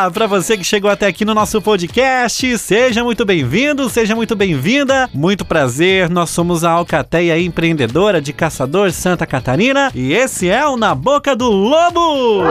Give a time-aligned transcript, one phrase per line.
[0.00, 2.56] Olá para você que chegou até aqui no nosso podcast.
[2.56, 5.10] Seja muito bem-vindo, seja muito bem-vinda.
[5.12, 6.08] Muito prazer.
[6.08, 11.36] Nós somos a Alcateia Empreendedora de Caçador Santa Catarina e esse é o Na Boca
[11.36, 12.44] do Lobo.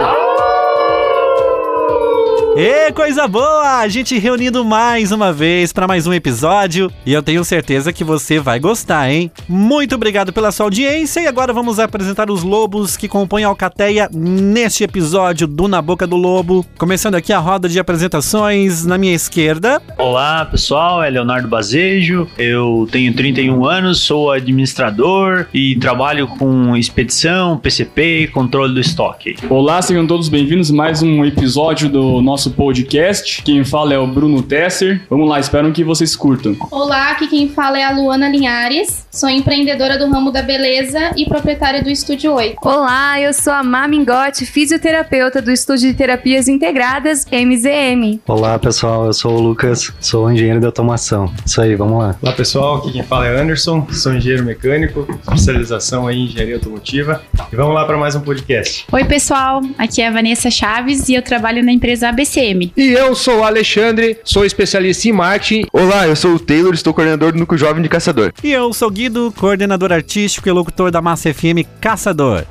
[2.62, 3.80] E coisa boa!
[3.80, 8.04] A gente reunindo mais uma vez para mais um episódio e eu tenho certeza que
[8.04, 9.32] você vai gostar, hein?
[9.48, 14.10] Muito obrigado pela sua audiência e agora vamos apresentar os lobos que compõem a Alcateia
[14.14, 16.66] neste episódio do Na Boca do Lobo.
[16.78, 19.82] Começando aqui a roda de apresentações na minha esquerda.
[19.98, 27.58] Olá pessoal, é Leonardo Bazejo, eu tenho 31 anos, sou administrador e trabalho com expedição,
[27.58, 29.38] PCP e controle do estoque.
[29.50, 33.42] Olá, sejam todos bem-vindos a mais um episódio do nosso nosso podcast.
[33.44, 35.02] Quem fala é o Bruno Tesser.
[35.10, 36.56] Vamos lá, espero que vocês curtam.
[36.72, 39.08] Olá, aqui quem fala é a Luana Linhares.
[39.12, 42.58] Sou empreendedora do ramo da beleza e proprietária do Estúdio 8.
[42.64, 48.20] Olá, eu sou a Mamingote, fisioterapeuta do Estúdio de Terapias Integradas MZM.
[48.28, 51.32] Olá, pessoal, eu sou o Lucas, sou engenheiro de automação.
[51.46, 52.16] Isso aí, vamos lá.
[52.22, 57.22] Olá, pessoal, aqui quem fala é Anderson, sou engenheiro mecânico, especialização em engenharia automotiva.
[57.52, 58.86] E vamos lá para mais um podcast.
[58.92, 62.39] Oi, pessoal, aqui é a Vanessa Chaves e eu trabalho na empresa ABC
[62.78, 65.66] e eu sou o Alexandre, sou especialista em marketing.
[65.74, 68.32] Olá, eu sou o Taylor, estou coordenador do Núcleo Jovem de Caçador.
[68.42, 72.46] E eu sou Guido, coordenador artístico e locutor da Massa FM Caçador.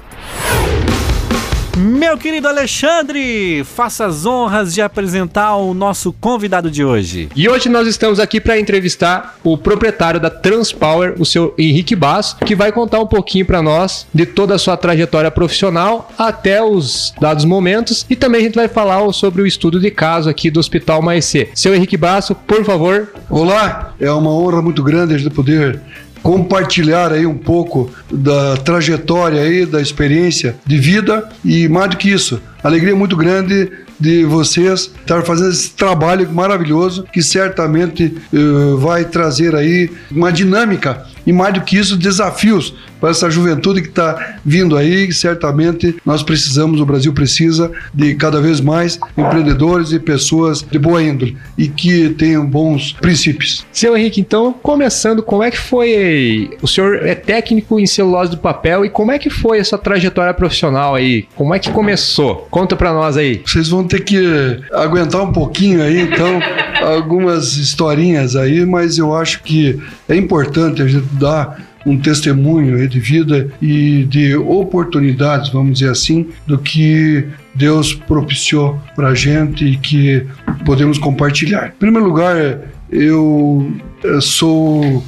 [1.79, 7.29] Meu querido Alexandre, faça as honras de apresentar o nosso convidado de hoje.
[7.37, 12.37] E hoje nós estamos aqui para entrevistar o proprietário da Transpower, o seu Henrique Basso,
[12.39, 17.15] que vai contar um pouquinho para nós de toda a sua trajetória profissional até os
[17.21, 20.59] dados momentos e também a gente vai falar sobre o estudo de caso aqui do
[20.59, 21.49] Hospital Maecê.
[21.55, 23.07] Seu Henrique Basso, por favor.
[23.31, 25.81] Olá, é uma honra muito grande de poder
[26.29, 32.11] compartilhar aí um pouco da trajetória aí, da experiência de vida e mais do que
[32.11, 39.07] isso, alegria muito grande de vocês estar fazendo esse trabalho maravilhoso que certamente uh, vai
[39.07, 44.37] trazer aí uma dinâmica e mais do que isso, desafios para essa juventude que está
[44.45, 45.13] vindo aí.
[45.13, 51.03] Certamente nós precisamos, o Brasil precisa de cada vez mais empreendedores e pessoas de boa
[51.03, 53.67] índole e que tenham bons princípios.
[53.73, 56.51] Seu Henrique, então, começando, como é que foi?
[56.63, 60.35] O senhor é técnico em celulose do papel e como é que foi essa trajetória
[60.35, 61.27] profissional aí?
[61.35, 62.47] Como é que começou?
[62.51, 63.43] Conta para nós aí.
[63.45, 66.41] Vocês vão ter que aguentar um pouquinho aí, então,
[66.83, 73.01] algumas historinhas aí, mas eu acho que é importante a gente dar um testemunho de
[73.01, 79.77] vida e de oportunidades, vamos dizer assim, do que Deus propiciou para a gente e
[79.77, 80.27] que
[80.65, 81.69] podemos compartilhar.
[81.69, 82.61] Em primeiro lugar,
[82.91, 83.73] eu
[84.21, 85.03] sou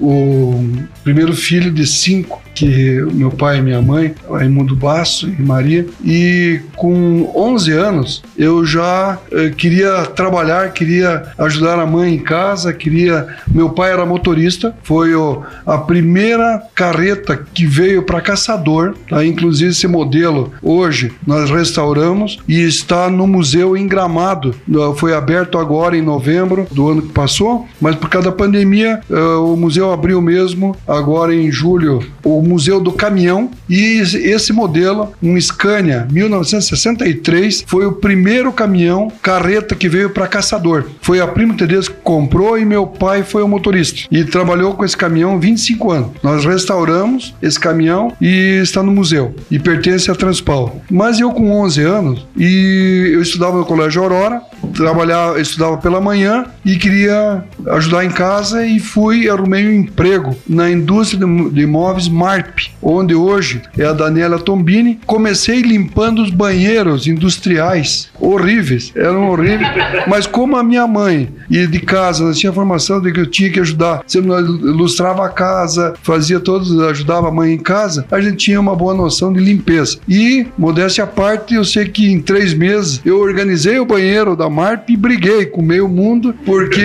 [0.00, 0.64] o
[1.02, 6.60] primeiro filho de cinco que meu pai e minha mãe, Raimundo Basso e Maria, e
[6.76, 13.26] com 11 anos eu já eh, queria trabalhar, queria ajudar a mãe em casa, queria.
[13.48, 19.24] Meu pai era motorista, foi o, a primeira carreta que veio para caçador, tá?
[19.24, 24.54] inclusive esse modelo hoje nós restauramos e está no museu em Gramado.
[24.96, 29.14] Foi aberto agora em novembro do ano que passou, mas por causa da pandemia eh,
[29.14, 32.04] o museu abriu mesmo agora em julho.
[32.22, 39.74] O Museu do Caminhão e esse modelo, um Scania 1963, foi o primeiro caminhão carreta
[39.74, 40.84] que veio para caçador.
[41.00, 44.84] Foi a prima Teresa que comprou e meu pai foi o motorista e trabalhou com
[44.84, 46.10] esse caminhão 25 anos.
[46.22, 50.80] Nós restauramos esse caminhão e está no museu e pertence a Transpal.
[50.90, 54.42] Mas eu com 11 anos e eu estudava no Colégio Aurora,
[54.74, 60.70] trabalhava, estudava pela manhã e queria ajudar em casa e fui arrumei um emprego na
[60.70, 64.98] indústria de imóveis Mar Marp, onde hoje é a Daniela Tombini.
[65.06, 69.68] Comecei limpando os banheiros industriais, horríveis, eram horríveis,
[70.08, 73.50] mas como a minha mãe e de casa, nós tinha formação de que eu tinha
[73.50, 78.36] que ajudar, sempre ilustrava a casa, fazia todos, ajudava a mãe em casa, a gente
[78.36, 79.98] tinha uma boa noção de limpeza.
[80.08, 84.48] E, modéstia à parte, eu sei que em três meses eu organizei o banheiro da
[84.48, 86.80] Marp e briguei com meio mundo, porque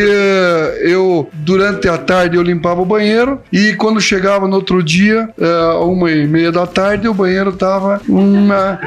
[0.81, 5.73] eu, durante a tarde, eu limpava o banheiro e quando chegava no outro dia, eh,
[5.81, 8.79] uma e meia da tarde, o banheiro tava uma,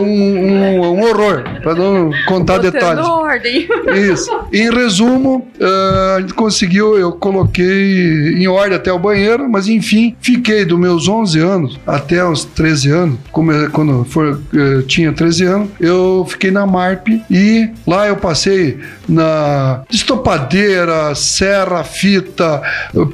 [0.00, 3.04] um, um- um horror, para não contar detalhes.
[3.06, 3.68] ordem.
[4.12, 4.30] Isso.
[4.52, 10.14] Em resumo, eh, a gente conseguiu, eu coloquei em ordem até o banheiro, mas enfim,
[10.20, 15.12] fiquei dos meus 11 anos até os 13 anos, como eu- quando for, eh, tinha
[15.12, 18.78] 13 anos, eu fiquei na MARP e lá eu passei
[19.10, 22.62] na estopadeira, serra, fita,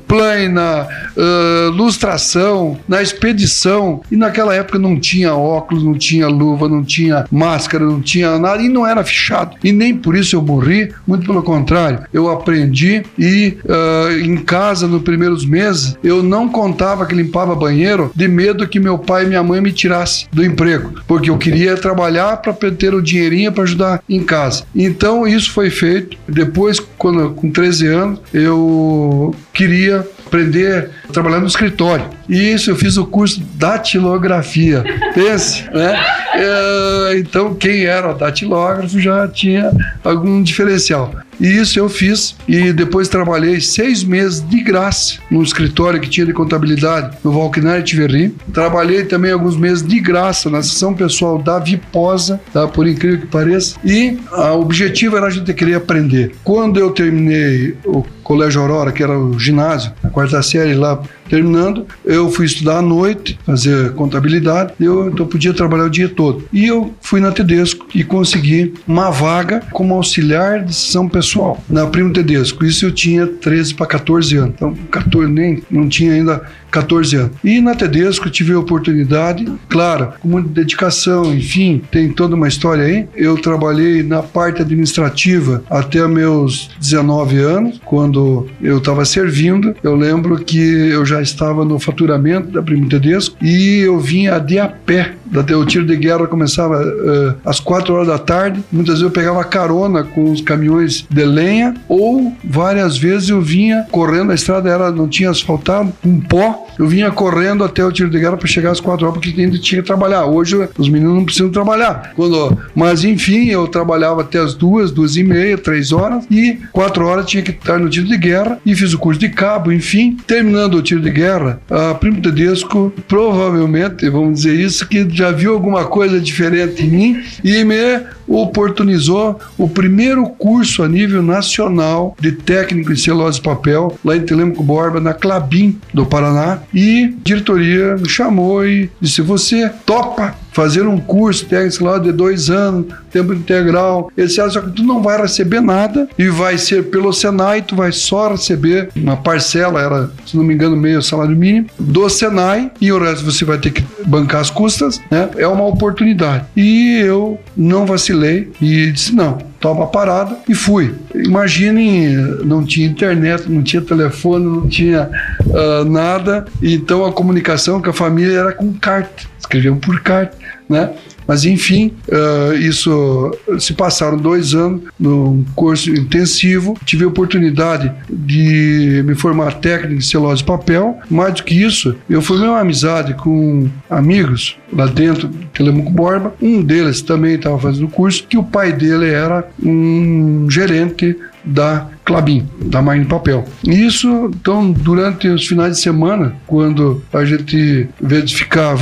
[0.06, 4.02] plana, eh, lustração, na expedição.
[4.10, 8.62] E naquela época não tinha óculos, não tinha luva, não tinha máscara, não tinha nada
[8.62, 9.56] e não era fichado.
[9.64, 12.00] E nem por isso eu morri, muito pelo contrário.
[12.12, 18.12] Eu aprendi e eh, em casa, nos primeiros meses, eu não contava que limpava banheiro
[18.14, 21.76] de medo que meu pai e minha mãe me tirassem do emprego, porque eu queria
[21.76, 24.64] trabalhar para ter o dinheirinho para ajudar em casa.
[24.74, 25.85] Então isso foi feito.
[26.28, 32.04] Depois, quando com 13 anos, eu queria aprender a trabalhar no escritório.
[32.28, 34.84] E isso eu fiz o curso datilografia.
[35.14, 36.04] Pense, né?
[36.34, 39.70] É, então, quem era datilógrafo já tinha
[40.04, 41.14] algum diferencial.
[41.40, 46.26] E isso eu fiz e depois trabalhei seis meses de graça no escritório que tinha
[46.26, 48.34] de contabilidade no Valquinar Tiverri.
[48.52, 52.66] Trabalhei também alguns meses de graça na sessão pessoal da Viposa, tá?
[52.66, 53.76] por incrível que pareça.
[53.84, 56.34] E o objetivo era a gente querer aprender.
[56.42, 61.86] Quando eu terminei o Colégio Aurora, que era o ginásio, a quarta série lá terminando,
[62.04, 66.44] eu fui estudar à noite, fazer contabilidade, eu, então podia trabalhar o dia todo.
[66.52, 71.86] E eu fui na Tedesco e consegui uma vaga como auxiliar de sessão pessoal na
[71.86, 72.64] Primo Tedesco.
[72.64, 74.54] Isso eu tinha 13 para 14 anos.
[74.54, 77.32] Então, 14 nem não tinha ainda 14 anos.
[77.42, 82.84] E na Tedesco tive a oportunidade, claro, com muita dedicação, enfim, tem toda uma história
[82.84, 83.08] aí.
[83.14, 89.74] Eu trabalhei na parte administrativa até meus 19 anos, quando eu estava servindo.
[89.82, 94.58] Eu lembro que eu já estava no faturamento da Primo Tedesco e eu vinha de
[94.58, 95.14] a pé.
[95.30, 98.60] Da- O tiro de guerra começava eh, às 4 horas da tarde.
[98.70, 103.86] Muitas vezes eu pegava carona com os caminhões de lenha ou várias vezes eu vinha
[103.90, 104.32] correndo.
[104.32, 106.66] A estrada era, não tinha asfaltado, um pó.
[106.78, 109.58] Eu vinha correndo até o tiro de guerra para chegar às 4 horas porque ainda
[109.58, 110.26] tinha que trabalhar.
[110.26, 112.12] Hoje os meninos não precisam trabalhar.
[112.14, 117.06] Quando, mas enfim, eu trabalhava até as duas, duas e meia, três horas e quatro
[117.06, 120.16] horas tinha que estar no tiro de guerra e fiz o curso de cabo, enfim.
[120.26, 125.52] Terminando o tiro de guerra, a Primo Tedesco provavelmente, vamos dizer isso, que já viu
[125.52, 127.24] alguma coisa diferente em mim?
[127.42, 133.96] E me oportunizou o primeiro curso a nível nacional de técnico em celulose e papel
[134.04, 136.58] lá em Telemaco Borba, na Clabin do Paraná.
[136.72, 142.10] E a diretoria me chamou e disse: Você topa fazer um curso técnico lá de
[142.12, 144.10] dois anos, tempo integral.
[144.18, 147.92] "Ah, Só que tu não vai receber nada e vai ser pelo Senai, tu vai
[147.92, 152.90] só receber uma parcela, era, se não me engano, meio salário mínimo, do Senai e
[152.90, 155.28] o resto você vai ter que bancar as custas, né?
[155.36, 156.44] É uma oportunidade.
[156.56, 158.15] E eu não vacilei
[158.60, 160.94] e disse: Não, toma a parada e fui.
[161.14, 165.10] Imaginem, não tinha internet, não tinha telefone, não tinha
[165.54, 170.36] ah, nada, então a comunicação com a família era com carta, escreviam por carta,
[170.68, 170.90] né?
[171.26, 176.76] Mas enfim, ah, isso se passaram dois anos num curso intensivo.
[176.84, 180.98] Tive a oportunidade de me formar técnico em celulose e papel.
[181.10, 186.34] Mais do que isso, eu formei uma amizade com amigos lá dentro do Telemuco Borba.
[186.40, 191.86] Um deles também estava fazendo o curso, que o pai dele era um gerente da
[192.04, 193.44] Clabin, da Marne Papel.
[193.64, 198.76] Isso, então, durante os finais de semana, quando a gente, vez de ficar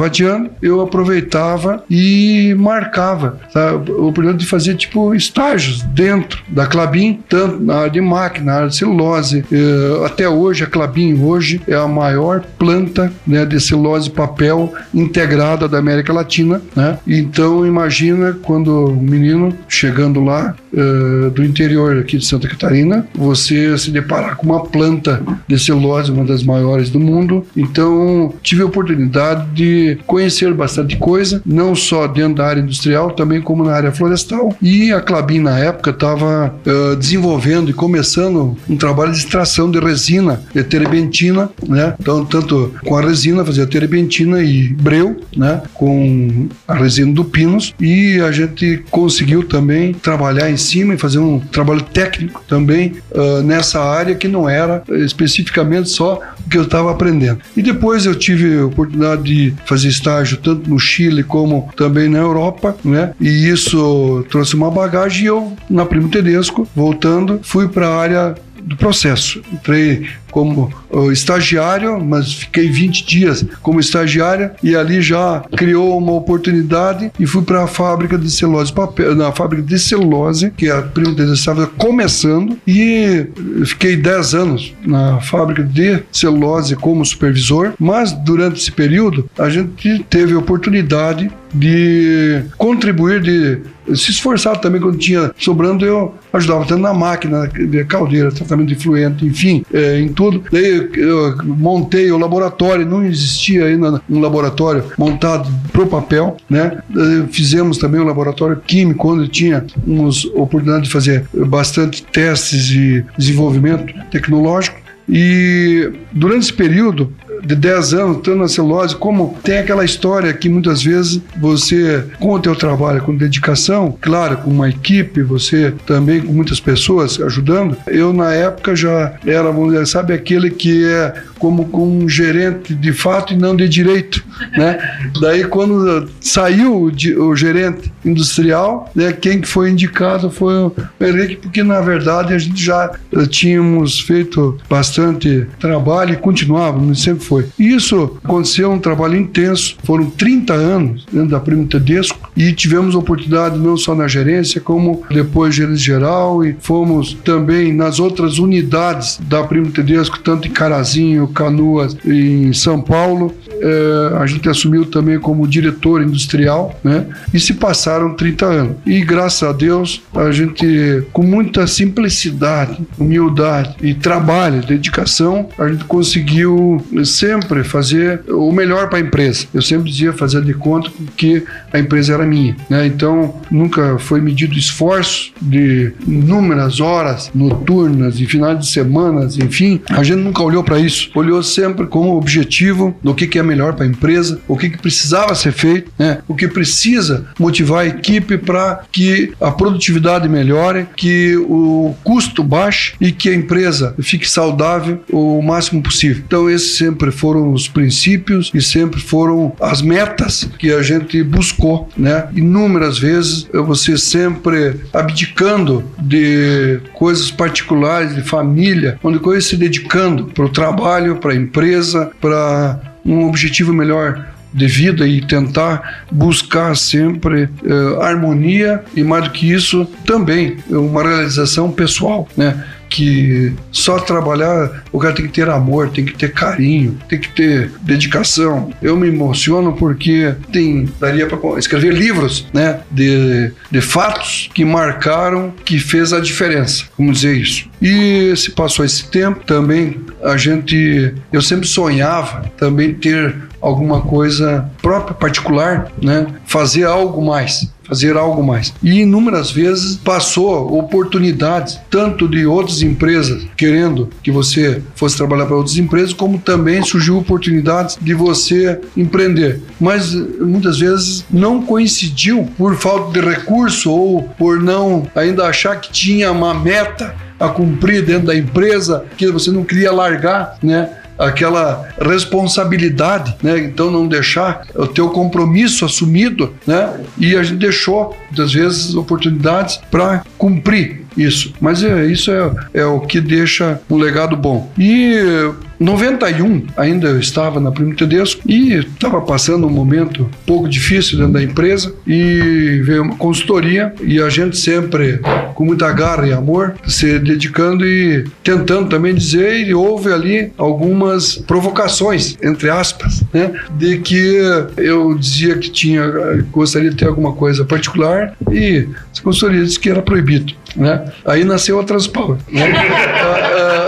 [0.61, 7.77] eu aproveitava e marcava a oportunidade de fazer, tipo, estágios dentro da Clabin, tanto na
[7.77, 9.45] área de máquina, na área de celulose.
[9.51, 15.67] Eh, até hoje, a Clabin hoje é a maior planta né, de celulose papel integrada
[15.67, 16.99] da América Latina, né?
[17.07, 23.77] Então, imagina quando o menino chegando lá eh, do interior aqui de Santa Catarina, você
[23.79, 27.47] se deparar com uma planta de celulose, uma das maiores do mundo.
[27.57, 33.41] Então, tive a oportunidade de conhecer bastante coisa, não só dentro da área industrial, também
[33.41, 34.55] como na área florestal.
[34.61, 36.55] E a Clabin, na época, estava
[36.99, 41.95] desenvolvendo e começando um trabalho de extração de resina, de terebentina, né?
[42.01, 45.63] Então, tanto com a resina, fazia terebentina e breu, né?
[45.73, 47.75] Com a resina do pinus.
[47.81, 53.43] E a gente conseguiu também trabalhar em cima e fazer um trabalho técnico também ah,
[53.43, 57.39] nessa área que não era especificamente só o que eu estava aprendendo.
[57.57, 62.19] E depois eu tive a oportunidade de fazer estágio tanto no Chile como também na
[62.19, 63.13] Europa, né?
[63.21, 68.35] E isso trouxe uma bagagem e eu, na Primo Tedesco, voltando, fui para a área
[68.63, 69.43] do processo.
[69.53, 76.11] Entrei como uh, estagiário, mas fiquei 20 dias como estagiário e ali já criou uma
[76.11, 80.83] oportunidade e fui para a fábrica de celulose papel, na fábrica de celulose, que a
[80.83, 83.29] prima estava começando e
[83.65, 90.05] fiquei 10 anos na fábrica de celulose como supervisor, mas durante esse período a gente
[90.11, 93.61] teve a oportunidade de contribuir, de
[93.95, 98.75] se esforçar também quando tinha sobrando, eu ajudava tanto na máquina, de caldeira, tratamento de
[98.75, 100.24] fluente, enfim, é, em tudo.
[100.51, 106.83] Daí eu montei o laboratório, não existia ainda um laboratório montado pro papel, né?
[107.31, 113.93] Fizemos também um laboratório químico, onde tinha umas oportunidades de fazer bastante testes e desenvolvimento
[114.11, 114.85] tecnológico.
[115.09, 117.13] E durante esse período,
[117.45, 122.33] de 10 anos, estando na celulose, como tem aquela história que muitas vezes você, com
[122.35, 127.77] o teu trabalho, com dedicação, claro, com uma equipe, você também com muitas pessoas ajudando,
[127.87, 132.75] eu na época já era, vamos dizer, sabe, aquele que é como com um gerente
[132.75, 134.25] de fato e não de direito,
[134.57, 134.79] né?
[135.21, 141.63] Daí quando saiu o, o gerente industrial, né, quem foi indicado foi o Henrique, porque
[141.63, 142.91] na verdade a gente já
[143.29, 147.34] tínhamos feito bastante trabalho e continuávamos, sempre foi.
[147.59, 153.59] Isso aconteceu um trabalho intenso, foram 30 anos dentro da Primo Tedesco e tivemos oportunidade
[153.59, 159.43] não só na gerência, como depois gerência geral e fomos também nas outras unidades da
[159.45, 163.35] Primo Tedesco, tanto em Carazinho, Canoas, em São Paulo.
[163.61, 167.07] É, a gente assumiu também como diretor industrial, né?
[167.33, 168.77] E se passaram 30 anos.
[168.85, 175.85] E graças a Deus, a gente, com muita simplicidade, humildade e trabalho, dedicação, a gente
[175.85, 176.85] conseguiu
[177.15, 179.47] sempre fazer o melhor para a empresa.
[179.53, 182.87] Eu sempre dizia fazer de conta que a empresa era minha, né?
[182.87, 190.03] Então, nunca foi medido esforço de inúmeras horas noturnas e finais de semanas, enfim, a
[190.03, 193.85] gente nunca olhou para isso olhou sempre como objetivo do que, que é melhor para
[193.85, 196.19] a empresa, o que, que precisava ser feito, né?
[196.29, 202.95] o que precisa motivar a equipe para que a produtividade melhore, que o custo baixe
[203.01, 206.23] e que a empresa fique saudável o máximo possível.
[206.27, 211.89] Então, esses sempre foram os princípios e sempre foram as metas que a gente buscou,
[211.97, 212.29] né?
[212.35, 220.45] Inúmeras vezes você sempre abdicando de coisas particulares, de família, onde coisa se dedicando para
[220.45, 227.45] o trabalho para a empresa, para um objetivo melhor de vida e tentar buscar sempre
[227.45, 232.65] uh, harmonia e mais do que isso também uma realização pessoal, né?
[232.89, 237.29] Que só trabalhar, o cara tem que ter amor, tem que ter carinho, tem que
[237.31, 238.73] ter dedicação.
[238.83, 245.53] Eu me emociono porque tem daria para escrever livros, né, de, de fatos que marcaram,
[245.65, 246.85] que fez a diferença.
[246.99, 247.69] Vamos dizer isso.
[247.81, 254.71] E se passou esse tempo também, a gente, eu sempre sonhava também ter alguma coisa
[254.81, 256.27] própria, particular, né?
[256.47, 258.73] Fazer algo mais fazer algo mais.
[258.83, 265.57] E inúmeras vezes passou oportunidades, tanto de outras empresas querendo que você fosse trabalhar para
[265.57, 269.61] outras empresas, como também surgiu oportunidades de você empreender.
[269.81, 275.93] Mas muitas vezes não coincidiu por falta de recurso ou por não ainda achar que
[275.93, 280.91] tinha uma meta a cumprir dentro da empresa que você não queria largar, né?
[281.19, 283.59] Aquela responsabilidade, né?
[283.59, 287.01] Então não deixar o teu compromisso assumido, né?
[287.19, 291.53] E a gente deixou muitas vezes oportunidades para cumprir isso.
[291.61, 294.71] Mas é, isso é, é o que deixa um legado bom.
[294.79, 301.19] E 91 ainda eu estava na Primo Tedesco e estava passando um momento pouco difícil
[301.19, 305.21] dentro da empresa e veio uma consultoria e a gente sempre
[305.55, 311.37] com muita garra e amor se dedicando e tentando também dizer e houve ali algumas
[311.37, 314.39] provocações entre aspas né de que
[314.77, 316.05] eu dizia que tinha
[316.51, 321.45] gostaria de ter alguma coisa particular e a consultoria disse que era proibido né aí
[321.45, 322.73] nasceu a Transpower né?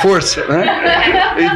[0.00, 0.66] força, né?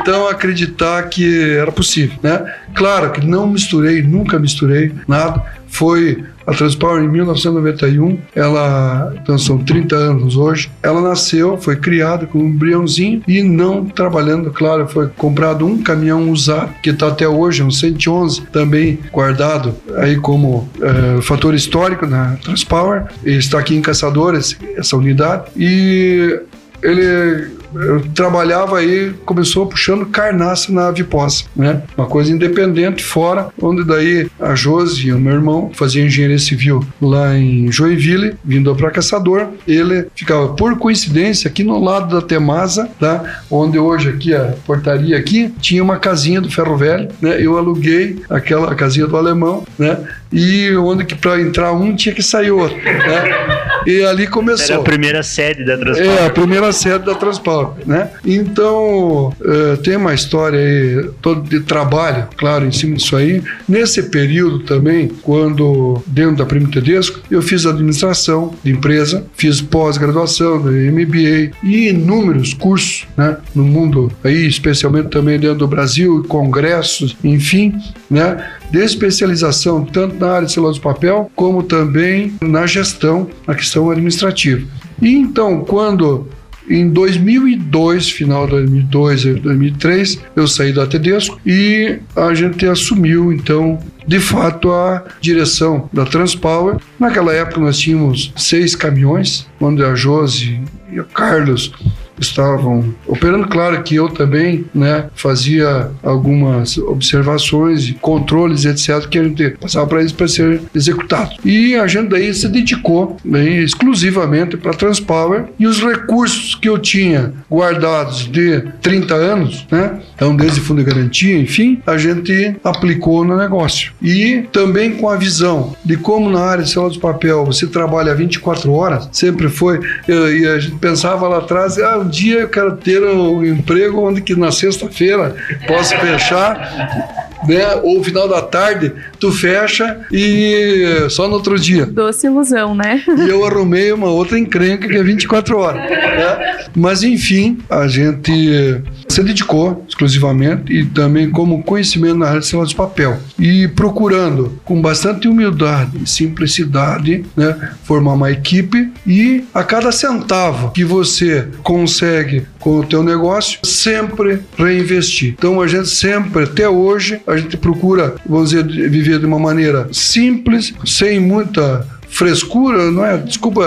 [0.01, 2.55] Então acreditar que era possível, né?
[2.75, 5.43] Claro que não misturei, nunca misturei nada.
[5.67, 12.27] Foi a Transpower em 1991, ela, então são 30 anos hoje, ela nasceu, foi criada
[12.27, 17.29] com um embriãozinho e não trabalhando, claro, foi comprado um caminhão usado, que está até
[17.29, 23.83] hoje, um 111, também guardado aí como é, fator histórico na Transpower, está aqui em
[23.83, 26.41] Caçadores, essa unidade, e
[26.83, 31.83] ele eu trabalhava aí, começou puxando carnaça na Viposa, né?
[31.97, 37.37] Uma coisa independente fora, onde daí a Josi, o meu irmão, fazia engenharia civil lá
[37.37, 43.43] em Joinville, vindo para Caçador, ele ficava por coincidência aqui no lado da Temasa, tá?
[43.51, 47.41] Onde hoje aqui a portaria aqui tinha uma casinha do Ferro Velho, né?
[47.41, 49.99] Eu aluguei aquela casinha do alemão, né?
[50.35, 53.65] E onde que para entrar um tinha que sair outro, né?
[53.87, 54.67] E ali começou.
[54.67, 56.07] Era a primeira sede da Transpal.
[56.07, 58.11] É, a primeira sede da Transpal, né?
[58.25, 63.43] Então, eh, tem uma história aí todo de trabalho, claro, em cima disso aí.
[63.69, 70.61] Nesse período também, quando dentro da Primo Tedesco, eu fiz administração de empresa, fiz pós-graduação
[70.61, 73.37] do MBA e inúmeros cursos, né?
[73.55, 77.75] No mundo aí, especialmente também dentro do Brasil, congressos, enfim,
[78.11, 78.37] né?
[78.71, 83.91] De especialização tanto na área de celulose de papel, como também na gestão, na questão
[83.91, 84.67] administrativa.
[85.01, 86.29] E então, quando
[86.69, 93.79] em 2002, final de 2002, 2003, eu saí da Tedesco e a gente assumiu, então,
[94.07, 96.77] de fato, a direção da Transpower.
[96.99, 101.73] Naquela época nós tínhamos seis caminhões, onde a Josi e o Carlos
[102.19, 103.49] estavam operando.
[103.49, 110.01] Claro que eu também né, fazia algumas observações, controles, etc., que a gente passava para
[110.01, 111.33] eles para ser executado.
[111.45, 116.79] E a gente daí se dedicou né, exclusivamente para Transpower e os recursos que eu
[116.79, 123.25] tinha guardados de 30 anos, né, então desde fundo de garantia, enfim, a gente aplicou
[123.25, 123.93] no negócio.
[124.03, 128.15] E também com a visão de como na área de celular de papel você trabalha
[128.15, 132.77] 24 horas, sempre foi, e a gente pensava lá atrás, ah, um dia eu quero
[132.77, 135.35] ter um emprego onde que na sexta-feira
[135.67, 137.75] posso fechar, né?
[137.83, 138.95] Ou final da tarde
[139.25, 141.87] tu fecha e só no outro dia.
[141.87, 143.03] Doce ilusão, né?
[143.09, 145.81] E eu arrumei uma outra encrenca que é 24 horas.
[145.89, 146.67] Né?
[146.77, 152.67] Mas enfim, a gente se dedicou exclusivamente e também como conhecimento na área de celular
[152.67, 159.63] de papel e procurando com bastante humildade e simplicidade, né, formar uma equipe e a
[159.63, 165.35] cada centavo que você consegue com o teu negócio, sempre reinvestir.
[165.39, 169.89] Então a gente sempre, até hoje, a gente procura, vamos dizer, viver de uma maneira
[169.93, 173.17] simples, sem muita frescura, não é?
[173.19, 173.65] Desculpa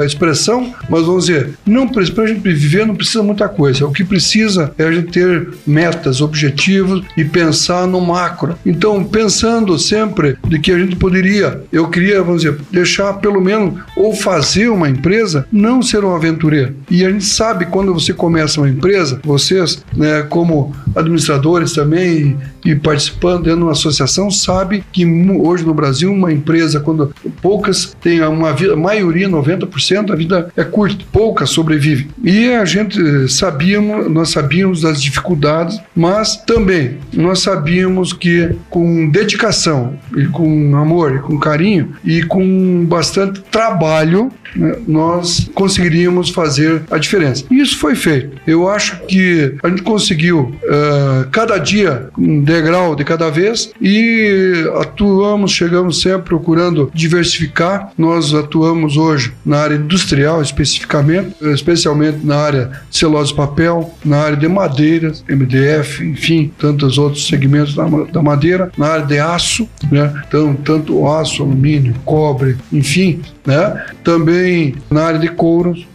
[0.00, 3.86] a expressão, mas vamos dizer, não para a gente viver não precisa muita coisa.
[3.86, 8.56] O que precisa é a gente ter metas, objetivos e pensar no macro.
[8.64, 13.78] Então, pensando sempre de que a gente poderia, eu queria, vamos dizer, deixar pelo menos
[13.94, 16.74] ou fazer uma empresa, não ser um aventureiro.
[16.90, 22.74] E a gente sabe quando você começa uma empresa, vocês, né, como administradores também e,
[22.74, 28.20] participando dentro de uma associação, sabe que hoje no Brasil uma empresa quando poucas tem
[28.22, 32.08] uma vida, a maioria, 90%, a vida é curta, poucas sobrevivem.
[32.22, 39.98] E a gente sabíamos, nós sabíamos das dificuldades, mas também nós sabíamos que com dedicação
[40.16, 46.98] e com amor e com carinho e com bastante trabalho, né, nós conseguiríamos fazer a
[46.98, 47.44] diferença.
[47.50, 48.36] Isso foi feito.
[48.46, 52.10] Eu acho que a gente conseguiu uh, cada dia
[52.52, 57.90] degrau de cada vez e atuamos, chegamos sempre procurando diversificar.
[57.96, 64.36] Nós atuamos hoje na área industrial especificamente, especialmente na área de celulose papel, na área
[64.36, 70.12] de madeiras, MDF, enfim, tantos outros segmentos da, madeira, na área de aço, né?
[70.28, 73.82] Então, tanto aço, alumínio, cobre, enfim, né?
[74.04, 75.86] Também na área de couros,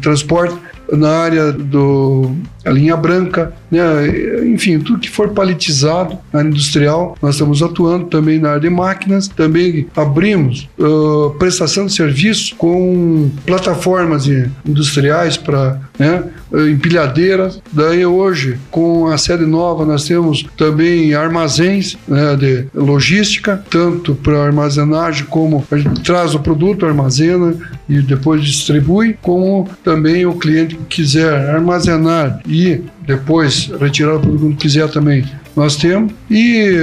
[0.00, 0.56] transporte,
[0.92, 3.80] na área do a linha branca, né?
[4.46, 8.70] enfim, tudo que for palitizado na área industrial, nós estamos atuando também na área de
[8.70, 14.26] máquinas, também abrimos uh, prestação de serviço com plataformas
[14.66, 16.24] industriais para né,
[16.70, 17.60] empilhadeiras.
[17.72, 24.44] Daí hoje, com a sede nova, nós temos também armazéns né, de logística, tanto para
[24.44, 27.54] armazenagem como a gente traz o produto, armazena
[27.88, 34.56] e depois distribui, como também o cliente que quiser armazenar e depois retirar o produto
[34.56, 36.12] quiser também nós temos.
[36.30, 36.76] E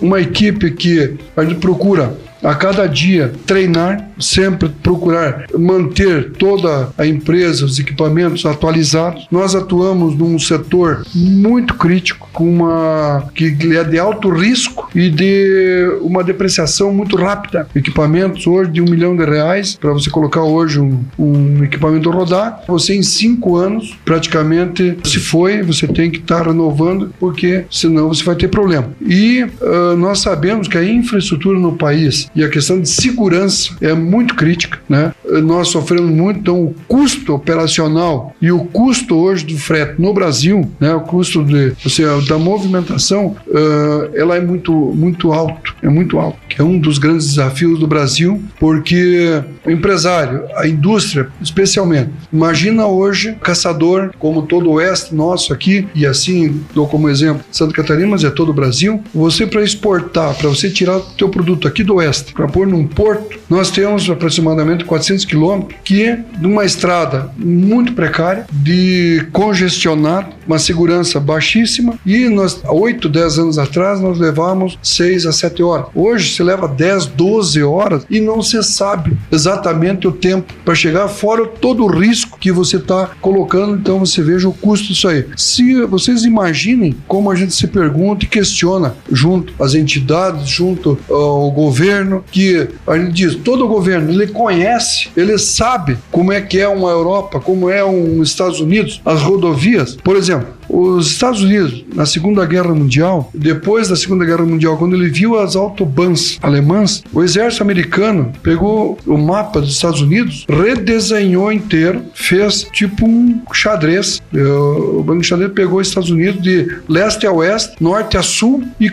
[0.00, 7.06] uma equipe que a gente procura a cada dia treinar, sempre procurar manter toda a
[7.06, 9.26] empresa, os equipamentos atualizados.
[9.30, 15.98] Nós atuamos num setor muito crítico, com uma que é de alto risco e de
[16.02, 17.66] uma depreciação muito rápida.
[17.74, 22.62] Equipamentos hoje de um milhão de reais para você colocar hoje um, um, equipamento rodar,
[22.66, 28.08] você em cinco anos praticamente se foi, você tem que estar tá renovando porque senão
[28.08, 28.90] você vai ter problema.
[29.00, 33.94] E uh, nós sabemos que a infraestrutura no país e a questão de segurança é
[33.94, 35.12] muito crítica, né?
[35.42, 40.70] Nós sofremos muito, então o custo operacional e o custo hoje do frete no Brasil,
[40.78, 40.94] né?
[40.94, 46.18] O custo de, ou seja, da movimentação, uh, ela é muito, muito alto, é muito
[46.18, 46.38] alto.
[46.48, 52.86] Que é um dos grandes desafios do Brasil, porque o empresário, a indústria, especialmente, imagina
[52.86, 58.08] hoje caçador, como todo o oeste nosso aqui, e assim dou como exemplo Santa Catarina,
[58.08, 59.02] mas é todo o Brasil.
[59.14, 62.86] Você para exportar, para você tirar o teu produto aqui do oeste, para pôr num
[62.86, 70.28] porto, nós temos aproximadamente 400 quilômetros, que é de uma estrada muito precária, de congestionado,
[70.46, 75.62] uma segurança baixíssima, e nós, há 8, 10 anos atrás, nós levávamos 6 a 7
[75.62, 75.86] horas.
[75.94, 81.08] Hoje se leva 10, 12 horas e não se sabe exatamente o tempo para chegar,
[81.08, 85.26] fora todo o risco que você está colocando, então você veja o custo disso aí.
[85.36, 91.50] Se vocês imaginem como a gente se pergunta e questiona junto às entidades, junto ao
[91.50, 96.58] governo, que a gente diz, todo o governo, ele conhece, ele sabe como é que
[96.58, 99.96] é uma Europa, como é um Estados Unidos, as rodovias.
[99.96, 104.94] Por exemplo, os Estados Unidos, na Segunda Guerra Mundial, depois da Segunda Guerra Mundial, quando
[104.94, 111.52] ele viu as autobahns alemãs, o exército americano pegou o mapa dos Estados Unidos, redesenhou
[111.52, 114.22] inteiro, fez tipo um xadrez.
[114.32, 118.62] O Banco de Xadrez pegou os Estados Unidos de leste a oeste, norte a sul
[118.78, 118.90] e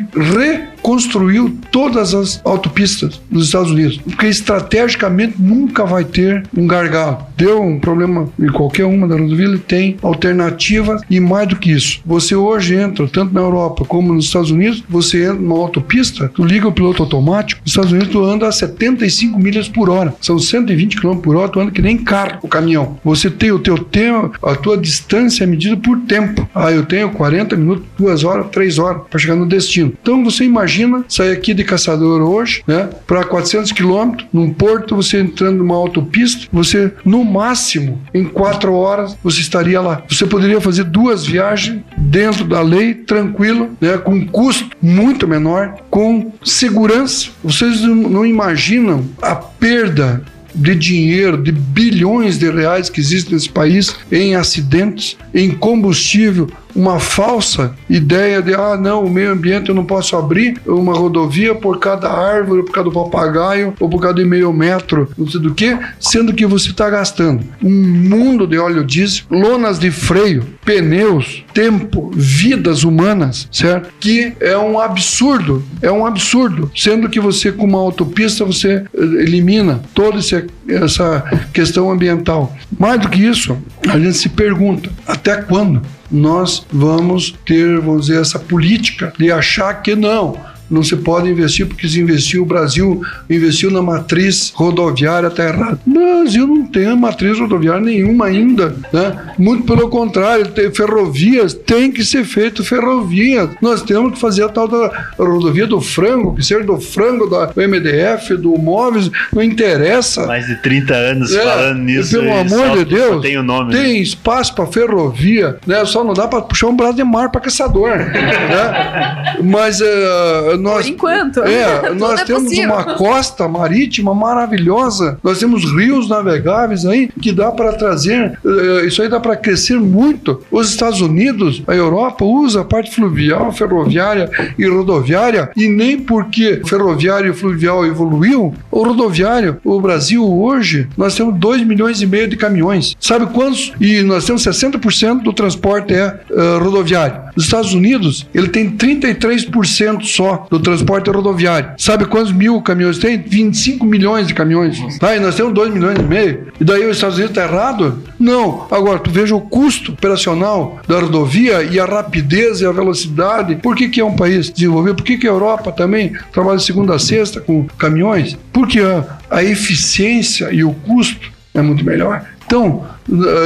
[0.88, 7.26] reconstruiu todas as autopistas dos Estados Unidos, porque estrategicamente nunca vai ter um gargalo.
[7.36, 12.00] Deu um problema em qualquer uma da rodovia, tem alternativa e mais do que isso.
[12.06, 16.44] Você hoje entra, tanto na Europa como nos Estados Unidos, você entra numa autopista, tu
[16.44, 20.16] liga o piloto automático, nos Estados Unidos tu anda a 75 milhas por hora.
[20.22, 22.98] São 120 km por hora, tu anda que nem carro, o caminhão.
[23.04, 26.48] Você tem o teu tempo, a tua distância é medida por tempo.
[26.56, 29.94] Ah, eu tenho 40 minutos, 2 horas, 3 horas para chegar no destino.
[30.02, 30.77] Então você imagina
[31.08, 36.48] sair aqui de Caçador hoje, né, para 400 quilômetros, num porto, você entrando numa autopista,
[36.52, 40.04] você no máximo em 4 horas você estaria lá.
[40.10, 46.32] Você poderia fazer duas viagens dentro da lei, tranquilo, né, com custo muito menor, com
[46.44, 47.30] segurança.
[47.44, 53.96] Vocês não imaginam a perda de dinheiro, de bilhões de reais que existem nesse país
[54.12, 59.84] em acidentes, em combustível, uma falsa ideia de ah não, o meio ambiente eu não
[59.84, 65.10] posso abrir uma rodovia por cada árvore, por do papagaio ou por de meio metro,
[65.18, 69.80] não sei do que, sendo que você está gastando um mundo de óleo diesel, lonas
[69.80, 73.90] de freio, pneus, tempo, vidas humanas, certo?
[74.00, 79.02] Que é um absurdo, é um absurdo, sendo que você com uma autopista você eh,
[79.24, 82.56] elimina toda essa questão ambiental.
[82.78, 83.58] Mais do que isso,
[83.90, 85.82] a gente se pergunta até quando
[86.12, 91.66] nós vamos ter, vamos dizer, essa política de achar que não, não se pode investir
[91.66, 95.80] porque se investiu, o Brasil investiu na matriz rodoviária, está errado.
[95.86, 99.34] O Brasil não tem matriz rodoviária nenhuma ainda, né?
[99.38, 103.50] Muito pelo contrário, tem ferrovias, tem que ser feito ferrovias.
[103.62, 107.52] Nós temos que fazer a tal da rodovia do frango, que seja do frango, da
[107.56, 110.26] MDF, do Móveis, não interessa.
[110.26, 112.20] Mais de 30 anos é, falando nisso.
[112.20, 113.72] Pelo amor de Deus, tem o nome.
[113.72, 114.00] Tem né?
[114.00, 115.86] espaço para ferrovia, né?
[115.86, 119.38] Só não dá para puxar um braço de mar para caçador, né?
[119.44, 121.44] Mas uh, nós, Por enquanto.
[121.44, 122.74] É, nós é temos possível.
[122.74, 125.18] uma costa marítima maravilhosa.
[125.24, 128.38] Nós temos rios navegáveis aí que dá para trazer.
[128.44, 130.42] Uh, isso aí dá para crescer muito.
[130.52, 136.62] Os Estados Unidos, a Europa usa a parte fluvial, ferroviária e rodoviária e nem porque
[136.66, 142.28] ferroviário e fluvial evoluiu, o rodoviário, o Brasil hoje, nós temos 2 milhões e meio
[142.28, 142.96] de caminhões.
[143.00, 143.74] Sabe quantos?
[143.80, 147.28] E nós temos 60% do transporte é uh, rodoviário.
[147.36, 151.72] Os Estados Unidos, ele tem 33% só do transporte rodoviário.
[151.78, 153.18] Sabe quantos mil caminhões tem?
[153.18, 154.98] 25 milhões de caminhões.
[154.98, 155.16] Tá?
[155.16, 156.48] E nós temos 2 milhões e meio.
[156.60, 158.04] E daí os Estados Unidos está errado?
[158.20, 158.68] Não.
[158.72, 163.56] Agora, tu veja o custo operacional da rodovia e a rapidez e a velocidade.
[163.58, 164.96] Por que, que é um país desenvolvido?
[164.96, 168.38] Por que, que a Europa também trabalha de segunda a sexta com caminhões?
[168.52, 172.26] Porque a, a eficiência e o custo é muito melhor.
[172.46, 172.86] Então,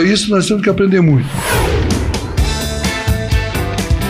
[0.06, 1.28] isso nós temos que aprender muito.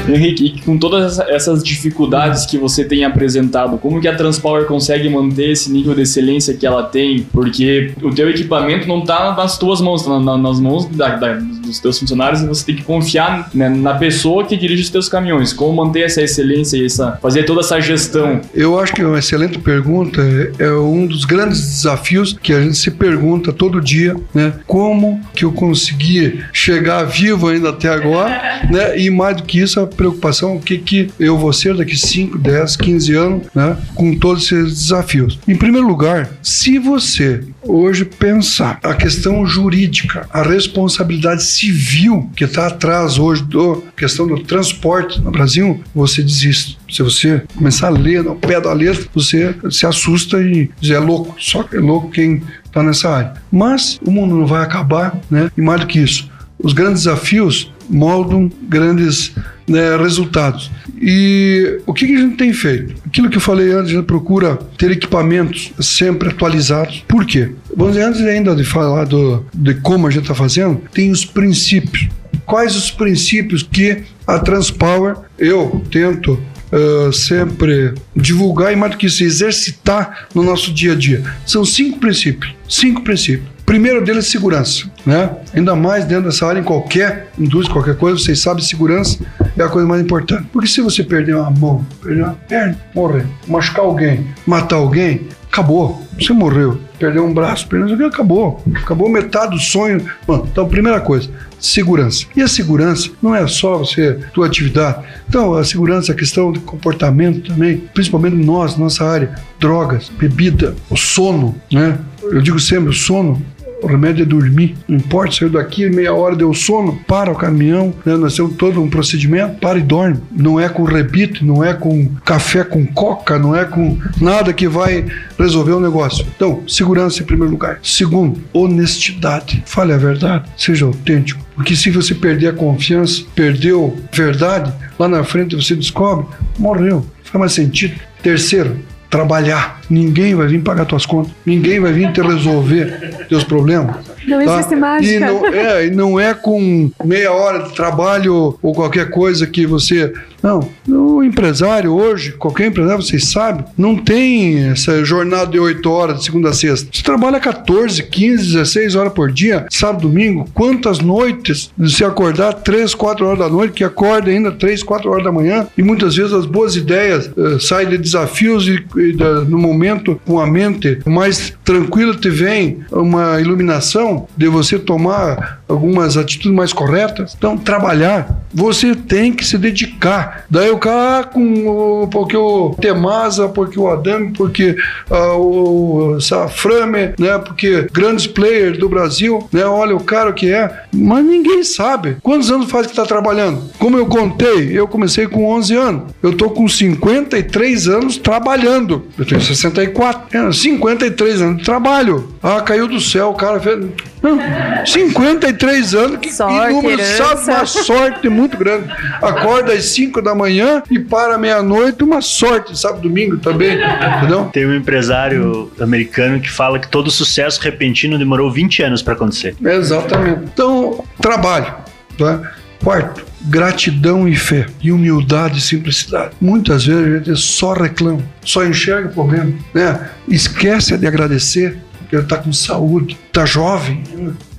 [0.08, 5.52] Henrique, com todas essas dificuldades que você tem apresentado, como que a Transpower consegue manter
[5.52, 7.26] esse nível de excelência que ela tem?
[7.32, 11.80] Porque o teu equipamento não está nas tuas mãos, está nas mãos da, da, dos
[11.80, 15.54] teus funcionários e você tem que confiar né, na pessoa que dirige os teus caminhões.
[15.54, 18.42] Como manter essa excelência e essa, fazer toda essa gestão?
[18.54, 20.22] Eu acho que é uma excelente pergunta.
[20.60, 24.54] É é um dos grandes desafios que a gente se pergunta todo dia, né?
[24.66, 28.98] Como que eu consegui chegar vivo ainda até agora, né?
[29.00, 32.38] E mais do que isso, a preocupação, o que que eu vou ser daqui 5,
[32.38, 33.78] 10, 15 anos, né?
[33.94, 35.40] Com todos esses desafios.
[35.48, 42.68] Em primeiro lugar, se você hoje pensar a questão jurídica, a responsabilidade civil que está
[42.68, 46.78] atrás hoje da questão do transporte no Brasil, você desiste.
[46.90, 51.00] Se você começar a ler no pé da letra, você se assusta e diz, é
[51.00, 51.36] louco.
[51.40, 53.34] Só que é louco quem está nessa área.
[53.52, 55.52] Mas o mundo não vai acabar, né?
[55.58, 59.34] E mais do que isso, os grandes desafios moldam grandes
[59.68, 60.72] né, resultados.
[61.00, 62.96] E o que, que a gente tem feito?
[63.06, 67.04] Aquilo que eu falei antes, a gente procura ter equipamentos sempre atualizados.
[67.08, 67.52] Por quê?
[67.76, 71.26] Vamos dizer, antes ainda de falar do, de como a gente está fazendo, tem os
[71.26, 72.08] princípios.
[72.46, 76.34] Quais os princípios que a Transpower, eu tento
[76.72, 81.24] uh, sempre divulgar e mais do que isso, exercitar no nosso dia a dia?
[81.46, 82.54] São cinco princípios.
[82.70, 83.51] Cinco princípios.
[83.66, 85.30] Primeiro deles é segurança, né?
[85.54, 89.20] Ainda mais dentro dessa área, em qualquer indústria, qualquer coisa, vocês sabem, segurança
[89.58, 90.48] é a coisa mais importante.
[90.52, 96.02] Porque se você perder uma mão, perder uma perna, morrer, machucar alguém, matar alguém, acabou.
[96.20, 96.80] Você morreu.
[96.98, 98.64] Perdeu um braço, perdeu um acabou.
[98.76, 100.06] Acabou metade do sonho.
[100.26, 102.26] Bom, então, primeira coisa, segurança.
[102.36, 105.04] E a segurança não é só você, tua atividade.
[105.28, 110.96] Então, a segurança a questão de comportamento também, principalmente nós, nossa área, drogas, bebida, o
[110.96, 111.98] sono, né?
[112.24, 113.42] Eu digo sempre, o sono
[113.82, 114.76] o remédio é dormir.
[114.88, 118.14] Não importa, saiu daqui, meia hora deu sono, para o caminhão, né?
[118.58, 120.20] todo um procedimento, para e dorme.
[120.32, 124.68] Não é com rebite, não é com café com coca, não é com nada que
[124.68, 125.06] vai
[125.38, 126.26] resolver o negócio.
[126.36, 127.80] Então, segurança em primeiro lugar.
[127.82, 129.64] Segundo, honestidade.
[129.66, 131.44] Fale a verdade, seja autêntico.
[131.56, 136.26] Porque se você perder a confiança, perdeu a verdade, lá na frente você descobre,
[136.58, 137.06] morreu.
[137.24, 137.96] Faz mais sentido.
[138.22, 138.78] Terceiro,
[139.12, 139.82] trabalhar.
[139.90, 141.34] Ninguém vai vir pagar tuas contas.
[141.46, 143.98] Ninguém vai vir te resolver teus problemas.
[144.26, 144.56] Não tá?
[144.56, 145.14] existe mágica.
[145.14, 149.66] E não, é, e não é com meia hora de trabalho ou qualquer coisa que
[149.66, 150.14] você.
[150.42, 150.68] Não.
[150.90, 156.26] O empresário hoje, qualquer empresário, vocês sabem, não tem essa jornada de 8 horas de
[156.26, 156.88] segunda a sexta.
[156.92, 160.48] Você trabalha 14, 15, 16 horas por dia, sábado, domingo.
[160.54, 165.24] Quantas noites você acordar 3, 4 horas da noite, que acorda ainda 3, 4 horas
[165.24, 169.42] da manhã, e muitas vezes as boas ideias eh, saem de desafios e, e da-
[169.42, 176.18] no momento com a mente mais tranquila te vem uma iluminação de você tomar algumas
[176.18, 177.36] atitudes mais corretas.
[177.38, 180.46] Então, trabalhar, você tem que se dedicar.
[180.50, 184.76] Daí o cara, ah, com porque o Temasa, porque o Adame, porque
[185.10, 190.84] ah, o Saframe, né, porque grandes players do Brasil, né, olha o cara que é,
[190.94, 192.18] mas ninguém sabe.
[192.22, 193.64] Quantos anos faz que está trabalhando?
[193.80, 196.04] Como eu contei, eu comecei com 11 anos.
[196.22, 199.08] Eu tô com 53 anos trabalhando.
[199.18, 200.38] Eu tenho 64.
[200.38, 202.34] É, 53 anos de trabalho.
[202.44, 203.86] Ah, caiu do céu, o cara fez.
[204.22, 204.38] Não,
[204.86, 207.36] 53 anos, que, herança.
[207.36, 207.52] sabe?
[207.52, 208.90] Uma sorte muito grande.
[209.22, 213.78] Acorda às 5 da manhã e para meia-noite, uma sorte, sábado domingo também,
[214.18, 214.46] entendeu?
[214.52, 219.56] Tem um empresário americano que fala que todo sucesso repentino demorou 20 anos para acontecer.
[219.64, 220.42] Exatamente.
[220.44, 221.74] Então, trabalho.
[222.18, 222.52] Tá?
[222.84, 224.66] Quarto, gratidão e fé.
[224.82, 226.32] E humildade e simplicidade.
[226.42, 229.54] Muitas vezes a gente só reclama, só enxerga o problema.
[229.74, 230.10] Né?
[230.28, 234.04] Esquece de agradecer, porque ele está com saúde, está jovem.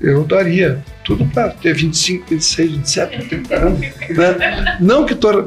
[0.02, 3.80] Eu daria tudo para ter 25, 26, 27, 30 anos.
[3.80, 4.76] Né?
[4.80, 5.42] Não que tô,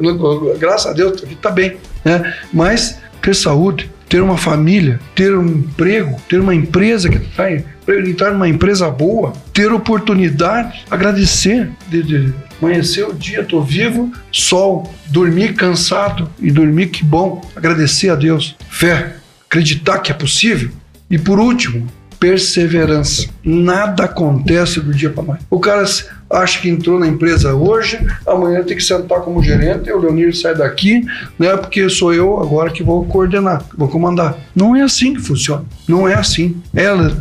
[0.57, 1.77] graças a Deus, está bem.
[2.03, 2.33] Né?
[2.53, 8.31] Mas ter saúde, ter uma família, ter um emprego, ter uma empresa que está entrar
[8.31, 15.53] numa empresa boa, ter oportunidade, agradecer de, de amanhecer o dia, tô vivo, sol, dormir
[15.53, 20.69] cansado e dormir que bom, agradecer a Deus, fé, acreditar que é possível
[21.09, 21.87] e por último,
[22.19, 23.27] perseverança.
[23.43, 25.45] Nada acontece do dia para noite.
[25.49, 25.85] O cara
[26.29, 30.55] acha que entrou na empresa hoje, amanhã tem que sentar como gerente, o Leonir sai
[30.55, 31.05] daqui,
[31.37, 31.55] né?
[31.55, 34.37] Porque sou eu agora que vou coordenar, vou comandar.
[34.55, 35.63] Não é assim que funciona.
[35.87, 36.57] Não é assim.
[36.73, 37.15] Ela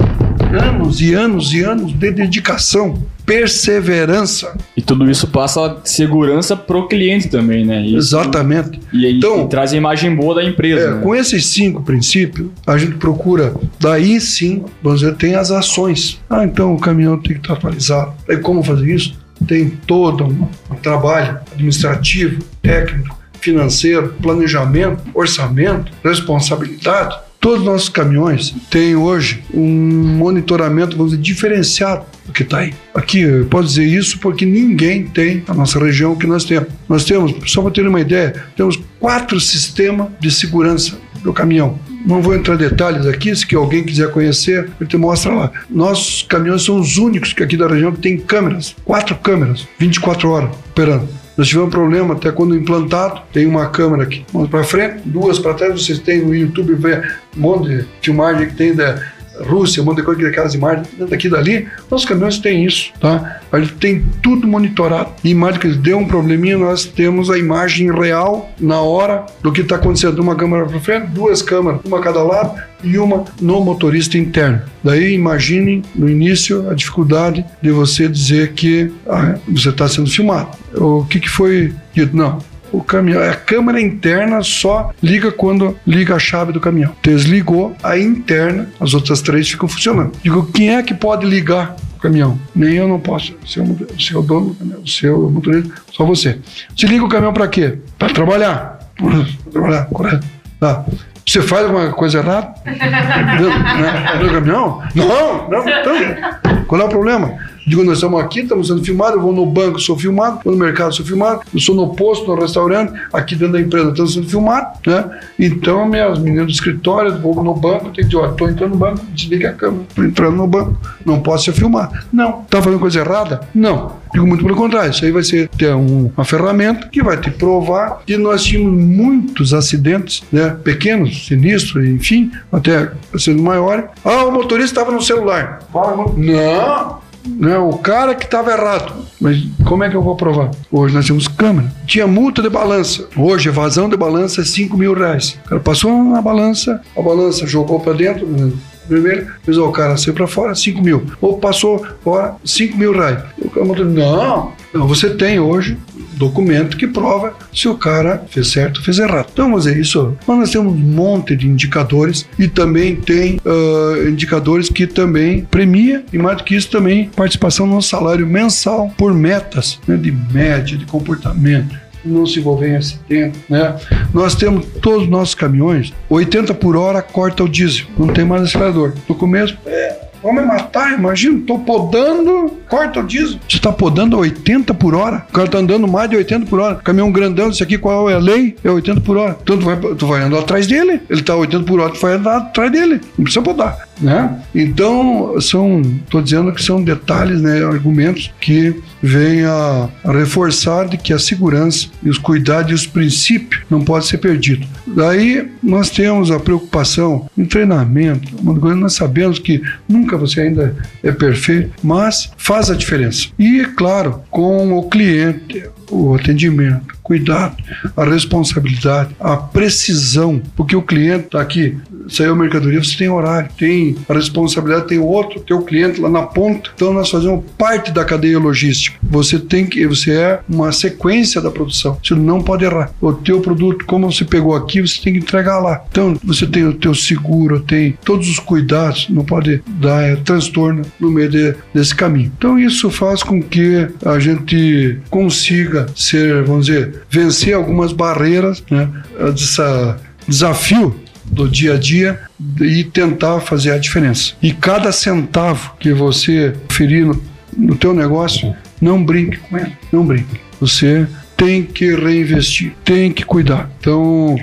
[0.55, 4.57] anos e anos e anos de dedicação, perseverança.
[4.77, 7.85] E tudo isso passa segurança pro cliente também, né?
[7.85, 8.81] Isso- Exatamente.
[8.93, 10.87] E, aí Então- e traz a imagem boa da empresa.
[10.89, 11.01] É, né?
[11.03, 16.21] com esses cinco princípios, a gente procura, daí sim, vamos dizer, tem as ações.
[16.29, 18.13] Ah, então o caminhão tem que estar atualizado.
[18.29, 19.19] Aí como fazer isso?
[19.47, 27.17] Tem todo um trabalho administrativo, técnico, financeiro, planejamento, orçamento, responsabilidade.
[27.45, 29.69] Todos os nossos caminhões têm hoje um
[30.17, 32.73] monitoramento, vamos dizer, diferenciado do que está aí.
[32.95, 36.71] Aqui, eu posso dizer isso porque ninguém tem a nossa região que nós temos.
[36.89, 41.79] Nós temos, só para ter uma ideia, temos quatro sistemas de segurança do caminhão.
[42.07, 45.53] Não vou entrar em detalhes aqui, se alguém quiser conhecer, ele te mostra lá.
[45.69, 50.31] Nossos caminhões são os únicos que aqui da região que tem câmeras, quatro câmeras, 24
[50.31, 51.07] horas operando.
[51.37, 55.55] Nós tivemos problema até quando implantado, tem uma câmera aqui, uma para frente, duas para
[55.55, 57.03] trás, vocês têm no YouTube, vê
[57.37, 59.03] um monte de filmagem que tem da
[59.41, 61.69] Rússia, de coisa, que aquelas imagens daqui e dali.
[61.91, 63.41] Nossos caminhões têm isso, tá?
[63.51, 65.11] A gente tem tudo monitorado.
[65.23, 69.77] Imagem que deu um probleminha, nós temos a imagem real, na hora, do que está
[69.77, 70.19] acontecendo.
[70.21, 74.63] Uma câmera para frente, duas câmeras, uma a cada lado e uma no motorista interno.
[74.83, 80.49] Daí imaginem no início a dificuldade de você dizer que ah, você está sendo filmado.
[80.75, 82.17] O que, que foi dito?
[82.17, 82.39] Não,
[82.77, 83.23] o caminhão.
[83.23, 86.95] A câmera interna só liga quando liga a chave do caminhão.
[87.03, 90.13] Desligou a interna, as outras três ficam funcionando.
[90.23, 92.39] Digo, quem é que pode ligar o caminhão?
[92.55, 93.33] Nem eu não posso.
[93.33, 96.39] É o seu dono do caminhão, você é o motorista, só você.
[96.77, 97.79] Você liga o caminhão para quê?
[97.99, 98.79] Para trabalhar.
[98.97, 100.27] Pra trabalhar, correto.
[100.61, 100.85] Tá.
[101.27, 102.55] Você faz alguma coisa errada?
[104.21, 104.83] No caminhão?
[104.95, 106.65] Não, não, então.
[106.67, 107.39] Qual é o problema?
[107.67, 110.59] Digo, nós estamos aqui, estamos sendo filmados, eu vou no banco, sou filmado, vou no
[110.59, 114.29] mercado, sou filmado, eu sou no posto, no restaurante, aqui dentro da empresa, estamos sendo
[114.29, 115.21] filmados, né?
[115.39, 118.77] Então, minhas meninas do escritório, vou no banco, tem que dizer, ó, estou entrando no
[118.77, 121.99] banco, desliga a câmera, estou entrando no banco, não posso ser filmado.
[122.13, 122.43] Não.
[122.43, 123.41] Está fazendo coisa errada?
[123.55, 124.05] Não.
[124.13, 127.33] Digo muito pelo contrário, isso aí vai ser ter um, uma ferramenta que vai te
[127.33, 130.57] provar que nós tínhamos muitos acidentes, né?
[130.63, 133.87] Pequenos, sinistros, enfim, até sendo maiores.
[134.05, 135.61] Ah, o motorista estava no celular.
[135.73, 138.95] Fala, não, né, o cara que estava errado.
[139.21, 140.51] Mas como é que eu vou provar?
[140.71, 141.73] Hoje nós temos câmera.
[141.87, 143.09] Tinha multa de balança.
[143.17, 145.39] Hoje, evasão de balança é 5 mil reais.
[145.45, 148.53] O cara passou na balança, a balança jogou para dentro, né,
[148.89, 151.05] vermelho, fez o cara saiu para fora, 5 mil.
[151.21, 153.23] Ou passou fora, 5 mil reais.
[153.39, 155.77] O cara mandou, não, não, você tem hoje
[156.15, 159.29] documento que prova se o cara fez certo ou fez errado.
[159.33, 160.17] Então, vamos dizer isso.
[160.27, 166.05] Mas nós temos um monte de indicadores e também tem uh, indicadores que também premia
[166.13, 170.77] e mais do que isso também participação no salário mensal por metas né, de média,
[170.77, 173.77] de comportamento não se envolver em acidente, né?
[174.13, 178.43] Nós temos todos os nossos caminhões, 80 por hora corta o diesel, não tem mais
[178.43, 178.93] acelerador.
[179.09, 183.39] No começo, é, Vão me matar, imagina, tô podando, corta o diesel.
[183.47, 186.61] Você tá podando a 80 por hora, o cara tá andando mais de 80 por
[186.61, 186.77] hora.
[186.77, 188.57] Caminhão grandão, isso aqui qual é a lei?
[188.65, 189.37] É 80 por hora.
[189.43, 192.15] Então tu vai, tu vai andar atrás dele, ele tá 80 por hora, tu vai
[192.15, 193.03] andar atrás dele.
[193.19, 194.41] Não precisa podar, né?
[194.55, 201.13] Então, são, tô dizendo que são detalhes, né, argumentos que vêm a, reforçar de que
[201.13, 204.67] a segurança e os cuidados e os princípios não podem ser perdidos.
[204.87, 210.77] Daí nós temos a preocupação em treinamento, uma coisa nós sabemos que nunca você ainda
[211.03, 213.29] é perfeito, mas faz a diferença.
[213.39, 217.57] E, claro, com o cliente, o atendimento, cuidado,
[217.97, 221.77] a responsabilidade, a precisão, porque o cliente está aqui,
[222.09, 226.71] saiu mercadoria, você tem horário, tem a responsabilidade, tem outro, teu cliente lá na ponta.
[226.75, 228.99] Então nós fazemos parte da cadeia logística.
[229.03, 231.99] Você tem que, você é uma sequência da produção.
[232.03, 232.91] Você não pode errar.
[233.01, 235.85] O teu produto, como você pegou aqui, você tem que entregar lá.
[235.91, 240.83] Então você tem o teu seguro, tem todos os cuidados, não pode dar é, transtorno
[240.99, 242.33] no meio de, desse caminho.
[242.37, 248.89] Então isso faz com que a gente consiga ser, vamos dizer, vencer algumas barreiras, né?
[249.19, 250.95] Dessa desafio
[251.25, 252.21] do dia a dia
[252.61, 254.35] e tentar fazer a diferença.
[254.43, 257.23] E cada centavo que você ferir no,
[257.57, 260.41] no teu negócio, não brinque com ele, não brinque.
[260.61, 263.71] Você tem que reinvestir, tem que cuidar.
[263.81, 264.37] Então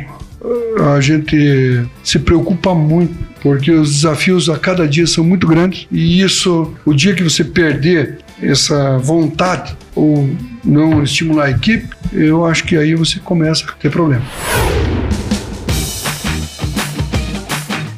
[0.93, 6.21] a gente se preocupa muito porque os desafios a cada dia são muito grandes e
[6.21, 10.29] isso, o dia que você perder essa vontade ou
[10.63, 14.23] não estimular a equipe, eu acho que aí você começa a ter problema.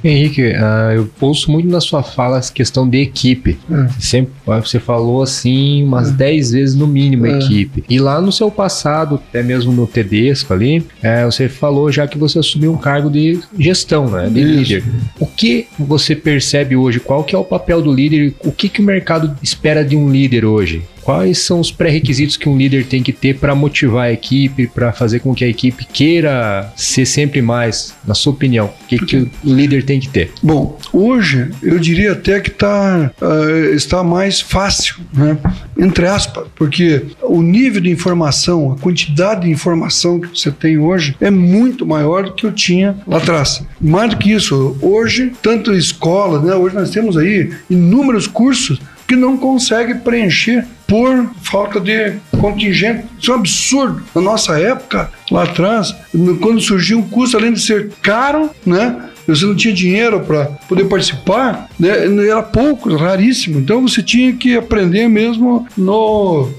[0.03, 3.57] Henrique, uh, eu ouço muito na sua fala essa questão de equipe.
[3.71, 3.87] É.
[4.01, 6.57] Sempre você falou assim umas 10 é.
[6.57, 7.37] vezes no mínimo é.
[7.37, 7.83] equipe.
[7.89, 12.17] E lá no seu passado, até mesmo no Tedesco ali, é, você falou já que
[12.17, 14.73] você assumiu um cargo de gestão, né, de Isso.
[14.73, 14.83] líder.
[15.19, 16.99] O que você percebe hoje?
[16.99, 18.33] Qual que é o papel do líder?
[18.43, 20.83] O que, que o mercado espera de um líder hoje?
[21.03, 24.93] Quais são os pré-requisitos que um líder tem que ter para motivar a equipe, para
[24.93, 28.67] fazer com que a equipe queira ser sempre mais, na sua opinião?
[28.67, 30.31] O que, que o líder tem que ter?
[30.41, 35.37] Bom, hoje eu diria até que tá, uh, está mais fácil, né?
[35.77, 41.15] entre aspas, porque o nível de informação, a quantidade de informação que você tem hoje
[41.19, 43.63] é muito maior do que eu tinha lá atrás.
[43.79, 46.55] Mais do que isso, hoje, tanto escola, né?
[46.55, 53.05] hoje nós temos aí inúmeros cursos que não consegue preencher por falta de contingente.
[53.19, 54.03] Isso é um absurdo.
[54.13, 55.95] Na nossa época, lá atrás,
[56.41, 59.09] quando surgiu um curso, além de ser caro, né?
[59.27, 61.89] Você não tinha dinheiro para poder participar, né?
[62.27, 63.59] Era pouco, raríssimo.
[63.59, 66.49] Então você tinha que aprender mesmo no,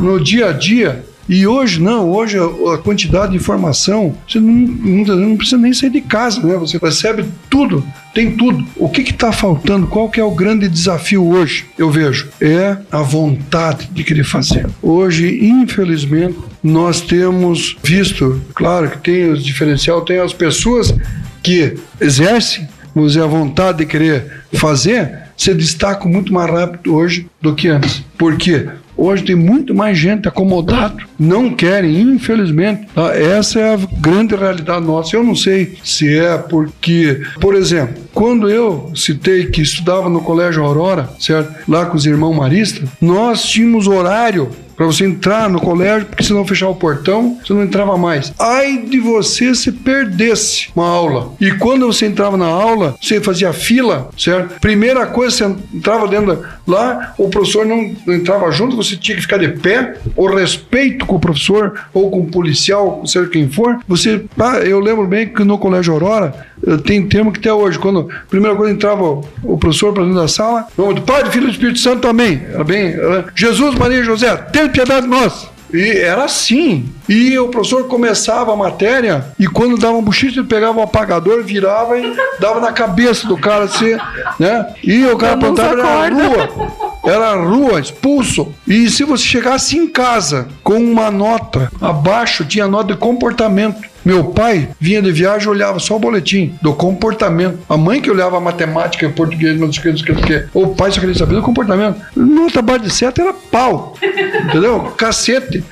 [0.00, 1.04] no dia a dia.
[1.28, 5.90] E hoje não, hoje a, quantidade de informação, você não, vezes não precisa nem sair
[5.90, 6.56] de casa, né?
[6.56, 8.64] Você recebe tudo, tem tudo.
[8.76, 9.86] O que está faltando?
[9.86, 11.66] Qual que é o grande desafio hoje?
[11.78, 14.66] Eu vejo é a vontade de querer fazer.
[14.82, 20.94] Hoje, infelizmente, nós temos visto, claro que tem os diferencial, tem as pessoas
[21.42, 27.26] que exercem, vamos dizer, a vontade de querer fazer, se destacam muito mais rápido hoje
[27.40, 28.04] do que antes.
[28.16, 28.68] Por quê?
[28.96, 32.86] Hoje tem muito mais gente acomodado, não querem, infelizmente.
[32.94, 33.14] tá?
[33.16, 35.16] Essa é a grande realidade nossa.
[35.16, 40.62] Eu não sei se é porque, por exemplo, quando eu citei que estudava no Colégio
[40.62, 41.52] Aurora, certo?
[41.68, 46.32] Lá com os irmãos maristas, nós tínhamos horário para você entrar no colégio, porque se
[46.32, 48.32] não fechar o portão, você não entrava mais.
[48.38, 51.32] Ai de você se perdesse uma aula.
[51.40, 54.60] E quando você entrava na aula, você fazia fila, certo?
[54.60, 55.44] Primeira coisa, você
[55.74, 60.26] entrava dentro lá, o professor não entrava junto, você tinha que ficar de pé, o
[60.26, 63.78] respeito com o professor ou com o policial, seja quem for.
[63.88, 66.34] Você, ah, eu lembro bem que no Colégio Aurora
[66.66, 70.20] eh, tem termo que até hoje, quando a primeira coisa entrava o, professor para dentro
[70.20, 72.40] da sala, nome do Pai, do Filho e do Espírito Santo também.
[72.52, 75.50] Era bem, era, Jesus, Maria e José, tenha piedade de nós.
[75.72, 76.92] E era assim.
[77.08, 81.42] E o professor começava a matéria e quando dava um bochicho, ele pegava o apagador,
[81.42, 83.96] virava e dava na cabeça do cara assim,
[84.38, 84.74] né?
[84.82, 86.26] E o cara apontava era acorda.
[86.26, 86.91] rua.
[87.04, 88.52] Era rua, expulso.
[88.66, 93.92] E se você chegasse em casa com uma nota abaixo, tinha nota de comportamento.
[94.04, 97.58] Meu pai vinha de viagem olhava só o boletim do comportamento.
[97.68, 100.90] A mãe que olhava a matemática, português, não sei o que, o que, o pai
[100.90, 102.00] só queria saber do comportamento.
[102.16, 103.96] Nota abaixo de seta era pau.
[104.02, 104.92] Entendeu?
[104.96, 105.64] Cacete.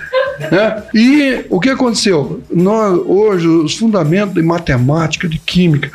[0.50, 0.82] Né?
[0.94, 2.40] E o que aconteceu?
[2.50, 5.90] Nós, hoje, os fundamentos de matemática, de química,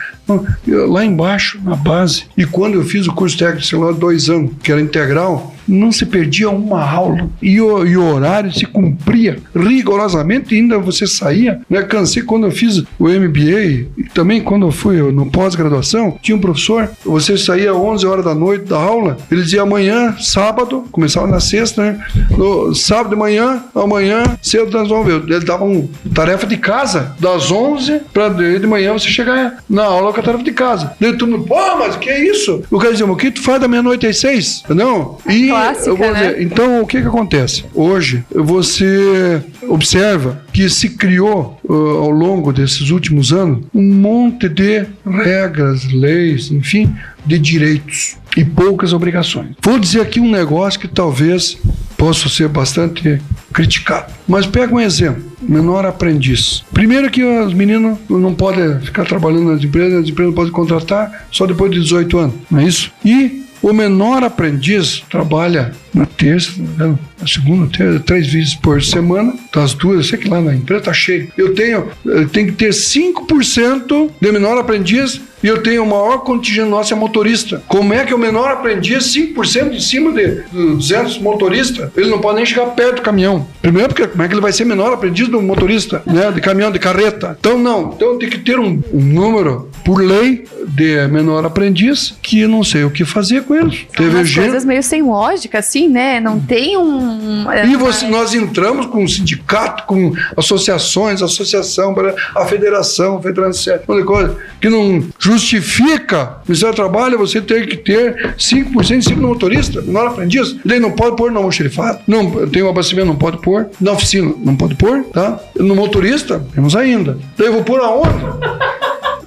[0.67, 2.25] lá embaixo, na base.
[2.37, 6.05] E quando eu fiz o curso técnico, lá, dois anos, que era integral, não se
[6.05, 7.29] perdia uma aula.
[7.41, 11.61] E o, e o horário se cumpria rigorosamente, e ainda você saía.
[11.69, 11.81] Né?
[11.83, 16.41] Cansei quando eu fiz o MBA, e também quando eu fui no pós-graduação, tinha um
[16.41, 21.27] professor, você saía às 11 horas da noite da aula, ele dizia amanhã, sábado, começava
[21.27, 22.05] na sexta, né?
[22.31, 25.33] No sábado de manhã, amanhã, cedo nós vamos ver.
[25.33, 30.13] Ele dava uma tarefa de casa, das 11 para de manhã você chegar na aula
[30.13, 30.93] com a tarefa de casa.
[30.99, 32.63] Daí todo mundo, pô, mas que é isso?
[32.69, 34.63] O cara dizia, o que tu faz da meia-noite às seis?
[34.69, 35.17] Não?
[35.27, 36.27] E Clássica, né?
[36.29, 37.65] dizer, então, o que que acontece?
[37.73, 44.85] Hoje, você observa que se criou, uh, ao longo desses últimos anos, um monte de
[45.05, 46.93] regras, leis, enfim,
[47.25, 49.49] de direitos e poucas obrigações.
[49.61, 51.57] Vou dizer aqui um negócio que talvez
[51.97, 53.21] possa ser bastante
[53.53, 54.11] criticado.
[54.27, 56.63] Mas pega um exemplo, menor aprendiz.
[56.73, 61.45] Primeiro que os meninos não podem ficar trabalhando nas empresas, as empresas podem contratar só
[61.45, 62.91] depois de 18 anos, não é isso?
[63.03, 69.33] E o menor aprendiz trabalha na terça, né, na segunda, terça, três vezes por semana,
[69.53, 71.31] das duas, sei que lá na empresa tá cheio.
[71.37, 76.19] Eu tenho, eu tenho que ter 5% de menor aprendiz e eu tenho o maior
[76.19, 77.61] contingente nosso é motorista.
[77.67, 82.37] Como é que o menor aprendiz, 5% em cima de 200 motoristas, ele não pode
[82.37, 83.47] nem chegar perto do caminhão.
[83.61, 86.71] Primeiro, porque como é que ele vai ser menor aprendiz do motorista, né, de caminhão,
[86.71, 87.37] de carreta?
[87.39, 87.93] Então, não.
[87.95, 92.83] Então, tem que ter um, um número, por lei, de menor aprendiz, que não sei
[92.83, 93.85] o que fazer com eles.
[93.95, 94.43] Teve Umas gente...
[94.43, 96.19] coisas meio sem lógica, assim, né?
[96.19, 97.45] Não tem um.
[97.71, 101.95] E você, nós entramos com o sindicato, com associações, associação,
[102.35, 107.67] a federação, a federação, uma coisa que não justifica o Ministério do Trabalho você ter
[107.67, 110.49] que ter 5% em cima do motorista, menor aprendiz.
[110.49, 113.91] E daí não pode pôr no almoxerifado, não tem um abastecimento, não pode pôr, na
[113.91, 115.39] oficina não pode pôr, tá?
[115.55, 117.19] No motorista, temos ainda.
[117.37, 118.25] Daí eu vou pôr aonde?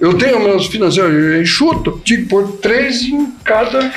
[0.00, 3.90] Eu tenho meus financeiros eu enxuto, tinha que pôr três em cada,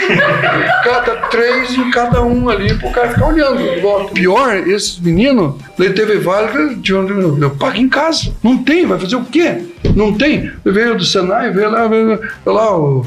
[0.84, 4.12] cada três em cada um ali pro cara ficar olhando.
[4.14, 8.34] Pior, esses meninos, daí teve vários eu pago em casa.
[8.42, 9.64] Não tem, vai fazer o quê?
[9.96, 10.52] Não tem.
[10.66, 13.06] Veio do Senai, veio lá, veio lá o,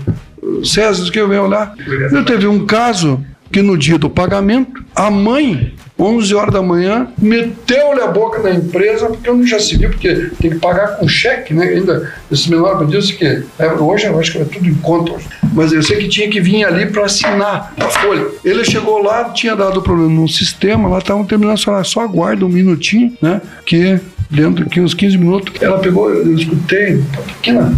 [0.63, 1.75] César, que veio lá.
[2.13, 7.09] Eu teve um caso que no dia do pagamento, a mãe, 11 horas da manhã,
[7.19, 10.97] meteu-lhe a boca na empresa, porque eu não já se viu, porque tem que pagar
[10.97, 11.67] com cheque, né?
[11.67, 15.13] Ainda, esse menor aprendiz que é, hoje eu acho que é tudo em conta.
[15.53, 18.27] Mas eu sei que tinha que vir ali para assinar a folha.
[18.45, 22.49] Ele chegou lá, tinha dado problema no sistema, lá estavam terminando, só, só aguarda um
[22.49, 23.41] minutinho, né?
[23.65, 27.73] Que dentro de uns 15 minutos, ela pegou, eu escutei, pequena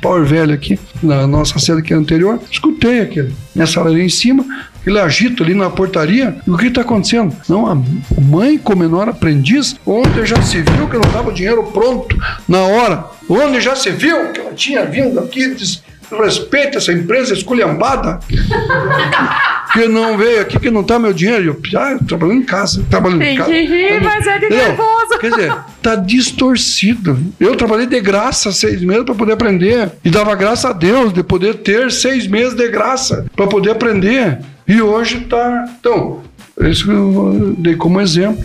[0.00, 3.34] Power velho aqui, na nossa sede que é anterior, escutei aquele.
[3.54, 4.44] Nessa ali em cima,
[4.86, 6.36] ele agita ali na portaria.
[6.46, 7.34] E o que está acontecendo?
[7.48, 7.76] Não, a
[8.20, 12.16] mãe com menor aprendiz, ontem já se viu que não dava o dinheiro pronto
[12.48, 13.04] na hora.
[13.28, 15.80] Onde já se viu que ela tinha vindo aqui e disse,
[16.10, 18.20] respeita essa empresa esculhambada.
[19.72, 21.44] que não veio aqui, que não tá meu dinheiro.
[21.44, 23.50] Eu, ah, eu trabalhando em casa, trabalhando em Tem casa.
[23.50, 24.68] que rir, mas é de Entendeu?
[24.68, 25.18] nervoso.
[25.20, 27.18] Quer dizer, tá distorcido.
[27.40, 29.90] Eu trabalhei de graça seis meses para poder aprender.
[30.04, 34.38] E dava graça a Deus de poder ter seis meses de graça para poder aprender.
[34.66, 35.68] E hoje tá.
[35.78, 36.22] Então,
[36.60, 38.42] isso que eu dei como exemplo,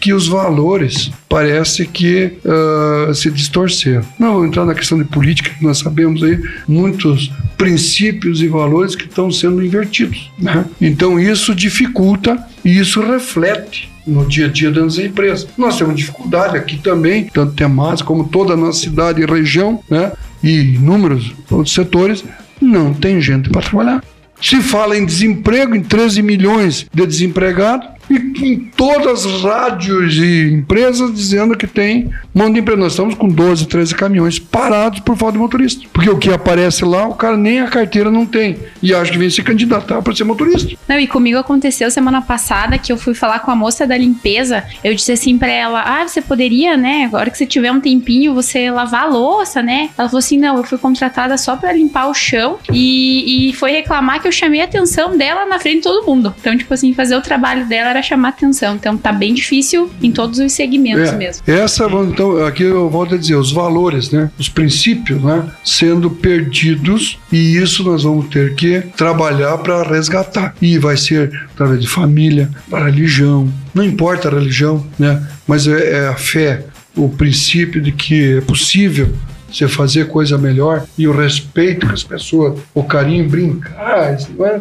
[0.00, 4.04] que os valores parece que ah, se distorceram.
[4.18, 8.96] Não vou entrar na questão de política, que nós sabemos aí muitos princípios e valores
[8.96, 10.30] que estão sendo invertidos.
[10.38, 10.64] né?
[10.80, 15.46] Então isso dificulta e isso reflete no dia a dia das empresas.
[15.56, 20.10] Nós temos dificuldade aqui também, tanto temática como toda a nossa cidade e região, né?
[20.42, 22.24] e inúmeros outros setores,
[22.60, 24.02] não tem gente para trabalhar.
[24.42, 30.52] Se fala em desemprego, em 13 milhões de desempregados, e em todas as rádios e
[30.52, 32.80] empresas dizendo que tem monte de emprego.
[32.80, 35.86] Nós estamos com 12, 13 caminhões parados por falta de motorista.
[35.92, 38.56] Porque o que aparece lá, o cara nem a carteira não tem.
[38.82, 40.74] E acha que vem se candidatar para ser motorista.
[40.88, 44.64] Não, e comigo aconteceu semana passada que eu fui falar com a moça da limpeza.
[44.82, 47.04] Eu disse assim pra ela: Ah, você poderia, né?
[47.04, 49.90] Agora que você tiver um tempinho, você lavar a louça, né?
[49.96, 53.72] Ela falou assim: Não, eu fui contratada só pra limpar o chão e, e foi
[53.72, 56.34] reclamar que eu chamei a atenção dela na frente de todo mundo.
[56.40, 58.74] Então, tipo assim, fazer o trabalho dela era chamar atenção.
[58.74, 61.42] Então, tá bem difícil em todos os segmentos É, mesmo.
[61.46, 64.30] Essa, então, aqui eu volto a dizer, os valores, né?
[64.38, 65.48] Os princípios, né?
[65.64, 70.54] Sendo perdidos e isso nós vamos ter que trabalhar para resgatar.
[70.60, 75.22] E vai ser através de família, religião, não importa a religião, né?
[75.46, 76.64] Mas é, é a fé,
[76.96, 79.12] o princípio de que é possível
[79.52, 84.46] você fazer coisa melhor e o respeito com as pessoas, o carinho, brincar, isso, não
[84.46, 84.60] é-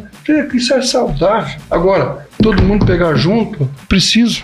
[0.53, 1.59] isso é saudável.
[1.69, 4.43] Agora, todo mundo pegar junto, preciso.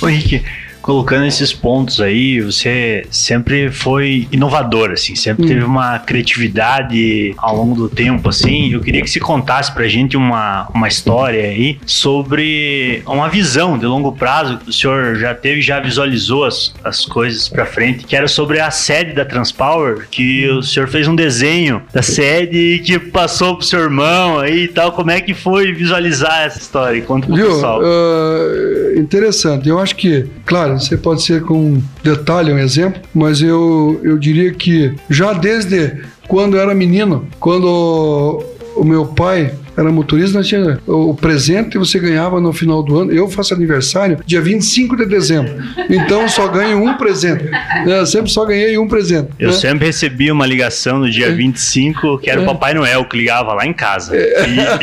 [0.00, 0.44] Ô Henrique,
[0.82, 5.48] colocando esses pontos aí, você sempre foi inovador, assim, sempre Hum.
[5.48, 8.72] teve uma criatividade ao longo do tempo, assim.
[8.72, 13.86] Eu queria que você contasse pra gente uma, uma história aí sobre uma visão de
[13.86, 18.16] longo prazo que o senhor já teve, já visualizou as, as coisas pra frente, que
[18.16, 22.78] era sobre a sede da Transpower, que o senhor fez um desenho da sede e
[22.80, 24.92] que passou pro seu irmão aí e tal.
[24.92, 27.00] Como é que foi visualizar essa história?
[27.02, 27.46] Conta pro Viu?
[27.48, 27.80] pessoal.
[27.82, 29.68] Ah, interessante.
[29.68, 34.18] Eu acho que, claro, você pode ser com um detalhe, um exemplo, mas eu, eu
[34.18, 38.44] diria que já desde quando eu era menino, quando
[38.76, 43.12] o meu pai era motorista, nós tinha o presente você ganhava no final do ano.
[43.12, 45.54] Eu faço aniversário dia 25 de dezembro.
[45.88, 47.44] Então só ganho um presente.
[47.86, 49.30] Eu sempre só ganhei um presente.
[49.38, 49.56] Eu né?
[49.56, 52.46] sempre recebi uma ligação no dia 25, que era o É.
[52.46, 54.14] Papai Noel que ligava lá em casa.
[54.14, 54.20] E,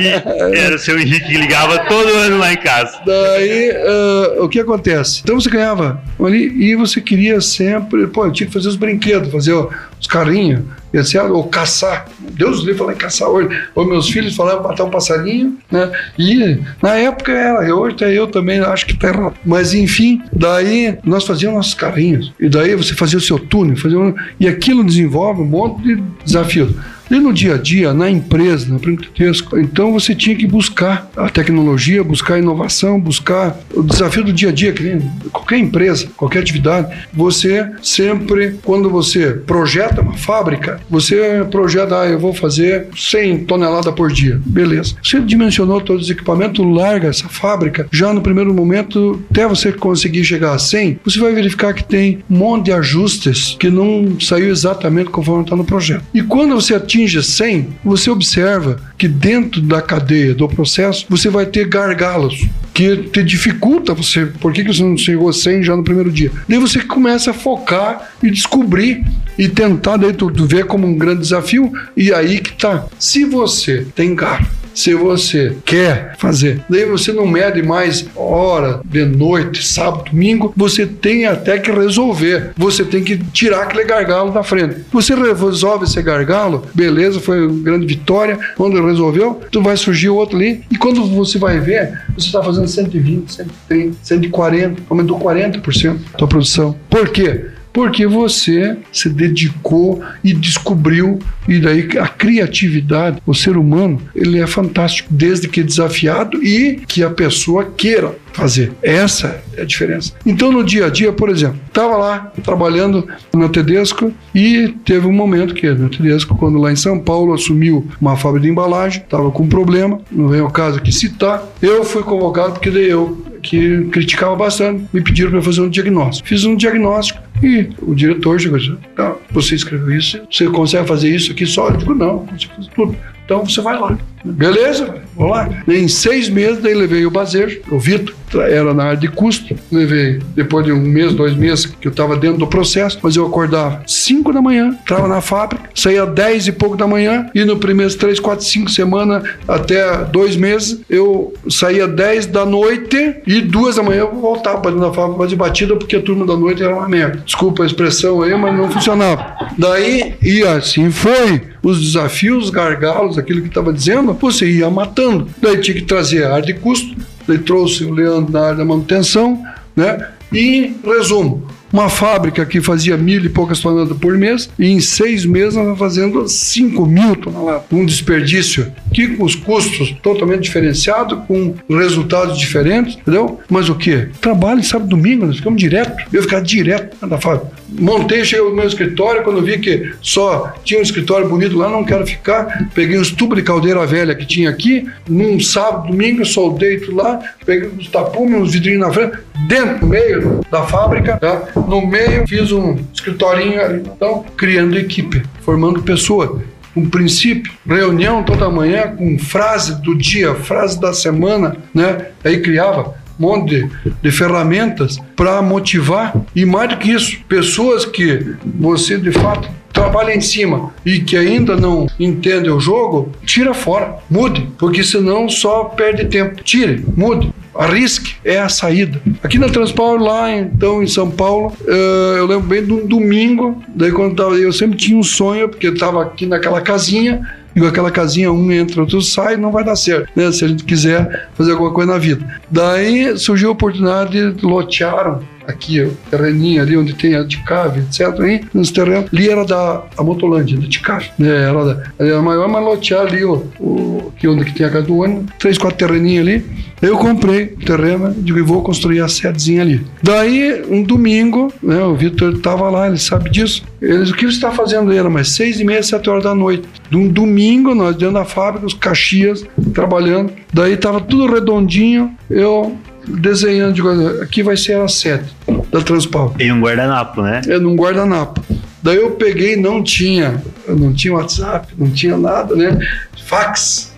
[0.01, 2.97] e era o seu Henrique que ligava todo ano lá em casa.
[3.05, 5.21] Daí, ah, o que acontece?
[5.23, 9.31] Então você ganhava ali e você queria sempre, pô, eu tinha que fazer os brinquedos,
[9.31, 9.69] fazer ó,
[9.99, 10.61] os carrinhos,
[10.93, 12.05] etc., ou caçar.
[12.19, 13.49] Deus livre falar em caçar hoje.
[13.75, 15.91] Ou meus filhos falavam matar um passarinho, né?
[16.17, 19.35] E na época era, hoje até eu também acho que tá errado.
[19.45, 22.33] Mas enfim, daí nós fazíamos nossos carrinhos.
[22.39, 25.95] E daí você fazia o seu túnel, fazia um- e aquilo desenvolve um monte de
[26.25, 26.73] desafios.
[27.09, 31.27] E no dia a dia, na empresa, na Printesco, então você tinha que buscar a
[31.27, 35.01] tecnologia, buscar a inovação, buscar o desafio do dia a dia, que
[35.31, 36.95] qualquer empresa, qualquer atividade.
[37.11, 43.93] Você sempre, quando você projeta uma fábrica, você projeta, ah, eu vou fazer 100 toneladas
[43.95, 44.39] por dia.
[44.45, 44.95] Beleza.
[45.03, 50.23] Você dimensionou todos os equipamentos, larga essa fábrica, já no primeiro momento, até você conseguir
[50.23, 54.49] chegar a 100, você vai verificar que tem um monte de ajustes que não saiu
[54.49, 56.03] exatamente conforme está no projeto.
[56.13, 61.45] E quando você atinge 100, você observa que dentro da cadeia do processo, você vai
[61.45, 64.25] ter gargalos que te dificulta você.
[64.25, 66.31] Por que, que você não chegou a 100 já no primeiro dia?
[66.47, 69.05] Daí você começa a focar e descobrir
[69.37, 72.85] e tentar daí tu, tu vê como um grande desafio e aí que tá.
[72.97, 79.05] Se você tem garra, se você quer fazer, daí você não mede mais hora, de
[79.05, 82.51] noite, sábado, domingo, você tem até que resolver.
[82.57, 84.77] Você tem que tirar aquele gargalo da frente.
[84.91, 88.37] Você resolve esse gargalo, beleza, foi uma grande vitória.
[88.55, 90.63] Quando resolveu, tu vai surgir outro ali.
[90.71, 96.27] E quando você vai ver, você está fazendo 120, 130, 140, aumentou 40% da tua
[96.27, 96.75] produção.
[96.89, 97.45] Por quê?
[97.79, 101.17] Porque você se dedicou e descobriu,
[101.47, 107.01] e daí a criatividade, o ser humano, ele é fantástico, desde que desafiado e que
[107.01, 108.73] a pessoa queira fazer.
[108.83, 110.11] Essa é a diferença.
[110.25, 115.13] Então, no dia a dia, por exemplo, estava lá trabalhando no Tedesco e teve um
[115.13, 119.31] momento que no Tedesco, quando lá em São Paulo assumiu uma fábrica de embalagem, estava
[119.31, 123.28] com um problema, não vem o caso aqui citar, eu fui convocado porque daí eu
[123.41, 126.27] que criticava bastante, me pediram para fazer um diagnóstico.
[126.27, 130.87] Fiz um diagnóstico e o diretor chegou e disse: tá, você escreveu isso, você consegue
[130.87, 131.69] fazer isso aqui só?
[131.69, 132.95] Eu digo: não, consigo fazer tudo.
[133.25, 133.97] Então você vai lá.
[134.23, 135.03] Beleza?
[135.15, 135.49] Vamos lá.
[135.67, 139.55] Em seis meses, daí levei o Bazejo, o Vitor, era na área de custo.
[139.71, 143.25] Levei, depois de um mês, dois meses, que eu estava dentro do processo, mas eu
[143.25, 147.57] acordava cinco da manhã, entrava na fábrica, saía dez e pouco da manhã, e no
[147.57, 153.75] primeiro três, quatro, cinco semanas, até dois meses, eu saía dez da noite e duas
[153.75, 156.63] da manhã eu voltava para dentro da fábrica fazer batida, porque a turma da noite
[156.63, 157.21] era uma merda.
[157.25, 159.35] Desculpa a expressão aí, mas não funcionava.
[159.57, 161.41] Daí, e assim foi.
[161.61, 165.27] Os desafios, gargalos, aquilo que estava dizendo, você ia matando.
[165.41, 166.95] Daí tinha que trazer a área de custo,
[167.27, 169.41] daí trouxe o Leandro na área da manutenção,
[169.75, 170.09] né?
[170.31, 175.25] E, resumo, uma fábrica que fazia mil e poucas toneladas por mês, e em seis
[175.25, 177.63] meses nós estamos fazendo 5 mil toneladas.
[177.71, 183.39] Um desperdício que com os custos totalmente diferenciados, com resultados diferentes, entendeu?
[183.49, 184.07] Mas o que?
[184.19, 186.03] Trabalho sábado domingo, nós ficamos direto.
[186.11, 187.51] Eu ficava direto na fábrica.
[187.67, 191.83] Montei, cheguei no meu escritório, quando vi que só tinha um escritório bonito lá, não
[191.83, 192.69] quero ficar.
[192.73, 197.19] Peguei uns tubos de caldeira velha que tinha aqui, num sábado, domingo, soldei tudo lá,
[197.45, 199.17] peguei uns tapumes, uns vidrinhos na frente,
[199.47, 201.47] dentro, no meio da fábrica, tá?
[201.69, 206.41] No meio fiz um escritorinho ali, então, criando equipe, formando pessoa.
[206.75, 212.07] Um princípio, reunião toda manhã com frase do dia, frase da semana, né?
[212.23, 213.69] Aí criava um monte de,
[214.01, 220.13] de ferramentas para motivar e mais do que isso, pessoas que você de fato trabalha
[220.13, 225.65] em cima e que ainda não entende o jogo, tira fora, mude, porque senão só
[225.65, 226.43] perde tempo.
[226.43, 227.33] Tire, mude.
[227.55, 229.01] Arrisque é a saída.
[229.23, 233.61] Aqui na Transpower, lá então em São Paulo, eh, eu lembro bem de um domingo,
[233.67, 237.21] daí quando tava, eu sempre tinha um sonho, porque eu estava aqui naquela casinha,
[237.55, 240.31] e com aquela casinha, um entra, outro sai, não vai dar certo, né?
[240.31, 242.39] Se a gente quiser fazer alguma coisa na vida.
[242.49, 248.19] Daí surgiu a oportunidade, lotearam aqui, o terreninho ali onde tem a Ticave, etc.
[248.19, 251.29] Aí, nos terrenos, ali era da a Motolândia, da Ticave, né?
[251.29, 254.85] Era, da, era a maior, mas lotear ali, o, aqui onde que tem a casa
[254.85, 256.45] do ônibus, três, quatro terreninhos ali.
[256.81, 259.85] Eu comprei o terreno, digo, vou construir a sedezinha ali.
[260.01, 263.63] Daí, um domingo, né, o Vitor estava lá, ele sabe disso.
[263.81, 264.91] Eles, o que você está fazendo?
[264.93, 266.67] Era mais seis e meia, sete horas da noite.
[266.89, 270.31] De um domingo, nós dentro da fábrica, os Caxias, trabalhando.
[270.53, 272.11] Daí estava tudo redondinho.
[272.29, 272.77] Eu
[273.07, 273.89] desenhando, digo,
[274.21, 275.29] aqui vai ser a sede
[275.71, 276.35] da Transpal.
[276.39, 277.41] Em um guardanapo, né?
[277.47, 278.43] É, num guardanapo.
[278.81, 282.79] Daí eu peguei, não tinha, não tinha WhatsApp, não tinha nada, né?
[283.25, 283.93] Fax.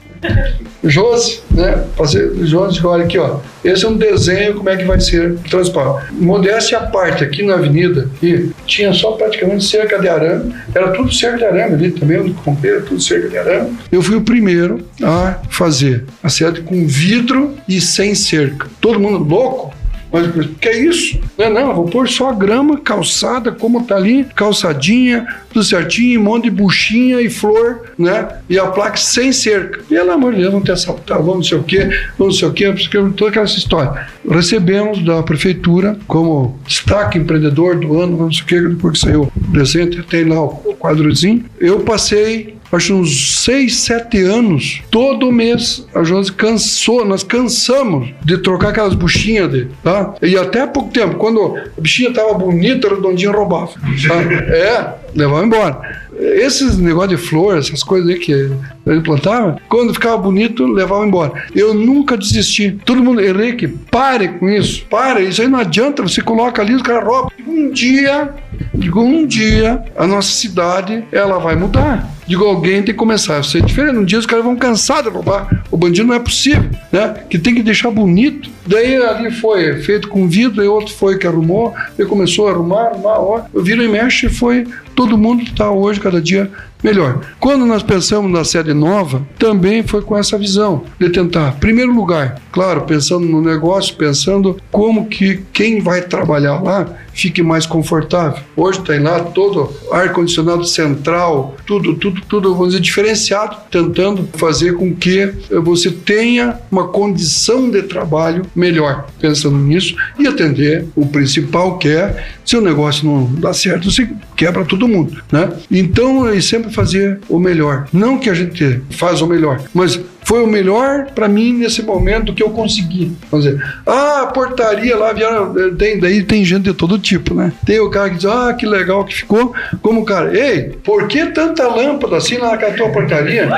[0.84, 1.84] Josi, né?
[1.96, 3.40] Fazer Josi, olha aqui, ó.
[3.64, 6.02] Esse é um desenho como é que vai ser transpal.
[6.12, 11.12] Modéstia à parte, aqui na avenida, e tinha só praticamente cerca de arame, era tudo
[11.14, 13.78] cerca de arame ali também, comprei, era tudo cerca de arame.
[13.92, 18.68] Eu fui o primeiro a fazer a sede com vidro e sem cerca.
[18.80, 19.74] Todo mundo louco,
[20.12, 20.28] mas
[20.60, 21.20] que é isso?
[21.38, 26.24] Não, não, eu vou pôr só grama, calçada, como tá ali, calçadinha, tudo certinho, um
[26.24, 28.28] monte de buchinha e flor, né?
[28.50, 29.82] E a placa sem cerca.
[29.88, 32.70] Pelo amor de Deus, vamos ter assaltado, vamos não sei o quê, vamos não sei
[32.70, 34.08] o quê, toda aquela história.
[34.28, 39.24] Recebemos da prefeitura como destaque empreendedor do ano, não sei o quê, depois que saiu
[39.24, 41.46] o presente, tem lá o quadrozinho.
[41.60, 48.38] Eu passei acho uns seis, sete anos, todo mês a Josi cansou, nós cansamos de
[48.38, 50.16] trocar aquelas buchinhas dele, tá?
[50.22, 53.72] E até há pouco tempo, quando a bichinha estava bonita, redondinha, roubava.
[53.72, 54.22] Tá?
[54.54, 56.01] É, levava embora.
[56.22, 61.46] Esses negócios de flor, essas coisas aí que ele plantava, quando ficava bonito, levava embora.
[61.56, 62.80] Eu nunca desisti.
[62.86, 66.82] Todo mundo, Henrique, pare com isso, pare, isso aí não adianta, você coloca ali, os
[66.84, 67.32] caras roubam.
[67.48, 68.30] Um dia,
[68.74, 72.08] digo, um dia, a nossa cidade, ela vai mudar.
[72.28, 73.98] Digo, alguém tem que começar a ser diferente.
[73.98, 75.66] Um dia os caras vão cansar de roubar.
[75.70, 77.16] O bandido não é possível, né?
[77.30, 78.50] Que tem que deixar bonito.
[78.66, 82.84] Daí ali foi feito com vidro, e outro foi que arrumou, ele começou a arrumar,
[82.84, 83.42] arrumar, ó.
[83.54, 84.66] Eu viro e mexe, foi
[84.96, 86.52] todo mundo está hoje, cada dia,
[86.84, 87.22] melhor.
[87.40, 92.42] Quando nós pensamos na sede nova, também foi com essa visão de tentar, primeiro lugar,
[92.52, 98.44] claro, pensando no negócio, pensando como que quem vai trabalhar lá fique mais confortável.
[98.56, 104.94] Hoje tem lá todo ar-condicionado central, tudo, tudo, tudo, vamos dizer, diferenciado, tentando fazer com
[104.96, 105.34] que
[105.64, 112.26] você tenha uma condição de trabalho melhor, pensando nisso e atender o principal que é,
[112.46, 115.52] se o negócio não dá certo, você quebra todo mundo, né?
[115.70, 117.88] Então, é sempre fazer o melhor.
[117.94, 122.34] Não que a gente faz o melhor, mas foi o melhor para mim nesse momento
[122.34, 123.12] que eu consegui.
[123.34, 127.52] Dizer, ah, a portaria lá vieram, tem, daí tem gente de todo tipo, né?
[127.66, 129.54] Tem o cara que diz, ah, que legal que ficou.
[129.82, 133.50] Como o cara, ei, por que tanta lâmpada assim na tua portaria?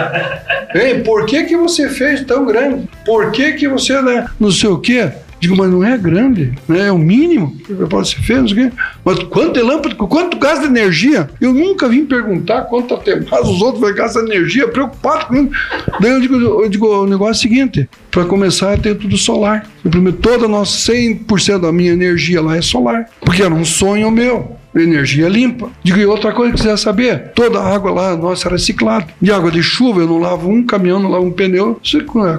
[0.74, 2.90] ei, por que que você fez tão grande?
[3.06, 5.12] Por que que você, né, não sei o quê?
[5.44, 6.88] Digo, mas não é grande, né?
[6.88, 8.44] é o mínimo que pode ser feito.
[8.44, 8.76] Não sei o quê.
[9.04, 11.30] Mas quanto de lâmpada, quanto gasta energia?
[11.42, 15.52] Eu nunca vim perguntar quanto até mais os outros vai gastar energia, preocupado com isso.
[16.00, 19.18] Daí eu digo, eu digo o negócio é o seguinte: para começar a ter tudo
[19.18, 19.68] solar.
[19.84, 23.66] Eu, primeiro, toda a nossa 100% da minha energia lá é solar, porque era um
[23.66, 25.70] sonho meu energia limpa.
[25.84, 29.08] Digo, e outra coisa que quiser saber, toda a água lá nossa é reciclada.
[29.22, 31.80] De água de chuva, eu não lavo um caminhão, não lavo um pneu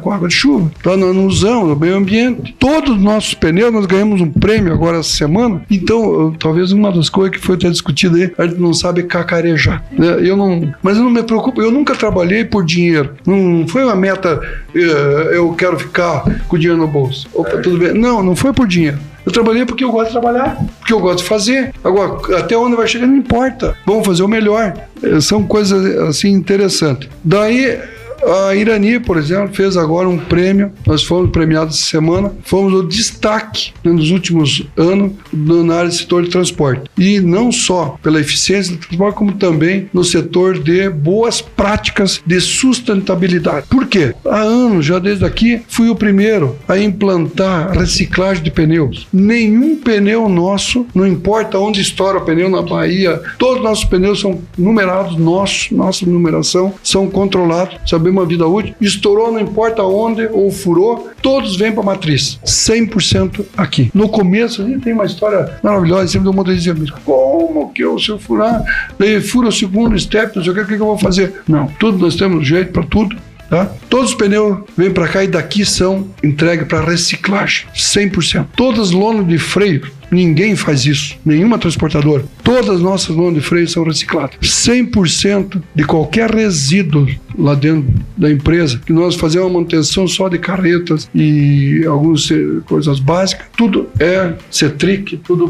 [0.01, 0.71] com água de chuva.
[0.81, 2.55] Então nós não usamos no meio ambiente.
[2.59, 5.63] Todos os nossos pneus, nós ganhamos um prêmio agora essa semana.
[5.71, 9.85] Então, talvez uma das coisas que foi até discutida aí, a gente não sabe cacarejar.
[9.93, 10.19] Né?
[10.21, 13.15] Eu não, mas eu não me preocupo, eu nunca trabalhei por dinheiro.
[13.27, 14.41] Não foi uma meta,
[14.75, 17.29] eh, eu quero ficar com dinheiro no bolso.
[17.33, 17.95] Opa, tudo bem.
[17.95, 18.99] Não, não foi por dinheiro.
[19.25, 21.73] Eu trabalhei porque eu gosto de trabalhar, porque eu gosto de fazer.
[21.83, 23.75] Agora, até onde vai chegar não importa.
[23.87, 24.75] Vamos fazer o melhor.
[25.03, 27.09] Eh, São coisas assim interessantes.
[27.25, 27.79] Daí
[28.27, 30.73] a Irani, por exemplo, fez agora um prêmio.
[30.87, 32.33] Nós fomos premiados essa semana.
[32.45, 36.83] Fomos o destaque né, nos últimos anos na área do setor de transporte.
[36.97, 42.41] E não só pela eficiência do transporte, como também no setor de boas práticas de
[42.41, 43.67] sustentabilidade.
[43.69, 44.15] Por quê?
[44.25, 49.07] Há anos, já desde aqui, fui o primeiro a implantar reciclagem de pneus.
[49.13, 54.21] Nenhum pneu nosso, não importa onde estoura o pneu na Bahia, todos os nossos pneus
[54.21, 57.77] são numerados, nossos, nossa numeração, são controlados.
[57.87, 62.39] Sabemos uma vida útil, estourou não importa onde ou furou, todos vêm para a matriz,
[62.45, 63.91] 100% aqui.
[63.95, 68.19] No começo, tem uma história maravilhosa, sempre do motorista dizia, como que eu, se eu
[68.19, 68.63] furar,
[68.99, 71.43] daí fura o segundo step, não sei o que, o que eu vou fazer?
[71.47, 73.17] Não, tudo, nós temos jeito para tudo,
[73.49, 73.67] Tá?
[73.89, 78.47] Todos os pneus vêm para cá e daqui são entregues para reciclagem, 100%.
[78.57, 82.25] Todas as lonas de freio, ninguém faz isso, nenhuma transportadora.
[82.43, 84.37] Todas as nossas lonas de freio são recicladas.
[84.41, 87.07] 100% de qualquer resíduo
[87.39, 92.29] lá dentro da empresa, que nós fazemos uma manutenção só de carretas e algumas
[92.67, 95.49] coisas básicas, tudo é cetric, tudo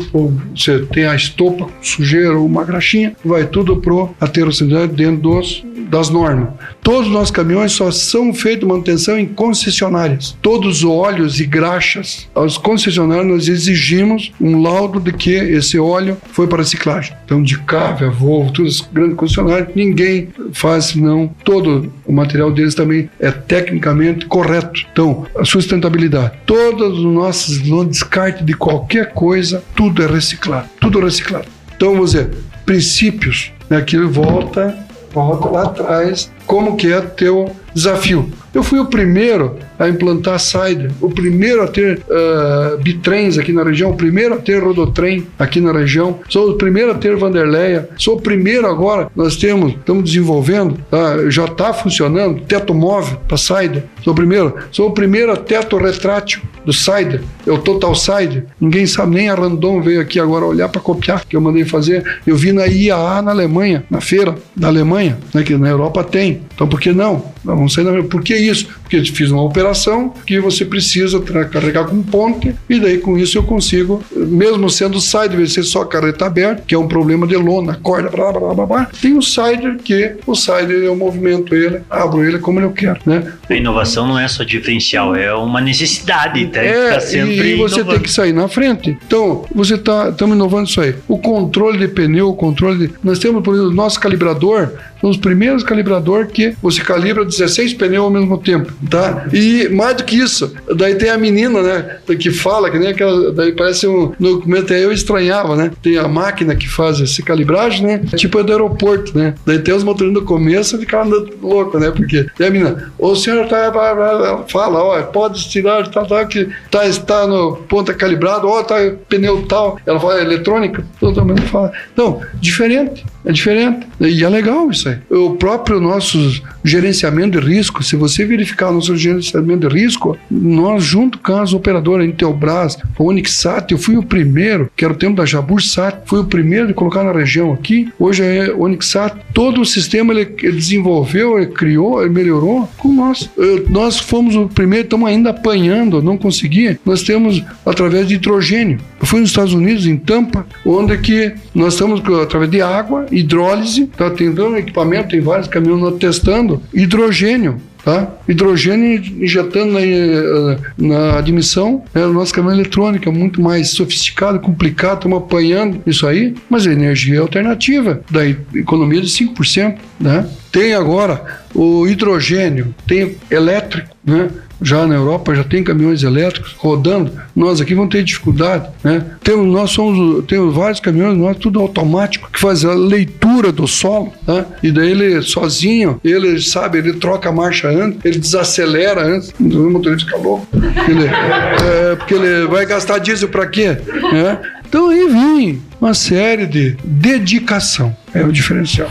[0.54, 5.64] você tem a estopa, sujeira ou uma graxinha, vai tudo pro aterro sanitário dentro dos,
[5.88, 6.48] das normas.
[6.82, 10.36] Todos os nossos caminhões só são feitos manutenção em concessionárias.
[10.42, 16.16] Todos os óleos e graxas, aos concessionários nós exigimos um laudo de que esse óleo
[16.32, 17.14] foi para reciclagem.
[17.24, 22.74] Então, de Cávia, Volvo, todos os grandes concessionários, ninguém faz, senão todo o material deles
[22.74, 24.84] também é tecnicamente correto.
[24.92, 26.32] Então, a sustentabilidade.
[26.46, 30.68] Todos os nossos no descarte de qualquer coisa, tudo é reciclado.
[30.80, 31.46] Tudo reciclado.
[31.74, 32.30] Então, vamos dizer,
[32.64, 34.76] princípios, né, volta,
[35.14, 38.30] volta lá atrás, como que é teu desafio.
[38.54, 43.64] Eu fui o primeiro a implantar Cider, o primeiro a ter uh, bitrens aqui na
[43.64, 47.88] região, o primeiro a ter rodotrem aqui na região, sou o primeiro a ter Vanderleia,
[47.96, 51.28] sou o primeiro agora, nós temos, estamos desenvolvendo, tá?
[51.28, 55.76] já está funcionando, teto móvel para Cider, sou o primeiro, sou o primeiro a teto
[55.76, 60.44] retrátil do Cider, é o Total Cider, ninguém sabe, nem a Randon veio aqui agora
[60.44, 64.36] olhar para copiar, que eu mandei fazer, eu vi na IAA na Alemanha, na feira
[64.54, 67.34] da Alemanha, né, que na Europa tem, então por que não?
[67.44, 68.02] Vamos sair na...
[68.02, 68.68] Por que isso?
[68.94, 71.20] Porque eu fiz uma operação que você precisa
[71.50, 76.26] carregar com ponte e daí com isso eu consigo, mesmo sendo side, ser só carreta
[76.26, 78.90] aberta, que é um problema de lona, corda, blá, blá, blá, blá.
[79.00, 83.32] Tem o sider que o sider eu movimento ele, abro ele como eu quero, né?
[83.48, 86.62] A inovação não é só diferencial, é uma necessidade, tá?
[86.62, 87.90] É, tá sempre e você inovando.
[87.90, 88.96] tem que sair na frente.
[89.06, 90.94] Então, você tá, estamos inovando isso aí.
[91.08, 92.94] O controle de pneu, o controle de...
[93.02, 97.74] Nós temos, por exemplo, o nosso calibrador, são os primeiros calibrador que você calibra 16
[97.74, 99.26] pneus ao mesmo tempo, tá?
[99.32, 103.32] E mais do que isso, daí tem a menina, né, que fala, que nem aquela,
[103.32, 105.70] daí parece um, no documento aí eu estranhava, né?
[105.82, 108.00] Tem a máquina que faz essa calibragem, né?
[108.16, 109.34] Tipo é do aeroporto, né?
[109.44, 111.90] Daí tem os motoristas no começo andando louco, né?
[111.90, 116.48] Porque e a menina, o senhor tá, ela fala, ó, pode tirar, tá, tá, que
[116.70, 118.76] tá, está no ponta calibrado, ó, tá
[119.08, 119.78] pneu tal.
[119.86, 121.72] Ela fala, é eletrônica, mundo fala.
[121.92, 123.04] Então, diferente.
[123.24, 123.86] É diferente.
[124.00, 124.98] E é legal isso aí.
[125.10, 130.82] O próprio nosso gerenciamento de risco, se você verificar o nosso gerenciamento de risco, nós,
[130.84, 135.24] junto com as operadoras Intelbras, Onixat, eu fui o primeiro, que era o tempo da
[135.24, 137.88] Jabur Sat, fui o primeiro de colocar na região aqui.
[137.98, 139.16] Hoje é Onixat.
[139.32, 143.30] Todo o sistema ele, ele desenvolveu, ele criou, ele melhorou com nós.
[143.36, 146.78] Eu- nós fomos o primeiro, estamos ainda apanhando, não consegui.
[146.84, 148.78] Nós temos através de hidrogênio.
[149.00, 153.86] Eu fui nos Estados Unidos, em Tampa, onde que nós estamos através de água, hidrólise,
[153.96, 157.60] tá tentando equipamento, tem vários caminhões testando, hidrogênio.
[157.84, 158.14] Tá?
[158.26, 164.40] Hidrogênio injetando na, eh, na admissão, é o nosso caminhão eletrônico, é muito mais sofisticado,
[164.40, 169.76] complicado, estamos apanhando isso aí, mas a energia é alternativa, da economia de 5%.
[170.00, 170.26] Né?
[170.50, 174.30] Tem agora o hidrogênio, tem elétrico, né?
[174.64, 177.12] Já na Europa já tem caminhões elétricos rodando.
[177.36, 179.04] Nós aqui vamos ter dificuldade, né?
[179.22, 184.12] Temos, nós somos, temos vários caminhões, nós tudo automático que faz a leitura do solo,
[184.24, 184.46] tá?
[184.62, 189.32] E daí ele sozinho, ele sabe, ele troca a marcha antes, ele desacelera antes.
[189.38, 190.46] O motorista fica louco.
[190.88, 193.76] Ele, é, porque ele vai gastar diesel para quê?
[194.12, 194.38] Né?
[194.66, 197.94] Então aí vem uma série de dedicação.
[198.12, 198.90] É o diferencial.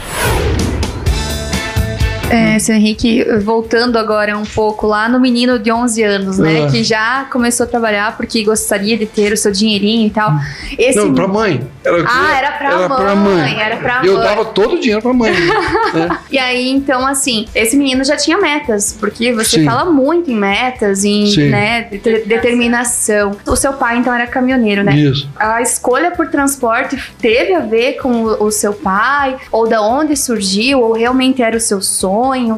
[2.30, 6.64] É, seu Henrique, voltando agora um pouco lá no menino de 11 anos, né?
[6.66, 6.72] Ah.
[6.72, 10.32] Que já começou a trabalhar porque gostaria de ter o seu dinheirinho e tal.
[10.78, 10.98] Esse...
[10.98, 11.62] Não, pra mãe.
[11.86, 13.62] Era, Ah, era pra era mãe, pra mãe.
[13.62, 14.24] era pra Eu mãe.
[14.24, 15.32] dava todo o dinheiro pra mãe.
[15.32, 16.10] né?
[16.32, 19.66] E aí, então, assim, esse menino já tinha metas, porque você Sim.
[19.66, 21.50] fala muito em metas, em Sim.
[21.50, 23.36] né, de- determinação.
[23.46, 24.96] O seu pai, então, era caminhoneiro, né?
[24.96, 25.30] Isso.
[25.36, 29.36] A escolha por transporte teve a ver com o, o seu pai?
[29.52, 30.80] Ou da onde surgiu?
[30.82, 32.13] Ou realmente era o seu sonho?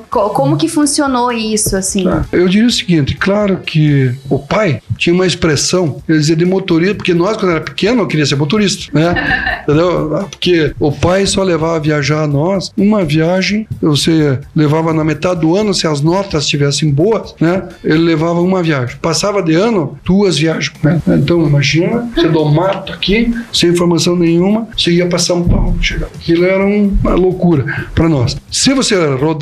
[0.10, 2.04] Co- como que funcionou isso, assim?
[2.04, 2.26] Tá.
[2.32, 6.96] Eu diria o seguinte, claro que o pai tinha uma expressão, ele dizia de motorista,
[6.96, 9.62] porque nós, quando era pequeno, eu queria ser motorista, né?
[9.64, 10.28] Entendeu?
[10.30, 15.56] Porque o pai só levava a viajar nós, uma viagem, você levava na metade do
[15.56, 17.64] ano, se as notas estivessem boas, né?
[17.84, 18.96] Ele levava uma viagem.
[19.02, 21.02] Passava de ano, duas viagens, né?
[21.08, 26.12] Então, imagina, você do mato aqui, sem informação nenhuma, você ia para São Paulo, chegava.
[26.16, 28.36] Aquilo era um- uma loucura para nós.
[28.52, 28.96] Se você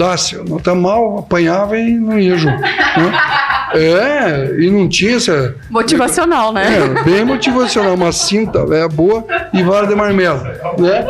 [0.03, 2.59] rodasse, nota mal, apanhava e não ia junto.
[2.59, 2.71] né?
[3.75, 5.55] É, e não tinha essa.
[5.67, 6.77] Motivacional, né?
[6.77, 10.43] É, bem motivacional, uma cinta é boa e vara de marmelo,
[10.77, 11.03] né?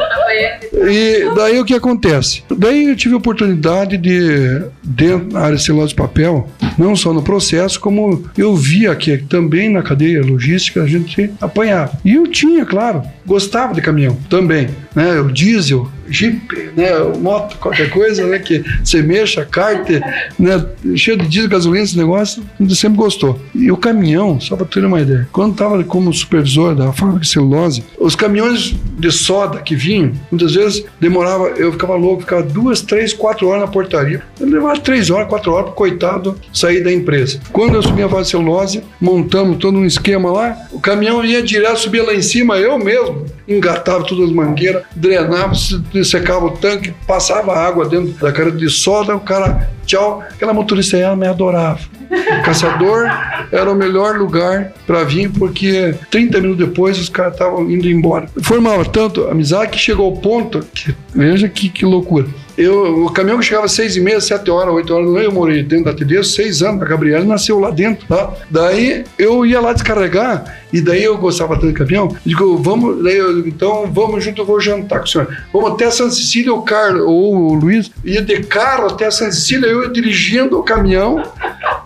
[0.90, 2.42] E daí o que acontece?
[2.58, 7.14] Daí eu tive a oportunidade de, dentro da área de celulose de papel, não só
[7.14, 11.92] no processo, como eu via que também na cadeia logística a gente apanhava.
[12.06, 15.20] E eu tinha, claro, gostava de caminhão também, né?
[15.20, 16.92] O diesel, Jeep, né?
[17.20, 18.40] Moto, qualquer coisa, né?
[18.40, 20.02] Que você mexa, cárter,
[20.38, 20.66] né?
[20.96, 23.40] Cheio de diesel, gasolina, esse negócio, gente sempre gostou.
[23.54, 27.28] E o caminhão, só para ter uma ideia, quando estava como supervisor da fábrica de
[27.28, 32.82] celulose, os caminhões de soda que vinham, muitas vezes demorava, eu ficava louco, ficava duas,
[32.82, 34.22] três, quatro horas na portaria.
[34.40, 37.40] Eu levava três horas, quatro horas para coitado sair da empresa.
[37.52, 41.42] Quando eu subi a fase de celulose, montamos todo um esquema lá, o caminhão ia
[41.42, 46.52] direto, subia lá em cima, eu mesmo engatava todas as mangueiras, drenava, se- secava o
[46.52, 50.22] tanque, passava água dentro da cara de soda, o cara, tchau.
[50.32, 51.80] Aquela motorista aí, ela me adorava.
[52.12, 53.08] O caçador
[53.52, 58.28] era o melhor lugar para vir, porque 30 minutos depois os caras estavam indo embora.
[58.44, 62.28] Formava tanto amizade que chegou ao ponto, que, veja que, que loucura.
[62.58, 65.64] Eu, o caminhão que chegava às seis e meia, sete horas, oito horas eu morei
[65.64, 68.32] dentro da TD, seis anos, a Gabriela nasceu lá dentro, tá?
[68.50, 73.18] Daí eu ia lá descarregar, e daí eu gostava tanto do caminhão, digo, vamos, daí
[73.18, 75.38] eu, então vamos junto, eu vou jantar com o senhor.
[75.52, 79.68] Vamos até Santa Cecília, o Carlos, ou o Luiz, ia de carro até Santa Cecília,
[79.68, 81.24] eu dirigindo o caminhão,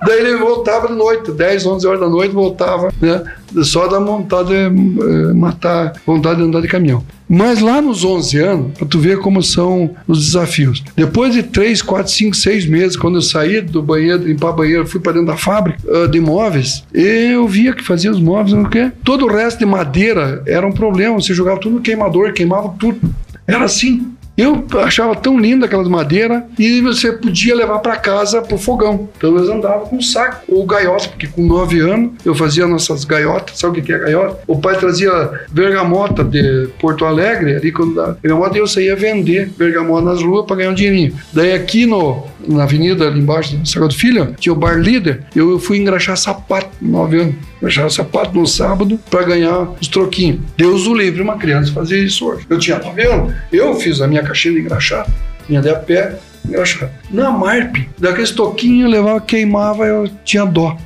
[0.05, 3.24] daí ele voltava de noite, 10, 11 horas da noite, voltava, né?
[3.63, 7.03] Só da vontade de eh, matar, vontade de andar de caminhão.
[7.29, 10.83] Mas lá nos 11 anos, para tu ver como são os desafios.
[10.95, 14.99] Depois de 3, 4, 5, 6 meses, quando eu saí do banheiro, limpar banheiro, fui
[14.99, 18.91] para dentro da fábrica ah, de móveis, eu via que fazia os móveis, não quê.
[19.03, 21.19] Todo o resto de madeira era um problema.
[21.19, 22.99] Você jogava tudo no queimador, queimava tudo.
[23.45, 24.16] Era assim.
[24.38, 29.09] Eu achava tão linda aquelas madeiras e você podia levar para casa pro fogão.
[29.17, 33.57] Então eu andava com saco ou gaiota, porque com 9 anos eu fazia nossas gaiotas.
[33.57, 34.39] Sabe o que é gaiota?
[34.45, 35.11] O pai trazia
[35.49, 40.57] bergamota de Porto Alegre, ali quando da bergamota, eu saía vender bergamota nas ruas para
[40.57, 41.15] ganhar um dinheirinho.
[41.33, 45.59] Daí aqui no, na avenida, ali embaixo do Sagrado Filho, tinha o bar líder, eu
[45.59, 47.35] fui engraxar sapato, 9 anos.
[47.57, 50.39] Engraxar sapato no sábado para ganhar os troquinhos.
[50.55, 52.45] Deus o livre, uma criança fazer isso hoje.
[52.49, 55.07] Eu tinha 9 anos, eu fiz a minha caixinha de engraxar,
[55.47, 56.17] vinha de a pé,
[56.49, 56.91] Eu achava.
[57.11, 60.77] Na Marp, daqueles toquinhos, eu levava, queimava, eu tinha dó.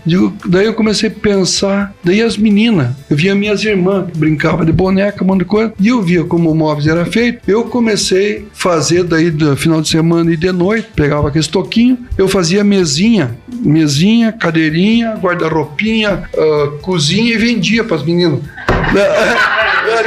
[0.46, 4.72] Daí eu comecei a pensar, daí as meninas, eu via minhas irmãs que brincavam de
[4.72, 7.40] boneca, um monte de coisa, e eu via como o móveis era feito.
[7.48, 12.00] Eu comecei a fazer daí do final de semana e de noite, pegava aqueles toquinhos,
[12.18, 18.40] eu fazia mesinha, mesinha, cadeirinha, guarda-roupinha, ah, cozinha e vendia para as meninas.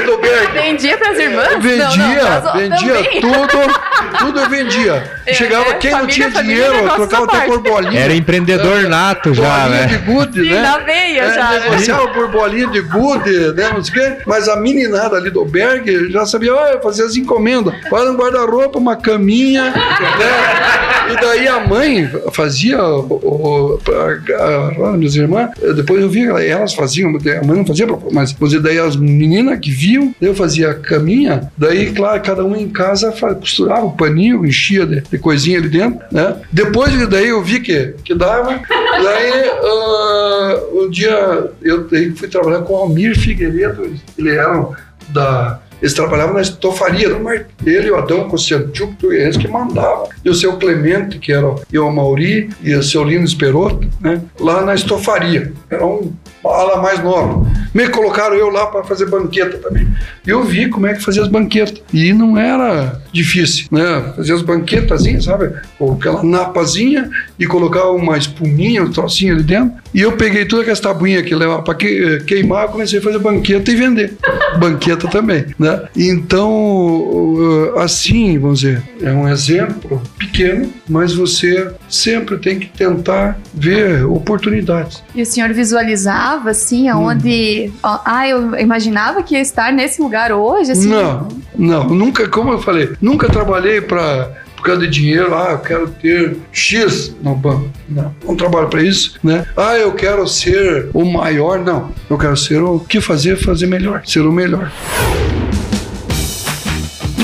[0.06, 0.52] Do Berg.
[0.52, 1.62] Vendia pras irmãs?
[1.62, 3.20] Vendia, Não, não, vendia também.
[3.20, 3.80] tudo,
[4.18, 5.10] tudo eu vendia.
[5.26, 8.00] É, Chegava é, quem não família, tinha família, dinheiro, negócio trocava até por bolinha.
[8.00, 9.86] Era empreendedor nato já, né?
[9.86, 10.62] de gude, Sim, né?
[10.62, 11.60] na veia É, já, né?
[11.60, 13.70] negociava por bolinha de gude, né?
[13.72, 14.22] Não sei o quê.
[14.26, 17.74] Mas a meninada ali do Berg já sabia, olha, fazer as encomendas.
[17.88, 21.12] Faz um guarda-roupa, uma caminha, né?
[21.12, 26.74] E daí a mãe fazia, o, o, a, a, minhas irmãs, depois eu vi elas
[26.74, 30.74] faziam, a mãe não fazia, mas mas daí as meninas que viam, eu fazia a
[30.74, 33.10] caminha, daí, claro, cada um em casa
[33.40, 36.36] costurava o paninho, enchia de, de coisinha ali dentro, né?
[36.52, 42.74] Depois daí eu vi que, que dava, daí ah, um dia eu fui trabalhar com
[42.74, 44.68] o Almir Figueiredo, ele era
[45.08, 47.46] da eles trabalhavam na estofaria Mar.
[47.62, 50.08] Ele, o Adão Koscianchuk, eles que mandavam.
[50.24, 54.22] E o seu Clemente, que era e o Mauri, e o seu Lino Esperotto, né?
[54.40, 55.52] Lá na estofaria.
[55.68, 56.10] Era um
[56.48, 57.46] ala mais nova.
[57.74, 59.88] Me colocaram eu lá para fazer banqueta também.
[60.26, 61.82] Eu vi como é que fazia as banquetas.
[61.92, 64.12] E não era difícil, né?
[64.16, 65.52] Fazia as banquetazinhas, sabe?
[65.78, 69.72] Com aquela napazinha e colocava uma espuminha, um trocinho ali dentro.
[69.92, 73.76] E eu peguei toda aquela tabuinha que levava para queimar, comecei a fazer banqueta e
[73.76, 74.16] vender.
[74.58, 75.82] banqueta também, né?
[75.96, 84.04] Então, assim, vamos dizer, é um exemplo pequeno, mas você sempre tem que tentar ver
[84.04, 85.02] oportunidades.
[85.14, 87.72] E o senhor visualizava, assim, aonde...
[87.82, 90.88] ó, ah, eu imaginava que ia estar nesse lugar hoje, assim?
[90.88, 95.58] Não, não, nunca, como eu falei, nunca trabalhei para por causa de dinheiro, ah, eu
[95.58, 97.68] quero ter X no banco.
[97.86, 99.46] Não, não trabalho para isso, né?
[99.54, 101.92] Ah, eu quero ser o maior, não.
[102.08, 104.72] Eu quero ser o que fazer, fazer melhor, ser o melhor.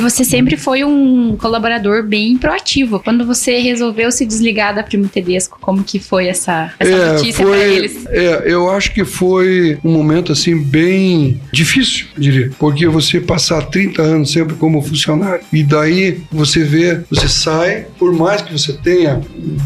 [0.00, 3.00] E você sempre foi um colaborador bem proativo.
[3.00, 7.58] Quando você resolveu se desligar da Primo Tedesco, como que foi essa, essa notícia pra
[7.58, 8.06] eles?
[8.06, 14.00] é, eu acho que foi um momento assim bem difícil, diria, porque você passar 30
[14.00, 19.20] anos sempre como funcionário e daí você vê, você sai, por mais que você tenha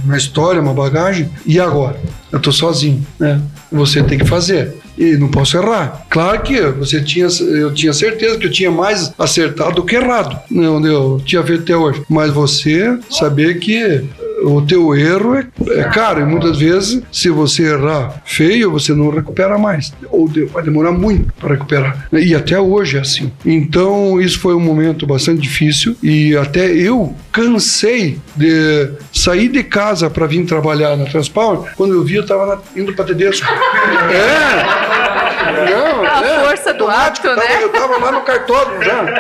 [0.05, 2.01] uma história, uma bagagem, e agora?
[2.35, 3.41] Eu tô sozinho, né?
[3.71, 4.75] Você tem que fazer.
[4.99, 6.05] E não posso errar.
[6.11, 10.37] Claro que você tinha, eu tinha certeza que eu tinha mais acertado do que errado,
[10.51, 12.03] né, onde eu tinha feito até hoje.
[12.09, 14.05] Mas você saber que
[14.45, 15.47] o teu erro é,
[15.81, 16.21] é caro.
[16.21, 19.93] E muitas vezes se você errar feio você não recupera mais.
[20.11, 23.33] Ou de- vai demorar muito para recuperar e até hoje é assim.
[23.45, 25.97] Então isso foi um momento bastante difícil.
[26.03, 31.73] E até eu cansei de sair de casa para vir trabalhar na Transpower.
[31.77, 33.47] Quando eu vi eu estava indo para Tedesco.
[34.13, 34.85] É!
[35.71, 37.63] Não, A é, força do tava- né?
[37.63, 39.03] Eu tava lá no cartódromo já.
[39.03, 39.15] né?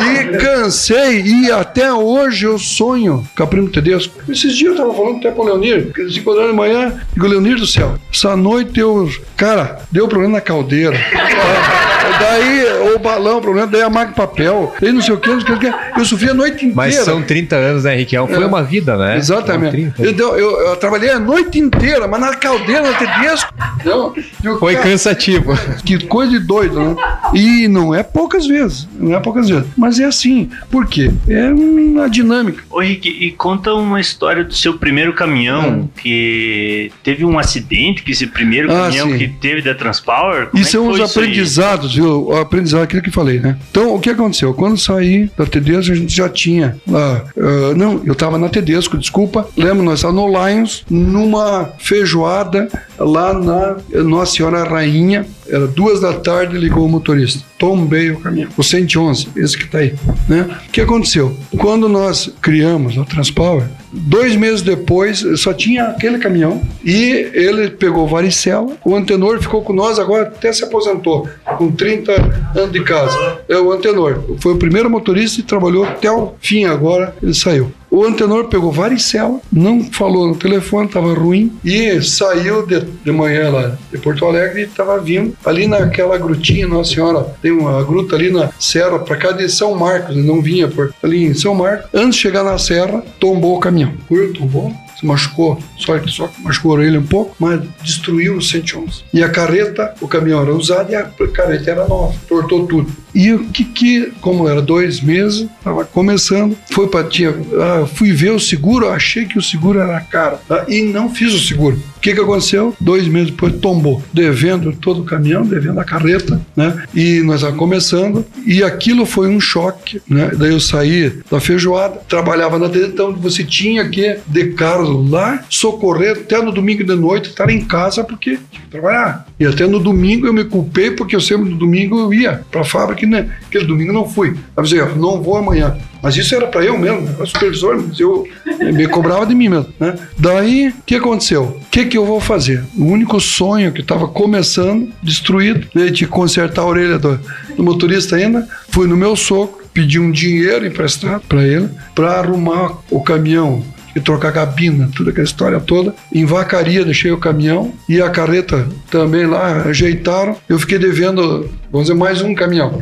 [0.00, 4.01] E cansei, e até hoje eu sonho com a Primo Tedesco.
[4.28, 7.26] Esses dias eu tava falando até pro Leonir, que eles se encontraram de manhã, digo,
[7.26, 9.08] Leonir do céu, essa noite eu.
[9.36, 10.96] Cara, deu problema na caldeira.
[12.20, 15.40] Daí o balão, problema, daí a máquina de papel, daí não sei o que, não
[15.40, 15.72] sei o que.
[15.96, 16.74] Eu sofri a noite inteira.
[16.74, 18.16] Mas são 30 anos, né, Henrique?
[18.16, 18.46] Foi É.
[18.46, 19.16] uma vida, né?
[19.16, 19.72] Exatamente.
[19.92, 20.08] 30.
[20.08, 23.52] Então, eu, eu trabalhei a noite inteira, mas na caldeira, na Tedesco.
[23.84, 25.52] Eu, Foi cara, cansativo.
[25.84, 26.96] Que coisa de doido, né?
[27.34, 29.64] E não é poucas vezes, não é poucas vezes.
[29.76, 30.50] Mas é assim.
[30.70, 31.10] Por quê?
[31.28, 32.62] É uma dinâmica.
[32.70, 38.12] Ô Rick, e conta uma história do seu primeiro caminhão, que teve um acidente, que
[38.12, 39.18] esse primeiro Ah, caminhão sim.
[39.18, 40.46] que teve da Transpower.
[40.48, 42.26] como Isso é são os aprendizados, viu?
[42.28, 43.56] O aprendizado, aquilo que falei, né?
[43.70, 44.52] Então, o que aconteceu?
[44.54, 47.24] Quando saí da Tedesco, a gente já tinha lá.
[47.38, 49.48] ah, não, eu tava na Tedesco, desculpa.
[49.56, 52.68] Lembro, nós estávamos no Lions, numa feijoada
[52.98, 55.26] lá na Nossa Senhora Rainha.
[55.48, 57.44] Era duas da tarde, ligou o motorista.
[57.62, 58.50] Tombei o caminhão.
[58.56, 59.94] O 111, esse que tá aí.
[60.28, 60.48] Né?
[60.66, 61.32] O que aconteceu?
[61.56, 68.08] Quando nós criamos o Transpower, dois meses depois só tinha aquele caminhão e ele pegou
[68.08, 68.76] varicela.
[68.84, 72.12] O antenor ficou com nós, agora até se aposentou, com 30
[72.56, 73.38] anos de casa.
[73.48, 74.20] É o antenor.
[74.40, 77.72] Foi o primeiro motorista e trabalhou até o fim, agora ele saiu.
[77.92, 83.50] O antenor pegou varicela, não falou no telefone, estava ruim, e saiu de, de manhã
[83.50, 88.16] lá de Porto Alegre e estava vindo ali naquela grutinha, Nossa Senhora, tem uma gruta
[88.16, 91.54] ali na serra, para cá de São Marcos, ele não vinha por ali em São
[91.54, 91.90] Marcos.
[91.92, 93.92] Antes de chegar na serra, tombou o caminhão.
[94.08, 94.72] Curto, tombou.
[95.02, 99.02] Se machucou, só que só machucou a orelha um pouco, mas destruiu o 111.
[99.12, 102.90] E a carreta, o caminhão era usado e a carreta era nova, tortou tudo.
[103.14, 108.12] E o que que, como era dois meses, estava começando, foi para tinha, ah, fui
[108.12, 110.64] ver o seguro, achei que o seguro era caro tá?
[110.68, 111.82] e não fiz o seguro.
[111.96, 112.74] O que que aconteceu?
[112.80, 116.84] Dois meses depois tombou, devendo todo o caminhão, devendo a carreta, né?
[116.94, 120.30] E nós estávamos começando e aquilo foi um choque, né?
[120.36, 125.44] Daí eu saí da feijoada, trabalhava na TV, então você tinha que de carro lá,
[125.48, 129.26] socorrer até no domingo de noite, estar em casa porque tinha que trabalhar.
[129.38, 132.60] E até no domingo eu me culpei porque eu sempre no domingo eu ia para
[132.60, 133.34] a fábrica, né?
[133.46, 134.36] Aquele domingo não fui.
[134.56, 135.76] Avisei, ó, não vou amanhã.
[136.02, 138.26] Mas isso era para eu mesmo, era supervisor, mas eu
[138.72, 139.94] me cobrava de mim mesmo, né?
[140.18, 141.44] Daí, o que aconteceu?
[141.44, 142.64] O que que eu vou fazer?
[142.76, 147.20] O único sonho que estava começando, destruído, né, de consertar a orelha do,
[147.56, 152.78] do motorista ainda, fui no meu sogro, pedi um dinheiro emprestado para ele, para arrumar
[152.90, 155.94] o caminhão e trocar a cabina, toda aquela história toda.
[156.12, 160.36] Em vacaria deixei o caminhão e a carreta também lá ajeitaram.
[160.48, 162.78] Eu fiquei devendo, vamos dizer, mais um caminhão,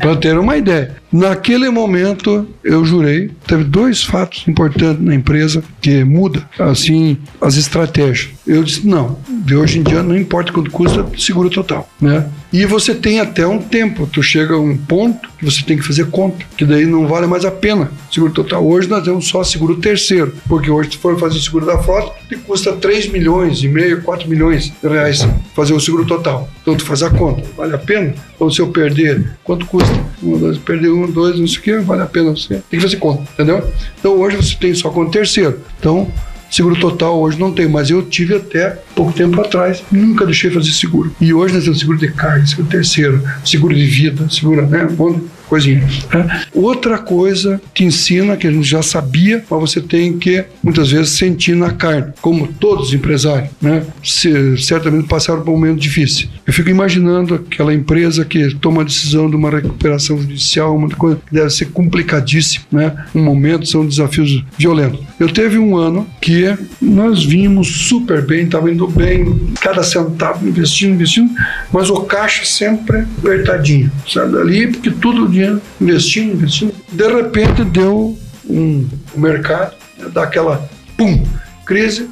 [0.00, 0.94] para ter uma ideia.
[1.10, 8.28] Naquele momento eu jurei, teve dois fatos importantes na empresa que muda assim as estratégias.
[8.46, 12.28] Eu disse não, de hoje em dia não importa quanto custa, seguro total, né?
[12.52, 15.82] E você tem até um tempo, tu chega a um ponto que você tem que
[15.82, 18.66] fazer conta, que daí não vale mais a pena seguro total.
[18.66, 22.12] Hoje nós temos só seguro terceiro, porque hoje se for fazer o seguro da frota,
[22.28, 26.48] te custa 3 milhões e meio, 4 milhões de reais fazer o seguro total.
[26.62, 28.14] Então tu faz a conta, vale a pena?
[28.38, 29.92] Ou se eu perder, quanto custa?
[30.22, 32.62] Um, dois, perder um, dois, não sei o que, vale a pena você.
[32.70, 33.66] Tem que fazer conta, entendeu?
[33.98, 35.60] Então hoje você tem só conta terceiro.
[35.78, 36.10] Então
[36.50, 40.70] Seguro total hoje não tem, mas eu tive até pouco tempo atrás, nunca deixei fazer
[40.70, 41.14] seguro.
[41.20, 44.88] E hoje nós temos seguro de carga, seguro terceiro, seguro de vida, seguro, né?
[44.90, 45.86] Bom, coisinha.
[46.12, 46.44] Né?
[46.54, 51.12] Outra coisa que ensina, que a gente já sabia, mas você tem que muitas vezes
[51.12, 53.82] sentir na carne, como todos os empresários, né?
[54.02, 56.28] Se, certamente passaram por um momento difícil.
[56.46, 61.20] Eu fico imaginando aquela empresa que toma a decisão de uma recuperação judicial, uma coisa
[61.26, 63.04] que deve ser complicadíssima, né?
[63.14, 65.00] Um momento, são desafios violentos.
[65.18, 70.94] Eu teve um ano que nós vimos super bem, estava indo bem, cada centavo investindo,
[70.94, 71.30] investindo,
[71.72, 74.38] mas o caixa sempre apertadinho, sabe?
[74.38, 76.74] Ali, porque tudo dinheiro investindo, investindo.
[76.90, 78.18] De repente deu
[78.48, 79.74] um, mercado,
[80.12, 81.22] daquela pum,
[81.64, 82.08] crise.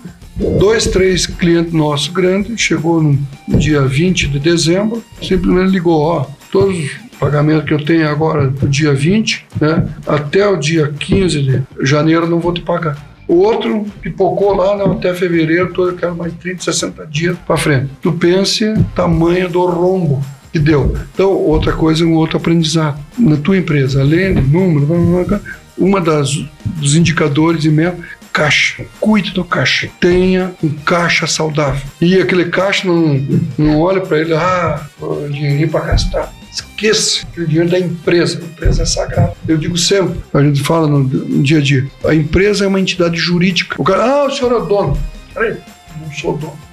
[0.58, 6.76] Dois, três clientes nossos grandes, chegou no dia 20 de dezembro, simplesmente ligou, ó, todos
[6.78, 11.62] os pagamentos que eu tenho agora no dia 20, né, até o dia 15 de
[11.80, 12.98] janeiro não vou te pagar.
[13.26, 17.56] O outro pipocou lá não, até fevereiro, todo, eu quero mais 30, 60 dias para
[17.56, 17.88] frente.
[18.02, 20.22] Tu pense tamanho do rombo
[20.56, 20.96] que deu.
[21.12, 22.98] Então, outra coisa, um outro aprendizado.
[23.18, 25.40] Na tua empresa, além de número,
[25.76, 28.02] uma das dos indicadores e mesmo
[28.32, 28.84] caixa.
[29.00, 29.88] Cuide do caixa.
[30.00, 31.82] Tenha um caixa saudável.
[32.00, 33.26] E aquele caixa não,
[33.56, 34.86] não olha para ele, ah,
[35.30, 36.32] dinheirinho para gastar.
[36.52, 38.38] Esqueça aquele dinheiro da empresa.
[38.38, 39.34] A empresa é sagrada.
[39.46, 42.80] Eu digo sempre, a gente fala no, no dia a dia, a empresa é uma
[42.80, 43.76] entidade jurídica.
[43.78, 44.98] O cara, ah, o senhor é dono.
[45.32, 45.56] Peraí,
[46.00, 46.65] não sou dono.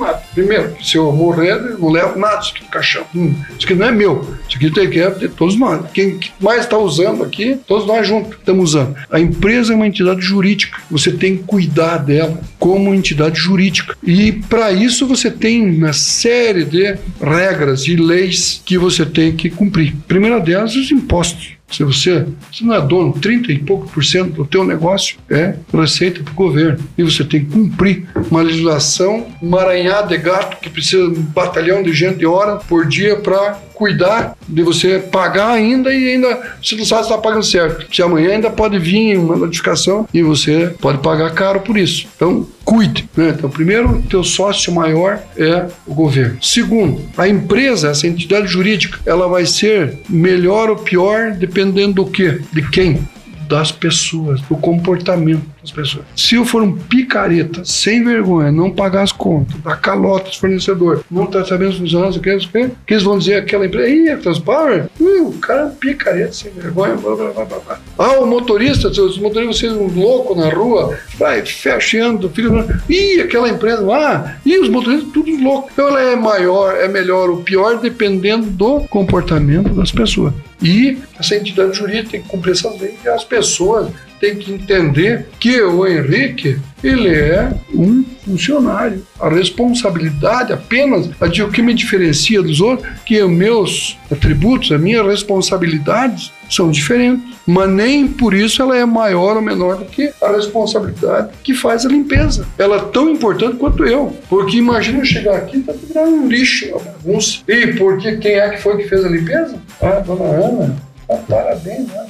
[0.00, 0.22] Nada.
[0.34, 3.04] Primeiro, se eu morrer, eu não levo nada isso aqui no caixão.
[3.14, 4.36] Hum, isso aqui não é meu.
[4.48, 5.82] Isso aqui tem que é de todos nós.
[5.92, 8.96] Quem mais está usando aqui, todos nós juntos estamos usando.
[9.10, 10.80] A empresa é uma entidade jurídica.
[10.90, 13.96] Você tem que cuidar dela como entidade jurídica.
[14.02, 19.50] E para isso você tem uma série de regras e leis que você tem que
[19.50, 19.94] cumprir.
[20.08, 21.59] Primeira delas, os impostos.
[21.70, 25.54] Se você, você não é dono, 30 e pouco por cento do teu negócio é
[25.72, 26.78] receita para o governo.
[26.98, 31.82] E você tem que cumprir uma legislação emaranhada de gato que precisa de um batalhão
[31.82, 36.76] de gente de hora por dia para cuidar de você pagar ainda e ainda você
[36.76, 37.86] não sabe se está pagando certo.
[37.90, 42.06] Se amanhã ainda pode vir uma notificação e você pode pagar caro por isso.
[42.14, 43.08] Então, cuide.
[43.16, 43.30] Né?
[43.30, 46.36] Então, primeiro, teu sócio maior é o governo.
[46.42, 52.42] Segundo, a empresa, essa entidade jurídica, ela vai ser melhor ou pior dependendo do quê?
[52.52, 53.08] De quem?
[53.48, 56.04] das pessoas, do comportamento pessoas.
[56.16, 61.02] Se eu for um picareta, sem vergonha, não pagar as contas, dar calota aos fornecedores,
[61.10, 64.10] não estar sabendo funcionar, o que, o que, que eles vão dizer aquela empresa, ih,
[64.10, 67.80] a Transpower, uh, o cara é um picareta, sem vergonha, blá, blá, blá, blá.
[67.98, 73.48] Ah, o motorista, os motoristas, vocês um louco na rua, vai fechando, filho, ih, aquela
[73.48, 75.70] empresa lá, ih, os motoristas, tudo louco.
[75.72, 80.32] Então ela é maior, é melhor ou pior, dependendo do comportamento das pessoas.
[80.62, 83.88] E essa entidade jurídica tem que cumprir essas leis e as pessoas
[84.20, 89.02] tem que entender que o Henrique ele é um funcionário.
[89.18, 94.72] A responsabilidade apenas a de o que me diferencia dos outros, que os meus atributos,
[94.72, 97.24] as minhas responsabilidades são diferentes.
[97.46, 101.84] Mas nem por isso ela é maior ou menor do que a responsabilidade que faz
[101.84, 102.46] a limpeza.
[102.58, 104.16] Ela é tão importante quanto eu.
[104.28, 107.40] Porque imagina eu chegar aqui e tá virando um lixo, uma bagunça.
[107.48, 109.56] E porque quem é que foi que fez a limpeza?
[109.80, 110.89] Ah, dona Ana.
[111.28, 112.06] Parabéns, né?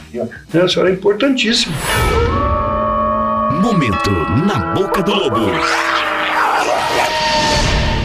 [0.62, 1.74] A senhora é importantíssima.
[3.62, 4.10] Momento
[4.46, 5.40] na boca do lobo.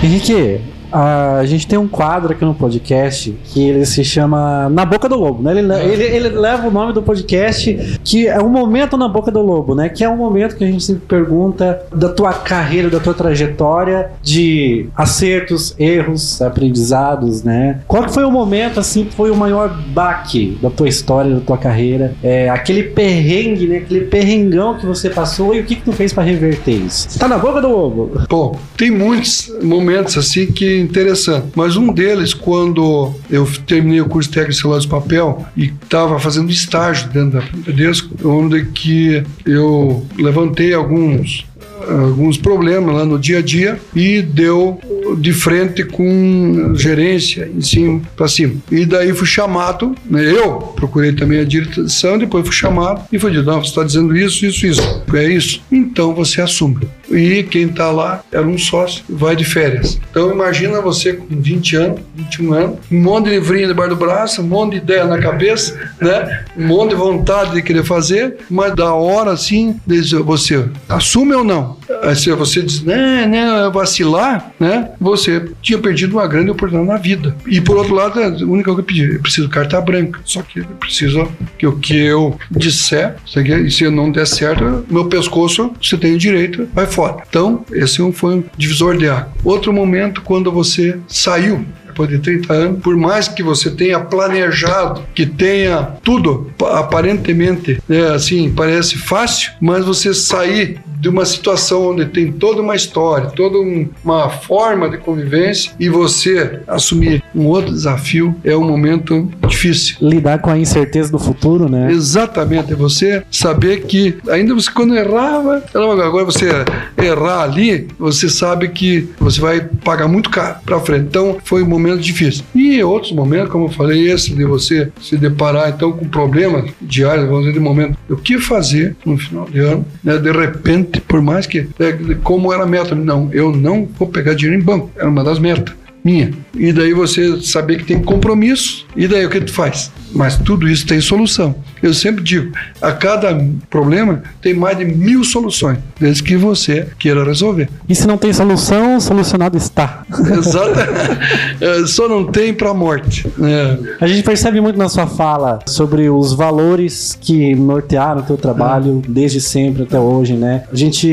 [0.04, 5.08] Henrique, a gente tem um quadro aqui no podcast que ele se chama Na Boca
[5.08, 5.58] do Lobo, né?
[5.58, 9.42] Ele, ele, ele leva o nome do podcast, que é um momento na boca do
[9.42, 9.90] lobo, né?
[9.90, 14.12] Que é um momento que a gente sempre pergunta da tua carreira, da tua trajetória,
[14.22, 17.82] de acertos, erros, aprendizados, né?
[17.88, 21.42] Qual que foi o momento, assim, que foi o maior baque da tua história, da
[21.42, 22.14] tua carreira?
[22.24, 23.78] É, aquele perrengue, né?
[23.78, 27.18] Aquele perrengão que você passou e o que que tu fez pra reverter isso?
[27.20, 28.12] Tá na boca do lobo?
[28.28, 31.48] Pô, tem muitos momentos assim que interessante.
[31.56, 36.20] Mas um deles, quando eu terminei o curso técnico de celular de papel e estava
[36.20, 41.46] fazendo estágio dentro da Bradesco, onde que eu levantei alguns
[41.88, 44.80] alguns problemas lá no dia a dia e deu
[45.20, 48.56] de frente com gerência em cima para cima.
[48.72, 53.32] E daí fui chamado, né, eu procurei também a direção, depois fui chamado e foi
[53.32, 55.04] dito, não, você está dizendo isso, isso, isso.
[55.14, 55.62] É isso.
[55.72, 56.88] Então você assume.
[57.10, 60.00] E quem está lá era um sócio, vai de férias.
[60.10, 64.42] Então imagina você com 20 anos, 21 anos, um monte de livrinho debaixo do braço,
[64.42, 66.46] um monte de ideia na cabeça, né?
[66.58, 69.80] Um monte de vontade de querer fazer, mas da hora assim,
[70.26, 71.78] você assume ou não?
[72.16, 74.90] Se você diz, né, né, vacilar, né?
[75.00, 77.36] Você tinha perdido uma grande oportunidade na vida.
[77.46, 80.20] E por outro lado, a única coisa que eu pedi, eu preciso carta branca.
[80.24, 81.28] Só que eu preciso
[81.58, 86.18] que o que eu disser, se eu não der certo, meu pescoço, você tem o
[86.18, 87.18] direito, vai fora.
[87.28, 89.34] Então, esse foi um divisor de água.
[89.44, 95.02] Outro momento, quando você saiu depois de 30 anos, por mais que você tenha planejado,
[95.16, 102.08] que tenha tudo aparentemente, né, assim, parece fácil, mas você sair de uma situação onde
[102.08, 107.72] tem toda uma história, toda um, uma forma de convivência e você assumir um outro
[107.72, 109.98] desafio é um momento difícil.
[110.02, 111.92] Lidar com a incerteza do futuro, né?
[111.92, 116.50] Exatamente, é você saber que ainda você quando errava, agora você
[116.98, 121.06] errar ali, você sabe que você vai pagar muito caro para frente.
[121.06, 122.44] Então foi um momento difícil.
[122.56, 127.28] E outros momentos, como eu falei, esse de você se deparar então com problemas diários,
[127.28, 130.18] vamos dizer, de momento, o que fazer no final de ano, né?
[130.18, 134.34] De repente por mais que, é, como era a meta, não, eu não vou pegar
[134.34, 135.74] dinheiro em banco, era uma das metas
[136.06, 136.32] minha.
[136.56, 139.92] E daí você saber que tem compromisso, e daí o que tu faz?
[140.14, 141.56] Mas tudo isso tem solução.
[141.86, 142.52] Eu sempre digo,
[142.82, 143.40] a cada
[143.70, 147.70] problema tem mais de mil soluções, desde que você queira resolver.
[147.88, 150.04] E se não tem solução, solucionado está.
[150.10, 150.76] Exato.
[151.62, 153.26] É, só não tem para morte.
[153.42, 153.78] É.
[154.02, 159.02] A gente percebe muito na sua fala sobre os valores que nortearam o teu trabalho
[159.06, 159.10] é.
[159.10, 160.64] desde sempre até hoje, né?
[160.72, 161.08] A gente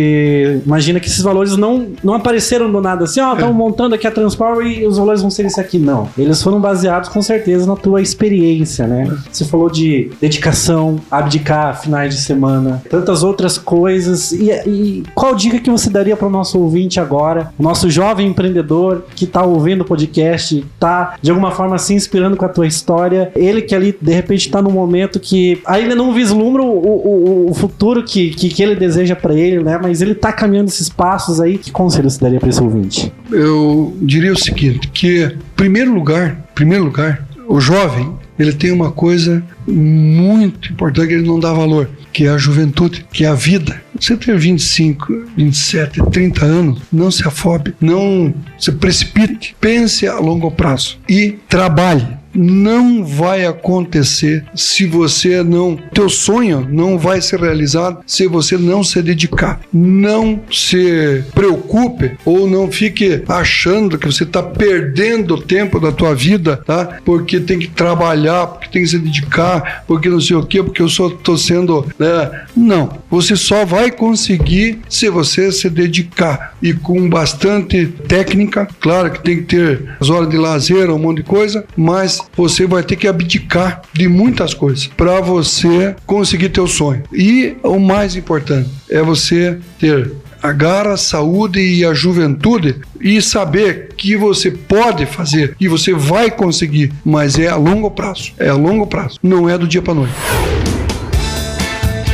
[0.67, 4.07] imagina que esses valores não, não apareceram do nada assim, ó, oh, estamos montando aqui
[4.07, 5.79] a Transpower e os valores vão ser esse aqui.
[5.79, 6.09] Não.
[6.19, 9.17] Eles foram baseados com certeza na tua experiência, né?
[9.31, 10.62] Você falou de dedicação,
[11.11, 14.33] abdicar finais de semana, tantas outras coisas.
[14.33, 19.05] E, e qual dica que você daria para o nosso ouvinte agora, nosso jovem empreendedor
[19.15, 23.31] que está ouvindo o podcast, está de alguma forma se inspirando com a tua história?
[23.35, 27.55] Ele que ali de repente está num momento que ainda não vislumbra o, o, o
[27.55, 29.79] futuro que, que, que ele deseja para ele, né?
[29.81, 31.59] Mas ele está caminhando esses passos aí.
[31.59, 33.13] Que conselho você daria para esse ouvinte?
[33.31, 39.43] Eu diria o seguinte, que primeiro lugar, primeiro lugar, o jovem ele tem uma coisa
[39.67, 43.81] muito importante que ele não dá valor, que é a juventude, que é a vida.
[43.99, 50.51] Você tem 25, 27, 30 anos, não se afobe, não se precipite, pense a longo
[50.51, 55.79] prazo e trabalhe não vai acontecer se você não.
[55.93, 59.61] Teu sonho não vai ser realizado se você não se dedicar.
[59.73, 66.15] Não se preocupe ou não fique achando que você está perdendo o tempo da tua
[66.15, 66.99] vida, tá?
[67.05, 70.83] Porque tem que trabalhar, porque tem que se dedicar, porque não sei o quê, porque
[70.83, 71.87] eu só estou sendo.
[71.99, 72.31] Né?
[72.57, 72.99] Não.
[73.11, 78.69] Você só vai conseguir se você se dedicar e com bastante técnica.
[78.81, 82.67] Claro que tem que ter as horas de lazer, um monte de coisa, mas você
[82.67, 87.03] vai ter que abdicar de muitas coisas para você conseguir teu sonho.
[87.13, 90.13] E o mais importante é você ter
[90.43, 95.95] a garra, a saúde e a juventude e saber que você pode fazer e você
[95.95, 98.33] vai conseguir, mas é a longo prazo.
[98.39, 100.15] É a longo prazo, não é do dia para noite.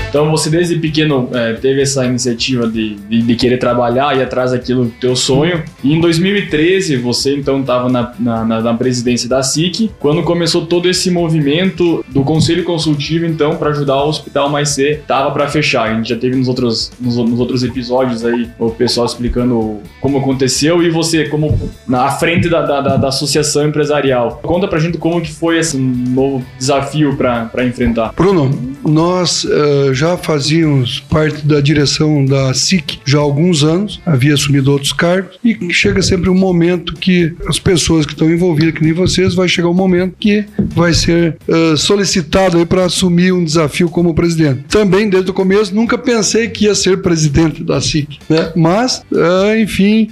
[0.08, 4.52] Então você desde pequeno é, teve essa iniciativa de, de, de querer trabalhar e atrás
[4.52, 5.62] daquilo teu sonho.
[5.84, 10.88] E em 2013 você então estava na, na, na, presidência da SIC, quando começou todo
[10.88, 15.90] esse movimento do Conselho Consultivo então para ajudar o Hospital Mais C, tava para fechar.
[15.90, 20.18] A gente já teve nos outros, nos, nos outros episódios aí o pessoal explicando como
[20.18, 24.40] aconteceu e você como na frente da, da, da, da associação empresarial.
[24.42, 28.12] Conta pra gente como que foi esse novo desafio para enfrentar.
[28.14, 28.50] Bruno,
[28.84, 34.70] nós uh, já fazíamos parte da direção da SIC já há alguns anos, havia assumido
[34.70, 38.92] outros cargos, e chega sempre um momento que as pessoas que estão envolvidas, que nem
[38.92, 44.14] vocês, vai chegar um momento que vai ser uh, solicitado para assumir um desafio como
[44.14, 44.66] presidente.
[44.68, 48.52] Também, desde o começo, nunca pensei que ia ser presidente da SIC, né?
[48.54, 50.08] mas, uh, enfim,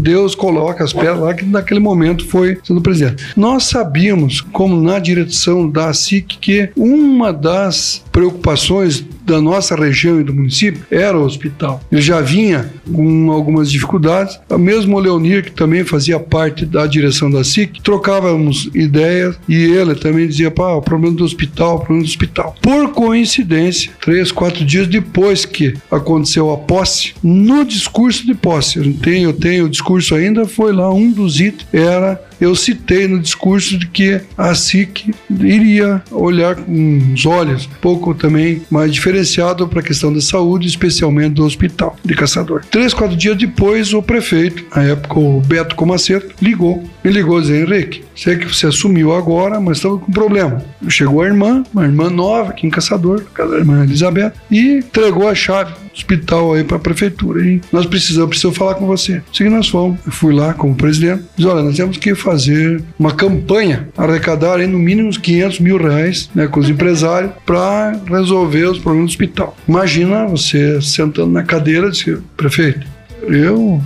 [0.00, 3.24] Deus coloca as pedras lá que naquele momento foi sendo presidente.
[3.34, 10.24] Nós sabíamos, como na direção da SIC, que uma das preocupações da nossa região e
[10.24, 11.80] do município era o hospital.
[11.90, 14.38] Ele já vinha com algumas dificuldades.
[14.58, 19.94] Mesmo o Leonir, que também fazia parte da direção da SIC, trocávamos ideias e ele
[19.94, 22.54] também dizia: pá, o problema do hospital, o problema do hospital.
[22.60, 28.92] Por coincidência, três, quatro dias depois que aconteceu a posse, no discurso de posse, eu
[28.94, 33.18] tenho, eu tenho o discurso ainda, foi lá um dos itens, era eu citei no
[33.18, 39.68] discurso de que a SIC iria olhar com os olhos um pouco também mais diferenciado
[39.68, 42.64] para a questão da saúde, especialmente do hospital de Caçador.
[42.70, 46.82] Três, quatro dias depois, o prefeito, na época o Beto Comaceto, ligou.
[47.02, 50.62] Me ligou dizendo, Henrique, sei que você assumiu agora, mas estamos com um problema.
[50.88, 55.28] Chegou a irmã, uma irmã nova aqui em Caçador, casa da irmã Elizabeth, e entregou
[55.28, 57.44] a chave do hospital aí para a prefeitura.
[57.44, 59.22] E nós precisamos, preciso falar com você.
[59.32, 59.98] Assim que nós fomos.
[60.04, 61.24] Eu fui lá como presidente.
[61.36, 65.78] Diz, olha, nós temos que fazer uma campanha, arrecadar aí no mínimo uns 500 mil
[65.78, 69.56] reais né, com os empresários para resolver os problemas do hospital.
[69.66, 72.86] Imagina você sentando na cadeira e dizer, prefeito,
[73.22, 73.80] eu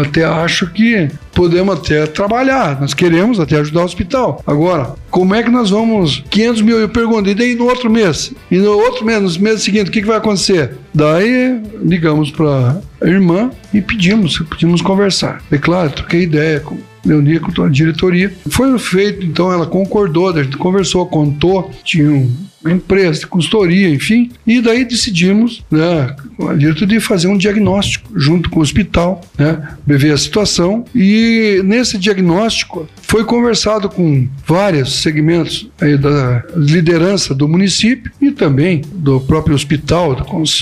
[0.00, 4.42] até acho que podemos até trabalhar, nós queremos até ajudar o hospital.
[4.46, 6.78] Agora, como é que nós vamos 500 mil?
[6.78, 8.32] Eu pergunto, e daí no outro mês?
[8.50, 10.76] E no outro mês, no mês seguinte, o que, que vai acontecer?
[10.94, 15.42] Daí ligamos para a irmã e pedimos, pedimos conversar.
[15.50, 18.32] É claro, troquei ideia com Leonia com a diretoria.
[18.50, 22.30] Foi feito, então ela concordou, a gente conversou, contou, tinha um
[22.70, 24.30] empresa de consultoria, enfim.
[24.46, 26.14] E daí decidimos, né,
[26.58, 30.84] diretoria, fazer um diagnóstico junto com o hospital, né, ver a situação.
[30.94, 35.68] E nesse diagnóstico foi conversado com vários segmentos
[36.00, 40.14] da liderança do município e também do próprio hospital,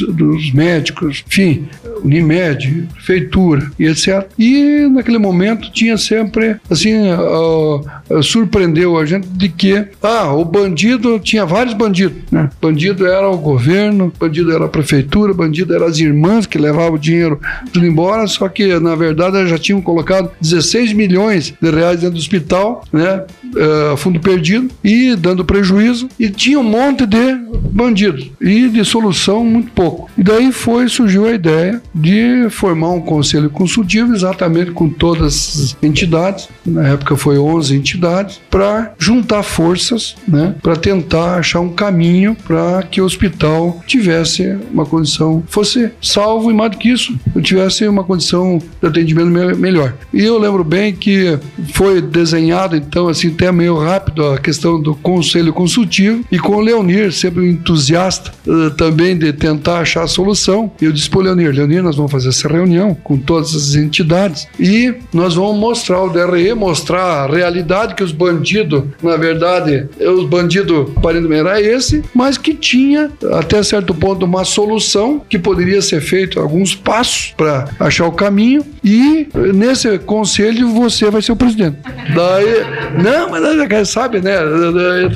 [0.08, 1.68] dos médicos, enfim,
[2.02, 4.26] Unimed, prefeitura e etc.
[4.38, 11.18] E naquele momento tinha sempre, assim, uh, surpreendeu a gente de que, ah, o bandido
[11.18, 12.50] tinha vários bandidos, né?
[12.60, 16.98] Bandido era o governo, bandido era a prefeitura, bandido era as irmãs que levavam o
[16.98, 17.40] dinheiro
[17.72, 22.20] tudo embora, só que na verdade já tinham colocado 16 milhões de reais dentro do
[22.34, 23.24] hospital, né?
[23.44, 27.36] Uh, fundo perdido e dando prejuízo e tinha um monte de
[27.70, 30.10] bandidos e de solução muito pouco.
[30.18, 35.76] E daí foi surgiu a ideia de formar um conselho consultivo exatamente com todas as
[35.82, 42.36] entidades, na época foi 11 entidades, para juntar forças, né, para tentar achar um caminho
[42.44, 47.86] para que o hospital tivesse uma condição, fosse salvo e mais do que isso, tivesse
[47.86, 49.94] uma condição de atendimento melhor.
[50.12, 51.38] E eu lembro bem que
[51.72, 56.60] foi desenhado, então, assim, até meio rápido a questão do conselho consultivo e com o
[56.60, 61.22] Leonir, sempre um entusiasta uh, também de tentar achar a solução, eu disse para o
[61.22, 66.02] Leonir, Leonir, nós vamos fazer essa reunião com todas as entidades e nós vamos mostrar
[66.02, 72.02] o DRE, mostrar a realidade que os bandidos, na verdade, os bandidos parendo era esse,
[72.14, 77.68] mas que tinha até certo ponto uma solução que poderia ser feito alguns passos para
[77.78, 81.78] achar o caminho e nesse conselho você vai ser o presidente.
[82.14, 84.34] Daí, não, mas sabe, né?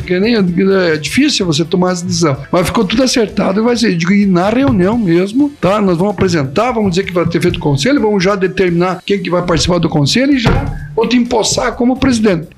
[0.07, 2.37] Que nem é difícil você tomar essa decisão.
[2.51, 3.99] Mas ficou tudo acertado e vai ser.
[3.99, 5.81] E na reunião mesmo, tá?
[5.81, 9.31] Nós vamos apresentar, vamos dizer que vai ter feito conselho, vamos já determinar quem que
[9.31, 12.49] vai participar do conselho e já vou te empossar como presidente.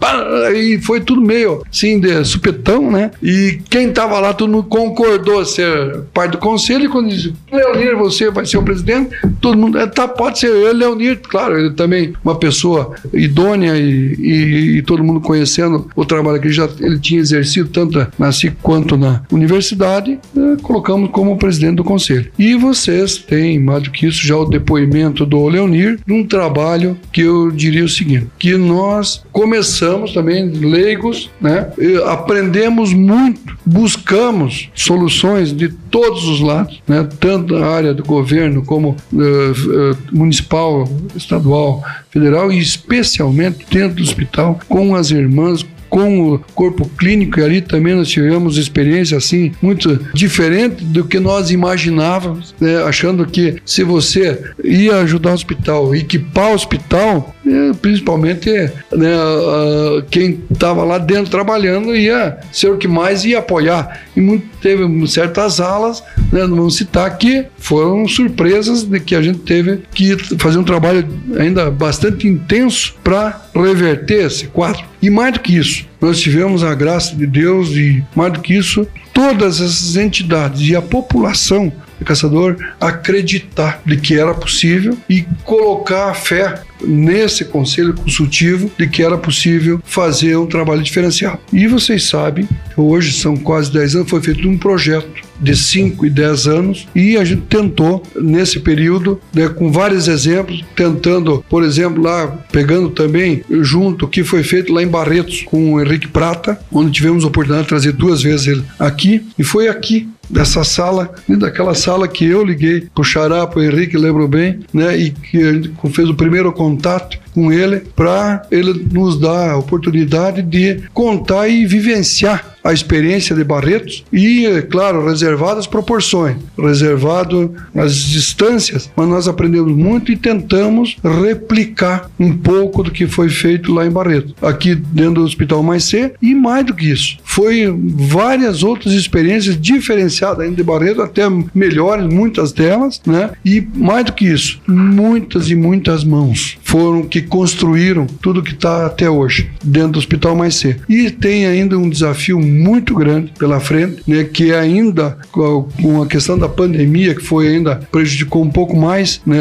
[0.54, 3.10] E foi tudo meio assim de supetão, né?
[3.22, 6.84] E quem tava lá, todo mundo concordou ser parte do conselho.
[6.84, 9.10] E quando disse, Leonir, você vai ser o presidente,
[9.40, 14.16] todo mundo, é, tá, pode ser eu, Leonir, claro, ele também uma pessoa idônea e,
[14.30, 18.32] e, e todo mundo conhecendo o trabalho que ele já ele tinha exercido tanto na
[18.32, 22.30] SIC quanto na universidade, é, colocamos como presidente do conselho.
[22.38, 26.96] E vocês têm, mais do que isso, já o depoimento do Leonir, de um trabalho
[27.12, 31.68] que eu diria o seguinte: que nós começamos também leigos, né?
[32.06, 37.06] Aprendemos muito, buscamos soluções de todos os lados, né?
[37.18, 44.02] Tanto na área do governo como uh, uh, municipal, estadual, federal e especialmente dentro do
[44.20, 49.52] hospital com as irmãs, com o corpo clínico e ali também nós tivemos experiência assim
[49.60, 52.82] muito diferente do que nós imaginávamos, né?
[52.84, 58.50] achando que se você ia ajudar o hospital, equipar o hospital, é, principalmente
[58.92, 64.02] né, uh, quem estava lá dentro trabalhando ia ser o que mais ia apoiar.
[64.14, 66.02] E muito, teve certas alas,
[66.32, 70.64] né, não vamos citar aqui, foram surpresas de que a gente teve que fazer um
[70.64, 71.06] trabalho
[71.36, 74.89] ainda bastante intenso para reverter esse quadro.
[75.02, 78.54] E mais do que isso, nós tivemos a graça de Deus e mais do que
[78.54, 85.22] isso, todas essas entidades e a população de caçador acreditar de que era possível e
[85.44, 91.38] colocar a fé nesse conselho consultivo de que era possível fazer um trabalho diferenciado.
[91.52, 96.10] E vocês sabem, hoje são quase 10 anos, foi feito um projeto de 5 e
[96.10, 102.02] 10 anos e a gente tentou nesse período, né, com vários exemplos, tentando, por exemplo,
[102.02, 106.58] lá pegando também junto o que foi feito lá em Barretos com o Henrique Prata,
[106.70, 111.12] onde tivemos a oportunidade de trazer duas vezes ele aqui e foi aqui dessa sala,
[111.28, 116.08] daquela sala que eu liguei pro Xará, pro Henrique, lembro bem, né, e que fez
[116.08, 122.56] o primeiro contato com ele para ele nos dar a oportunidade de contar e vivenciar
[122.62, 129.28] a experiência de Barretos e, é claro, reservado as proporções, reservado as distâncias, mas nós
[129.28, 134.74] aprendemos muito e tentamos replicar um pouco do que foi feito lá em Barretos, aqui
[134.74, 140.40] dentro do Hospital Mais C e mais do que isso, foi várias outras experiências diferenciadas
[140.40, 141.22] ainda de Barretos, até
[141.54, 143.30] melhores, muitas delas, né?
[143.44, 148.86] E mais do que isso, muitas e muitas mãos foram que construíram tudo que está
[148.86, 150.76] até hoje dentro do Hospital Mais C.
[150.88, 156.06] E tem ainda um desafio muito grande pela frente, né, que é ainda com a
[156.06, 159.38] questão da pandemia, que foi ainda prejudicou um pouco mais, né,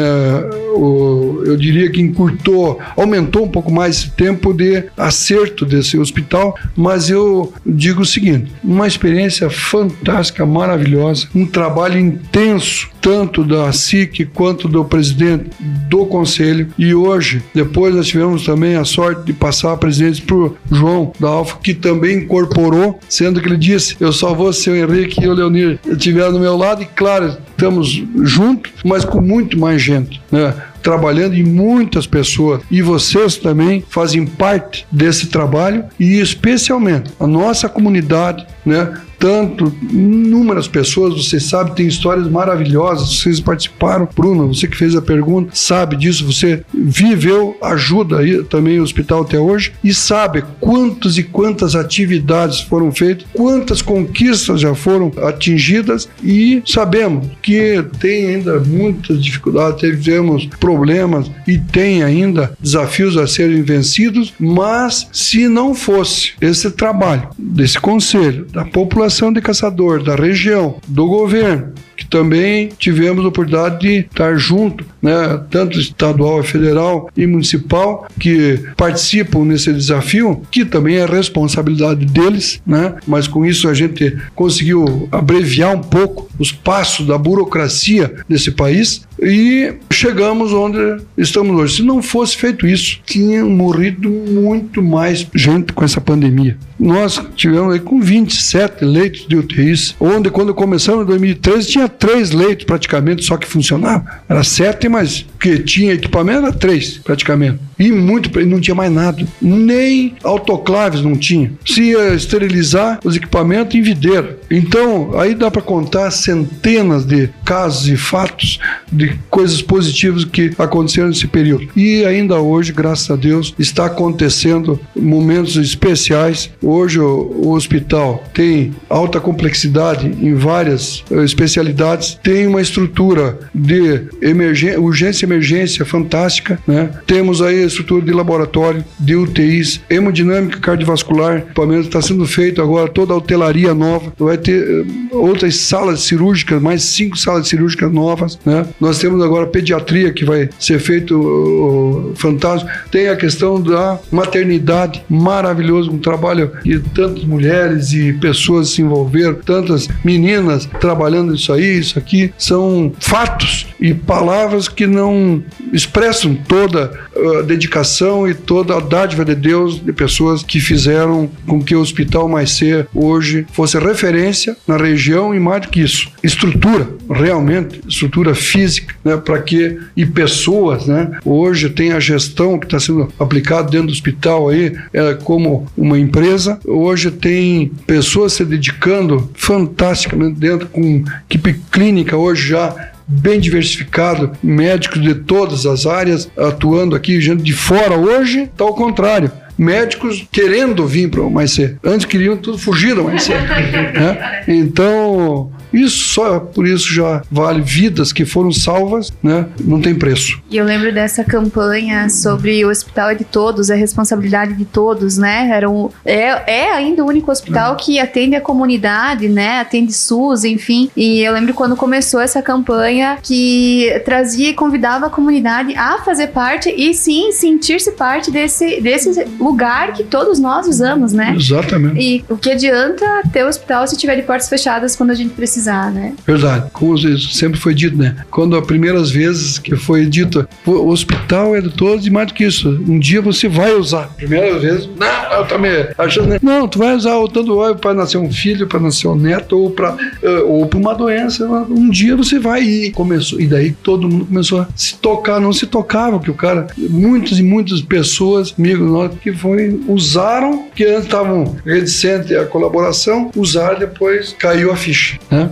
[0.74, 6.56] o, eu diria que encurtou, aumentou um pouco mais esse tempo de acerto desse hospital,
[6.76, 14.26] mas eu digo o seguinte: uma experiência fantástica, maravilhosa, um trabalho intenso, tanto da SIC
[14.34, 15.50] quanto do presidente
[15.88, 20.36] do conselho, e hoje, depois nós tivemos também a sorte de passar a presidência para
[20.36, 24.70] o João da Alfa, que também incorporou sendo que ele disse: Eu só vou se
[24.70, 29.20] o Henrique e o Leonir estiverem do meu lado, e claro, estamos juntos, mas com
[29.20, 30.54] muito mais gente, né?
[30.82, 37.68] trabalhando em muitas pessoas e vocês também fazem parte desse trabalho e especialmente a nossa
[37.68, 38.98] comunidade, né?
[39.20, 45.02] Tanto inúmeras pessoas, você sabe, tem histórias maravilhosas, vocês participaram, Bruno, você que fez a
[45.02, 51.18] pergunta, sabe disso, você viveu, ajuda aí também o hospital até hoje e sabe quantas
[51.18, 58.58] e quantas atividades foram feitas, quantas conquistas já foram atingidas e sabemos que tem ainda
[58.58, 66.32] muitas dificuldades, tivemos problemas e tem ainda desafios a serem vencidos, mas se não fosse
[66.40, 73.24] esse trabalho desse conselho, da população de caçador da região, do governo, que também tivemos
[73.24, 80.42] a oportunidade de estar junto, né, tanto estadual, federal e municipal, que participam nesse desafio,
[80.50, 86.28] que também é responsabilidade deles, né, mas com isso a gente conseguiu abreviar um pouco
[86.38, 91.76] os passos da burocracia desse país e chegamos onde estamos hoje.
[91.76, 96.56] Se não fosse feito isso, tinha morrido muito mais gente com essa pandemia.
[96.80, 102.30] Nós tivemos aí com 27 leitos de UTIs, onde quando começamos em 2013 tinha três
[102.30, 104.06] leitos praticamente só que funcionavam.
[104.26, 107.58] Era sete, mas que tinha equipamento era três praticamente.
[107.78, 109.26] E muito, não tinha mais nada.
[109.40, 111.52] Nem autoclaves não tinha.
[111.64, 114.38] Se ia esterilizar os equipamentos em videira.
[114.50, 118.58] Então, aí dá para contar centenas de casos e fatos
[118.92, 121.68] de coisas positivas que aconteceram nesse período.
[121.74, 126.50] E ainda hoje, graças a Deus, está acontecendo momentos especiais.
[126.70, 134.02] Hoje o, o hospital tem alta complexidade em várias uh, especialidades, tem uma estrutura de
[134.22, 136.90] emergência, urgência emergência fantástica, né?
[137.08, 142.88] Temos aí a estrutura de laboratório, de UTIs, hemodinâmica cardiovascular, equipamento está sendo feito agora
[142.88, 148.38] toda a hotelaria nova, vai ter uh, outras salas cirúrgicas, mais cinco salas cirúrgicas novas,
[148.46, 148.64] né?
[148.80, 152.70] Nós temos agora pediatria que vai ser feito uh, fantástico.
[152.92, 159.34] Tem a questão da maternidade, maravilhoso, um trabalho que tantas mulheres e pessoas se envolveram,
[159.34, 165.42] tantas meninas trabalhando isso aí, isso aqui, são fatos e palavras que não
[165.72, 166.90] expressam toda
[167.38, 171.80] a dedicação e toda a dádiva de Deus de pessoas que fizeram com que o
[171.80, 177.80] Hospital Mais C hoje fosse referência na região e mais do que isso, estrutura, realmente,
[177.88, 181.18] estrutura física, né, para que e pessoas, né?
[181.24, 185.98] Hoje tem a gestão que está sendo aplicada dentro do hospital aí, é, como uma
[185.98, 186.49] empresa.
[186.64, 195.02] Hoje tem pessoas se dedicando fantasticamente dentro com equipe clínica hoje já bem diversificado, médicos
[195.02, 199.32] de todas as áreas atuando aqui, gente de fora hoje, está ao contrário.
[199.58, 201.76] Médicos querendo vir para o Mais C.
[201.84, 203.34] Antes queriam tudo fugir do Mais C.
[203.34, 204.44] né?
[204.48, 209.46] Então, isso só por isso já vale vidas que foram salvas, né?
[209.64, 210.40] Não tem preço.
[210.50, 215.16] E eu lembro dessa campanha sobre o hospital é de todos, a responsabilidade de todos,
[215.16, 215.48] né?
[215.52, 219.60] Era um, é, é ainda o único hospital que atende a comunidade, né?
[219.60, 220.90] Atende SUS, enfim.
[220.96, 226.28] E eu lembro quando começou essa campanha que trazia e convidava a comunidade a fazer
[226.28, 231.34] parte e sim sentir-se parte desse, desse lugar que todos nós usamos, né?
[231.36, 232.00] Exatamente.
[232.00, 235.30] E o que adianta ter o hospital se tiver de portas fechadas quando a gente
[235.30, 236.14] precisa precisar, né?
[236.26, 236.70] Verdade.
[236.72, 238.16] Como sempre foi dito, né?
[238.30, 242.34] Quando as primeiras vezes que foi dito, o hospital é de todos e mais do
[242.34, 244.08] que isso, um dia você vai usar.
[244.16, 246.38] Primeira vez, não, eu também achando, né?
[246.42, 249.58] Não, tu vai usar o tanto óleo para nascer um filho, para nascer um neto
[249.58, 251.46] ou para eh, ou uma doença.
[251.68, 252.92] Um dia você vai ir.
[252.92, 256.68] Começou e daí todo mundo começou a se tocar, não se tocava que o cara,
[256.76, 263.30] muitas e muitas pessoas, amigos nossos, que foi usaram que antes estavam reticentes à colaboração,
[263.36, 265.49] usaram depois caiu a ficha, né?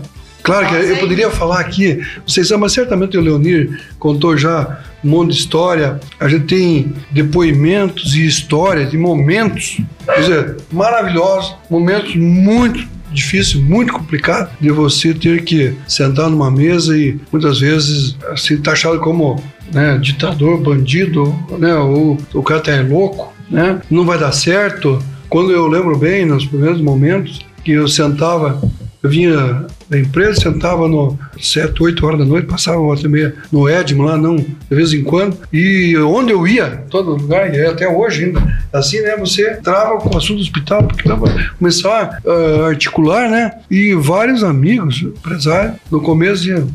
[0.49, 5.11] Claro que eu poderia falar aqui, vocês sabem, mas certamente o Leonir contou já um
[5.11, 6.01] monte de história.
[6.19, 13.93] A gente tem depoimentos e histórias e momentos, quer dizer, maravilhosos, momentos muito difícil, muito
[13.93, 19.99] complicado de você ter que sentar numa mesa e muitas vezes ser taxado como né,
[19.99, 21.25] ditador, bandido,
[21.59, 24.99] né, ou o cara tá louco, né, não vai dar certo.
[25.29, 28.59] Quando eu lembro bem, nos primeiros momentos, que eu sentava
[29.03, 33.09] eu vinha da empresa, sentava no 7, 8 horas da noite, passava uma hora e
[33.09, 35.37] meia no Edmo lá, não, de vez em quando.
[35.53, 40.15] E onde eu ia, todo lugar, e até hoje ainda, assim, né, você trava com
[40.15, 41.27] o assunto do hospital, porque tava,
[41.59, 43.53] começar a articular, né?
[43.71, 46.69] E vários amigos, empresários, no começo diziam,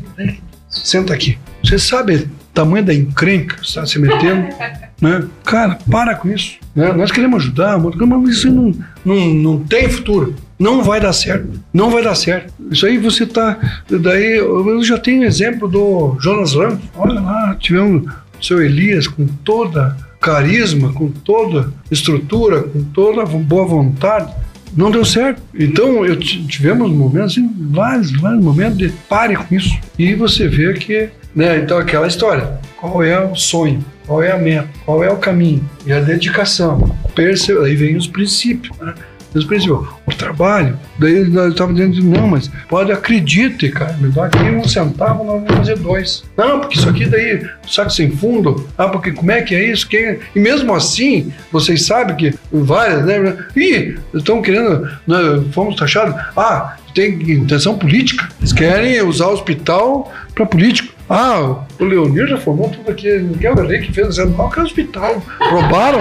[0.68, 1.38] senta aqui.
[1.62, 4.48] Você sabe o tamanho da encrenca que você está se metendo?
[5.00, 5.24] né?
[5.44, 6.58] Cara, para com isso.
[6.74, 6.92] Né?
[6.92, 8.72] Nós queremos ajudar, mas isso não,
[9.04, 10.34] não, não tem futuro.
[10.58, 11.60] Não vai dar certo.
[11.72, 12.52] Não vai dar certo.
[12.70, 13.58] Isso aí você tá.
[13.88, 16.80] Daí eu já tenho exemplo do Jonas Ramos.
[16.96, 18.10] Olha lá, tivemos
[18.40, 24.32] o seu Elias com toda carisma, com toda estrutura, com toda boa vontade.
[24.76, 25.40] Não deu certo.
[25.54, 29.76] Então, eu tivemos momentos, assim, vários, vários momentos de pare com isso.
[29.98, 32.58] E você vê que, né, então aquela história.
[32.76, 33.84] Qual é o sonho?
[34.06, 34.68] Qual é a meta?
[34.84, 35.64] Qual é o caminho?
[35.86, 36.94] E a dedicação.
[37.14, 37.52] Perce...
[37.58, 38.94] Aí vem os princípios, né?
[39.34, 40.78] Os princípios, o trabalho.
[40.98, 45.42] Daí nós estávamos dizendo, não, mas pode, acredite, cara, me dá aqui um centavo, nós
[45.42, 46.24] vamos fazer dois.
[46.36, 48.68] Não, porque isso aqui daí, saco sem fundo.
[48.78, 49.88] Ah, porque como é que é isso?
[49.88, 50.18] Quem...
[50.34, 53.36] E mesmo assim, vocês sabem que várias, né?
[53.56, 56.14] Ih, estão querendo, nós fomos taxados.
[56.36, 58.28] Ah, tem intenção política.
[58.38, 60.93] Eles querem usar o hospital para político.
[61.08, 63.10] Ah, o Leonir já formou tudo aqui.
[63.18, 65.22] Ninguém é que fez dizendo, mal que é hospital.
[65.50, 66.00] Roubaram.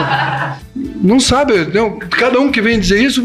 [0.76, 3.22] Não sabe, não, cada um que vem dizer isso,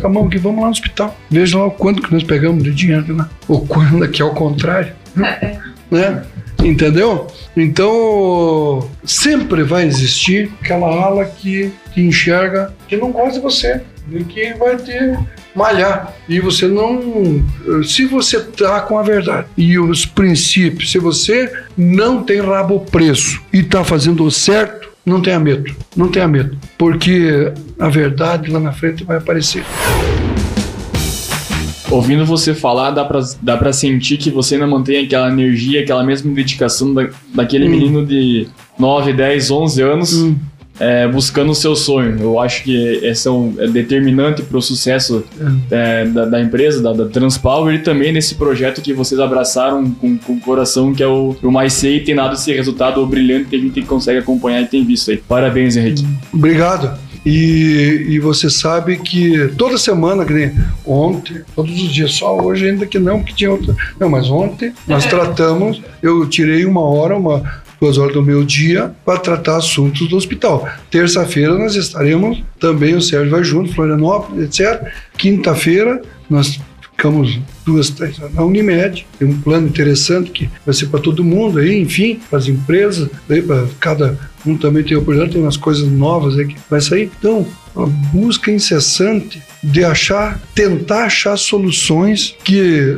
[0.00, 1.16] com a mão aqui, vamos lá no hospital.
[1.30, 3.28] Veja lá o quanto que nós pegamos de dinheiro lá.
[3.46, 4.92] Ou quando que é o contrário.
[5.90, 6.22] né?
[6.62, 7.26] Entendeu?
[7.56, 13.80] Então, sempre vai existir aquela ala que te enxerga que não gosta de você
[14.10, 15.16] e que vai te
[15.58, 16.14] malhar.
[16.28, 17.44] E você não.
[17.84, 23.40] Se você tá com a verdade e os princípios, se você não tem rabo preso
[23.52, 25.74] e tá fazendo o certo, não tenha medo.
[25.96, 26.56] Não tenha medo.
[26.78, 29.64] Porque a verdade lá na frente vai aparecer.
[31.90, 36.04] Ouvindo você falar, dá pra, dá pra sentir que você ainda mantém aquela energia, aquela
[36.04, 37.70] mesma dedicação da, daquele Hum.
[37.70, 38.46] menino de
[38.78, 40.32] 9, 10, 11 anos.
[40.80, 42.16] É, buscando o seu sonho.
[42.20, 45.24] Eu acho que esse é, um, é determinante para o sucesso
[45.70, 50.16] é, da, da empresa, da, da Transpower, e também nesse projeto que vocês abraçaram com,
[50.16, 53.50] com o coração, que é o, o Mais Sei, e tem dado esse resultado brilhante
[53.50, 55.16] que a gente consegue acompanhar e tem visto aí.
[55.16, 56.06] Parabéns, Henrique.
[56.32, 56.98] Obrigado.
[57.26, 60.54] E, e você sabe que toda semana, que nem
[60.86, 63.76] ontem, todos os dias, só hoje ainda que não, porque tinha outra.
[63.98, 67.42] Não, mas ontem nós tratamos, eu tirei uma hora, uma,
[67.80, 70.68] duas horas do meu dia para tratar assuntos do hospital.
[70.90, 74.90] Terça-feira nós estaremos, também o Sérgio vai junto, Florianópolis, etc.
[75.16, 80.98] Quinta-feira nós ficamos duas, três na Unimed, tem um plano interessante que vai ser para
[80.98, 85.56] todo mundo aí, enfim, para as empresas, para cada um também tem oportunidade, tem umas
[85.56, 87.10] coisas novas aí que vai sair.
[87.18, 92.96] Então, uma busca incessante de achar, tentar achar soluções que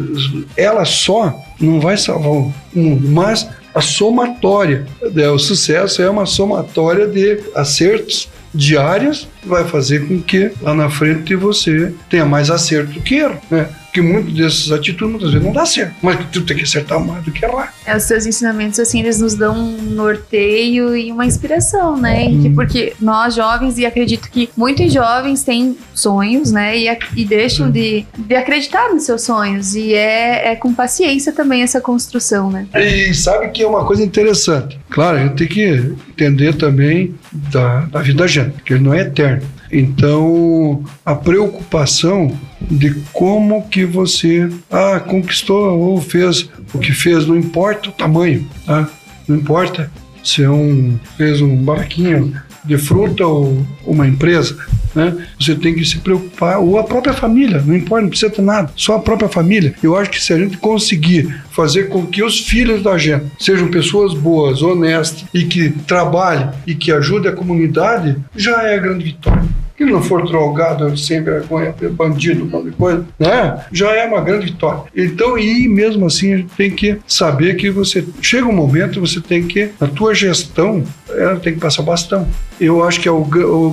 [0.56, 6.26] ela só não vai salvar o mundo, mas a somatória, né, o sucesso é uma
[6.26, 12.92] somatória de acertos diários vai fazer com que lá na frente você tenha mais acerto
[12.92, 13.68] do que erro, né?
[13.90, 17.24] Porque muitas dessas atitudes muitas vezes não dá certo, mas tu tem que acertar mais
[17.24, 17.74] do que errar.
[17.84, 22.26] É, os seus ensinamentos, assim, eles nos dão um norteio e uma inspiração, né?
[22.26, 22.46] Uhum.
[22.46, 26.78] E Porque nós jovens, e acredito que muitos jovens têm sonhos, né?
[26.78, 29.74] E, e deixam de, de acreditar nos seus sonhos.
[29.74, 32.68] E é, é com paciência também essa construção, né?
[32.76, 34.78] E sabe que é uma coisa interessante.
[34.88, 38.94] Claro, a gente tem que entender também da, da vida da gente, que ele não
[38.94, 39.42] é eterno.
[39.72, 47.36] Então, a preocupação de como que você ah, conquistou ou fez o que fez, não
[47.36, 48.88] importa o tamanho, tá?
[49.28, 49.90] Não importa
[50.22, 52.34] se é um, fez um barraquinho
[52.64, 54.56] de fruta ou uma empresa,
[54.94, 55.26] né?
[55.38, 58.70] Você tem que se preocupar, ou a própria família, não importa, não precisa ter nada,
[58.76, 59.74] só a própria família.
[59.82, 63.68] Eu acho que se a gente conseguir fazer com que os filhos da gente sejam
[63.68, 69.04] pessoas boas, honestas e que trabalhem e que ajudem a comunidade, já é a grande
[69.04, 69.59] vitória.
[69.80, 73.64] Que não for drogado, sem vergonha, bandido, qualquer coisa, né?
[73.72, 74.82] Já é uma grande vitória.
[74.94, 79.22] Então, e mesmo assim, a gente tem que saber que você chega um momento, você
[79.22, 82.28] tem que, na tua gestão, ela tem que passar bastão.
[82.60, 83.24] Eu acho que é o,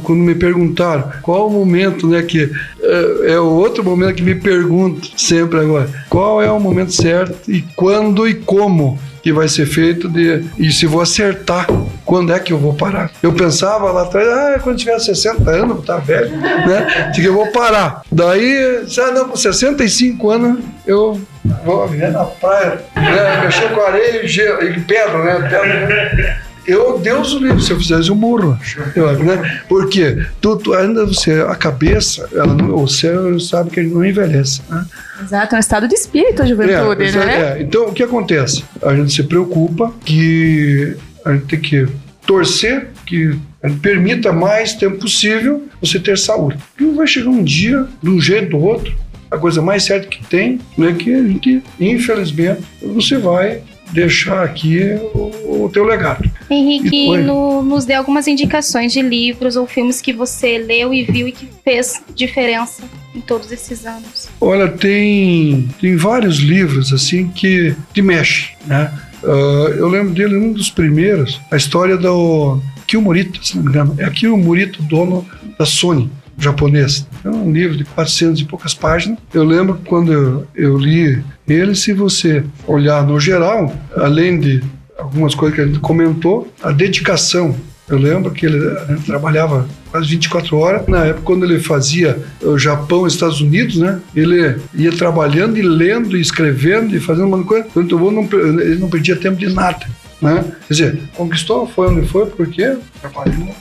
[0.02, 2.50] quando me perguntaram qual o momento, né, que
[2.82, 7.66] é, é outro momento que me pergunto sempre agora, qual é o momento certo e
[7.76, 8.98] quando e como
[9.28, 11.68] que vai ser feito de, e se vou acertar,
[12.06, 13.12] quando é que eu vou parar?
[13.22, 17.12] Eu pensava lá atrás, ah, quando tiver 60 anos, tá velho, né?
[17.14, 18.04] Que eu vou parar.
[18.10, 21.20] Daí, ah, não, com 65 anos, eu
[21.66, 23.41] vou viver na praia, né?
[23.44, 25.49] Mexer com areia e, gelo, e pedra, né?
[25.49, 28.57] Pedra, eu, Deus o livre, se eu fizesse, eu morro.
[28.95, 29.61] Eu, né?
[29.69, 34.06] Porque tu, tu- ainda você, a cabeça, ela não, o céu sabe que ele não
[34.06, 34.61] envelhece.
[34.69, 34.85] Né?
[35.23, 37.41] Exato, é um estado de espírito a juventude, É, né?
[37.60, 37.61] é.
[37.61, 38.64] Então, o que acontece?
[38.81, 40.95] A gente se preocupa que
[41.26, 41.88] a gente tem que
[42.26, 43.38] torcer que
[43.81, 46.57] permita mais tempo possível você ter saúde.
[46.80, 48.94] E vai chegar um dia, de um jeito ou outro,
[49.31, 53.61] a coisa mais certa que tem é que a gente, infelizmente, você vai
[53.91, 54.80] deixar aqui
[55.14, 56.30] o, o teu legado.
[56.49, 61.27] Henrique, no- nos dê algumas indicações de livros ou filmes que você leu e viu
[61.27, 62.84] e que fez diferença
[63.15, 64.30] em todos esses anos.
[64.39, 68.91] Olha, tem, tem vários livros assim que te mexem, né?
[69.23, 72.61] Ah, eu lembro dele, um dos primeiros, a história do
[73.01, 73.95] Morita, se não me engano.
[73.97, 75.26] É Kiyo Morita, dono
[75.57, 77.07] da Sony, japonês.
[77.23, 79.18] É um livro de 400 e poucas páginas.
[79.34, 84.64] Eu lembro quando eu, eu li ele, se você olhar no geral, além de
[84.97, 87.55] algumas coisas que a gente comentou, a dedicação
[87.89, 88.59] eu lembro que ele
[89.05, 90.88] trabalhava quase 24 horas.
[90.88, 94.01] Na época, quando ele fazia o Japão Estados Unidos, né?
[94.14, 97.65] Ele ia trabalhando e lendo e escrevendo e fazendo uma coisa.
[97.77, 98.23] Então, não,
[98.59, 99.88] ele não perdia tempo de nada,
[100.22, 100.43] né?
[100.68, 103.55] Quer dizer, conquistou, foi onde foi, porque trabalhou.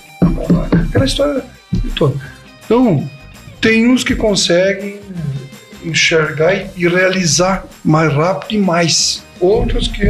[0.89, 1.45] Aquela história
[1.95, 2.17] toda.
[2.67, 3.09] Então,
[3.61, 5.01] tem uns que conseguem
[5.85, 9.25] enxergar e- realizar mais rápido e mais.
[9.41, 10.03] Outros que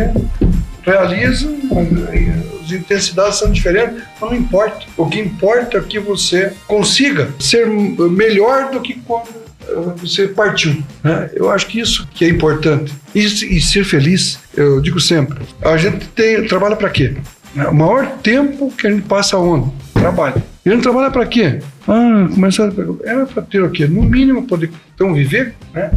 [0.82, 1.58] realizam,
[2.64, 4.86] as intensidades são diferentes, não importa.
[4.96, 9.28] O que importa é que você consiga ser melhor do que quando
[9.68, 10.82] eh, você partiu.
[11.02, 11.28] né?
[11.34, 12.92] Eu acho que isso que é importante.
[13.14, 17.16] E, e ser feliz, eu digo sempre, a gente tem, trabalha para quê?
[17.56, 19.70] O maior tempo que a gente passa onde?
[19.94, 20.42] Trabalho.
[20.66, 21.60] E gente trabalha para quê?
[21.86, 23.08] Ah, começar a...
[23.08, 23.86] Era para ter o quê?
[23.86, 25.92] No mínimo, poder então, viver, né?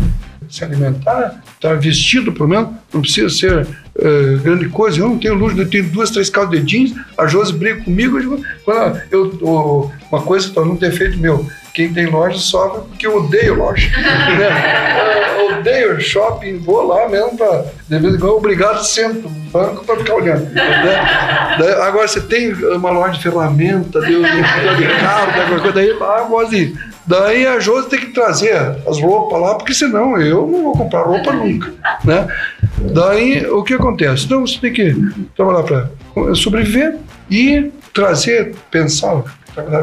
[0.48, 3.68] se alimentar, estar vestido, pelo menos, não precisa ser
[4.00, 5.00] eh, grande coisa.
[5.00, 8.18] Eu não tenho luxo, eu tenho duas, três calças de jeans, a Josi briga comigo,
[8.18, 12.82] eu digo, "Ah, eu, o- uma coisa, para um defeito meu, quem tem loja sofre
[12.90, 13.90] porque eu odeio loja.
[13.98, 15.36] né?
[15.38, 19.86] Eu odeio shopping, vou lá mesmo para, de vez em quando, obrigado, sento no banco
[19.86, 20.50] para ficar olhando.
[20.54, 21.00] né?
[21.82, 24.16] Agora, você tem uma loja de ferramenta, de, de,
[24.78, 26.90] de carro, de alguma coisa, daí, ah, eu gosto de.
[27.06, 28.56] Daí a Josi tem que trazer
[28.88, 31.74] as roupas lá, porque senão eu não vou comprar roupa nunca,
[32.04, 32.28] né?
[32.94, 34.26] Daí o que acontece?
[34.26, 34.96] Então você tem que
[35.36, 35.90] trabalhar para
[36.36, 36.98] sobreviver
[37.32, 39.24] e trazer, pensar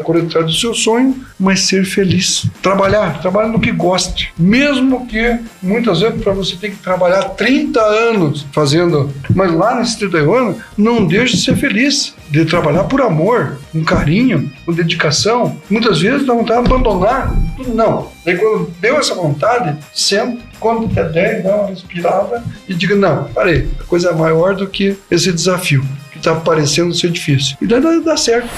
[0.02, 2.46] correr atrás do seu sonho, mas ser feliz.
[2.62, 4.32] Trabalhar, trabalhar no que goste.
[4.38, 9.96] Mesmo que muitas vezes para você tem que trabalhar 30 anos fazendo, mas lá nesses
[9.96, 12.14] 30 anos, não deixe de ser feliz.
[12.28, 15.56] De trabalhar por amor, com carinho, com dedicação.
[15.70, 17.32] Muitas vezes dá vontade de abandonar.
[17.68, 18.10] Não.
[18.24, 23.24] Daí quando deu essa vontade, senta, conta até 10, dá uma respirada e diga: não,
[23.32, 27.56] parei, a coisa é maior do que esse desafio que está parecendo ser difícil.
[27.60, 28.48] E daí dá, dá certo.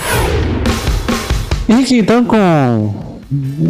[1.68, 3.07] Henrique, então com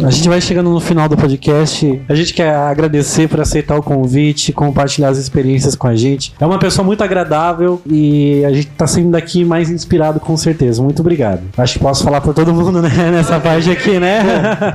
[0.05, 2.01] a gente vai chegando no final do podcast.
[2.07, 6.33] A gente quer agradecer por aceitar o convite, compartilhar as experiências com a gente.
[6.39, 10.81] É uma pessoa muito agradável e a gente tá saindo daqui mais inspirado com certeza.
[10.81, 11.41] Muito obrigado.
[11.57, 14.21] Acho que posso falar por todo mundo né, nessa parte aqui, né?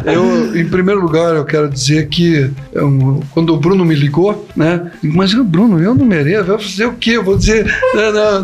[0.05, 4.91] Eu, em primeiro lugar, eu quero dizer que eu, quando o Bruno me ligou, né?
[5.03, 6.45] Mas Bruno, eu não mereço.
[6.45, 7.13] Vai fazer o quê?
[7.13, 7.67] Eu vou dizer,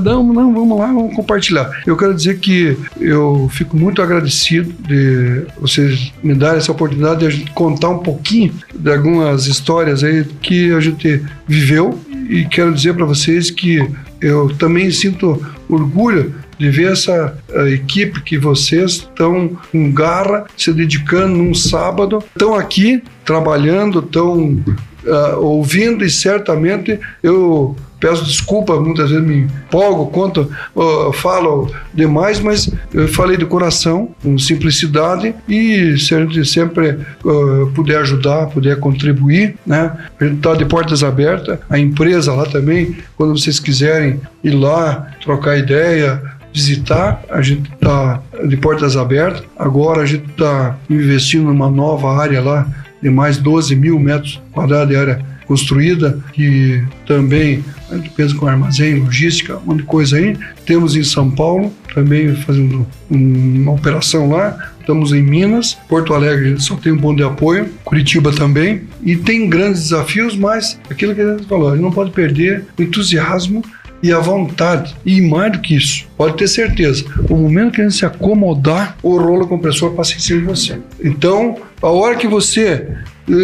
[0.03, 1.83] não, não, vamos lá, vamos compartilhar.
[1.87, 7.27] Eu quero dizer que eu fico muito agradecido de vocês me dar essa oportunidade de
[7.27, 11.99] a gente contar um pouquinho de algumas histórias aí que a gente viveu.
[12.29, 13.85] E quero dizer para vocês que
[14.21, 17.37] eu também sinto orgulho de ver essa
[17.73, 24.63] equipe que vocês estão com garra, se dedicando num sábado, estão aqui trabalhando, estão
[25.05, 32.41] uh, ouvindo e certamente eu peço desculpa, muitas vezes me empolgo, conto, uh, falo demais,
[32.41, 38.47] mas eu falei de coração, com simplicidade e se a gente sempre uh, puder ajudar,
[38.47, 39.93] puder contribuir, né?
[40.19, 45.09] A gente está de portas abertas, a empresa lá também, quando vocês quiserem ir lá,
[45.23, 46.23] trocar ideia,
[46.53, 49.43] visitar, a gente está de portas abertas.
[49.59, 52.67] Agora a gente está investindo numa nova área lá
[53.01, 57.65] de mais 12 mil metros quadrados de área construída, que também
[58.17, 60.37] pensa com armazém, logística, um monte de coisa aí.
[60.65, 64.71] Temos em São Paulo, também fazendo uma operação lá.
[64.79, 68.83] Estamos em Minas, Porto Alegre só tem um ponto de apoio, Curitiba também.
[69.03, 72.67] E tem grandes desafios, mas aquilo que a gente falou, a gente não pode perder
[72.79, 73.65] o entusiasmo
[74.05, 74.95] e a vontade.
[75.05, 78.97] E mais do que isso, pode ter certeza, o momento que a gente se acomodar,
[79.03, 80.79] o rolo compressor passa em cima de você.
[81.03, 82.87] Então, a hora que você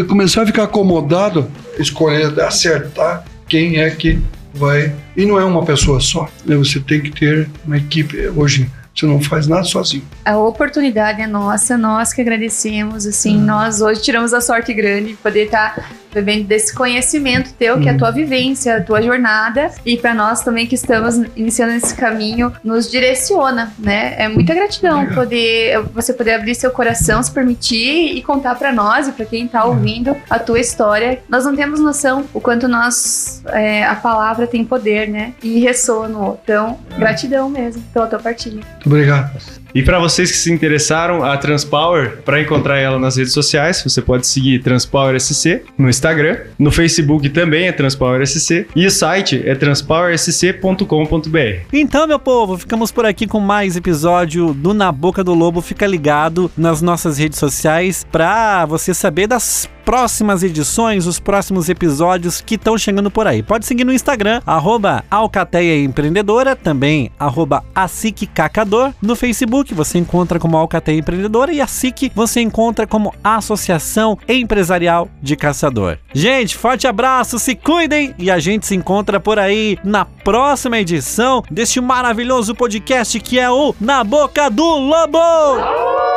[0.08, 4.18] começar a ficar acomodado, escolher, acertar quem é que
[4.54, 4.92] vai.
[5.16, 6.28] E não é uma pessoa só.
[6.44, 6.56] Né?
[6.56, 8.28] Você tem que ter uma equipe.
[8.28, 10.02] Hoje você não faz nada sozinho.
[10.24, 13.44] A oportunidade é nossa, nós que agradecemos, assim, Uhum.
[13.44, 17.90] nós hoje tiramos a sorte grande de poder estar bebendo desse conhecimento teu, que é
[17.90, 17.98] a Uhum.
[17.98, 22.90] tua vivência, a tua jornada, e para nós também que estamos iniciando esse caminho, nos
[22.90, 24.14] direciona, né?
[24.18, 29.08] É muita gratidão poder você poder abrir seu coração, se permitir e contar para nós
[29.08, 31.20] e para quem tá ouvindo a tua história.
[31.28, 35.32] Nós não temos noção o quanto nós é, a palavra tem poder, né?
[35.42, 36.40] E ressoa no outro.
[36.44, 38.56] Então, gratidão mesmo pela tua partilha.
[38.72, 39.30] Muito obrigado.
[39.76, 44.00] E para vocês que se interessaram, a Transpower, para encontrar ela nas redes sociais, você
[44.00, 49.42] pode seguir Transpower SC no Instagram, no Facebook também é Transpower SC e o site
[49.44, 51.66] é transpowersc.com.br.
[51.74, 55.60] Então, meu povo, ficamos por aqui com mais episódio do Na Boca do Lobo.
[55.60, 62.40] Fica ligado nas nossas redes sociais pra você saber das próximas edições, os próximos episódios
[62.40, 63.40] que estão chegando por aí.
[63.40, 68.92] Pode seguir no Instagram, arroba Alcateia Empreendedora, também arroba ASIC Cacador.
[69.00, 75.08] No Facebook você encontra como Alcateia Empreendedora e a SIC você encontra como Associação Empresarial
[75.22, 75.98] de Caçador.
[76.12, 81.44] Gente, forte abraço, se cuidem e a gente se encontra por aí na próxima edição
[81.48, 86.15] deste maravilhoso podcast que é o Na Boca do Lobo!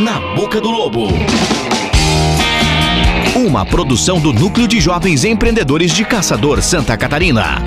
[0.00, 1.08] Na Boca do Lobo.
[3.34, 7.62] Uma produção do Núcleo de Jovens Empreendedores de Caçador Santa Catarina.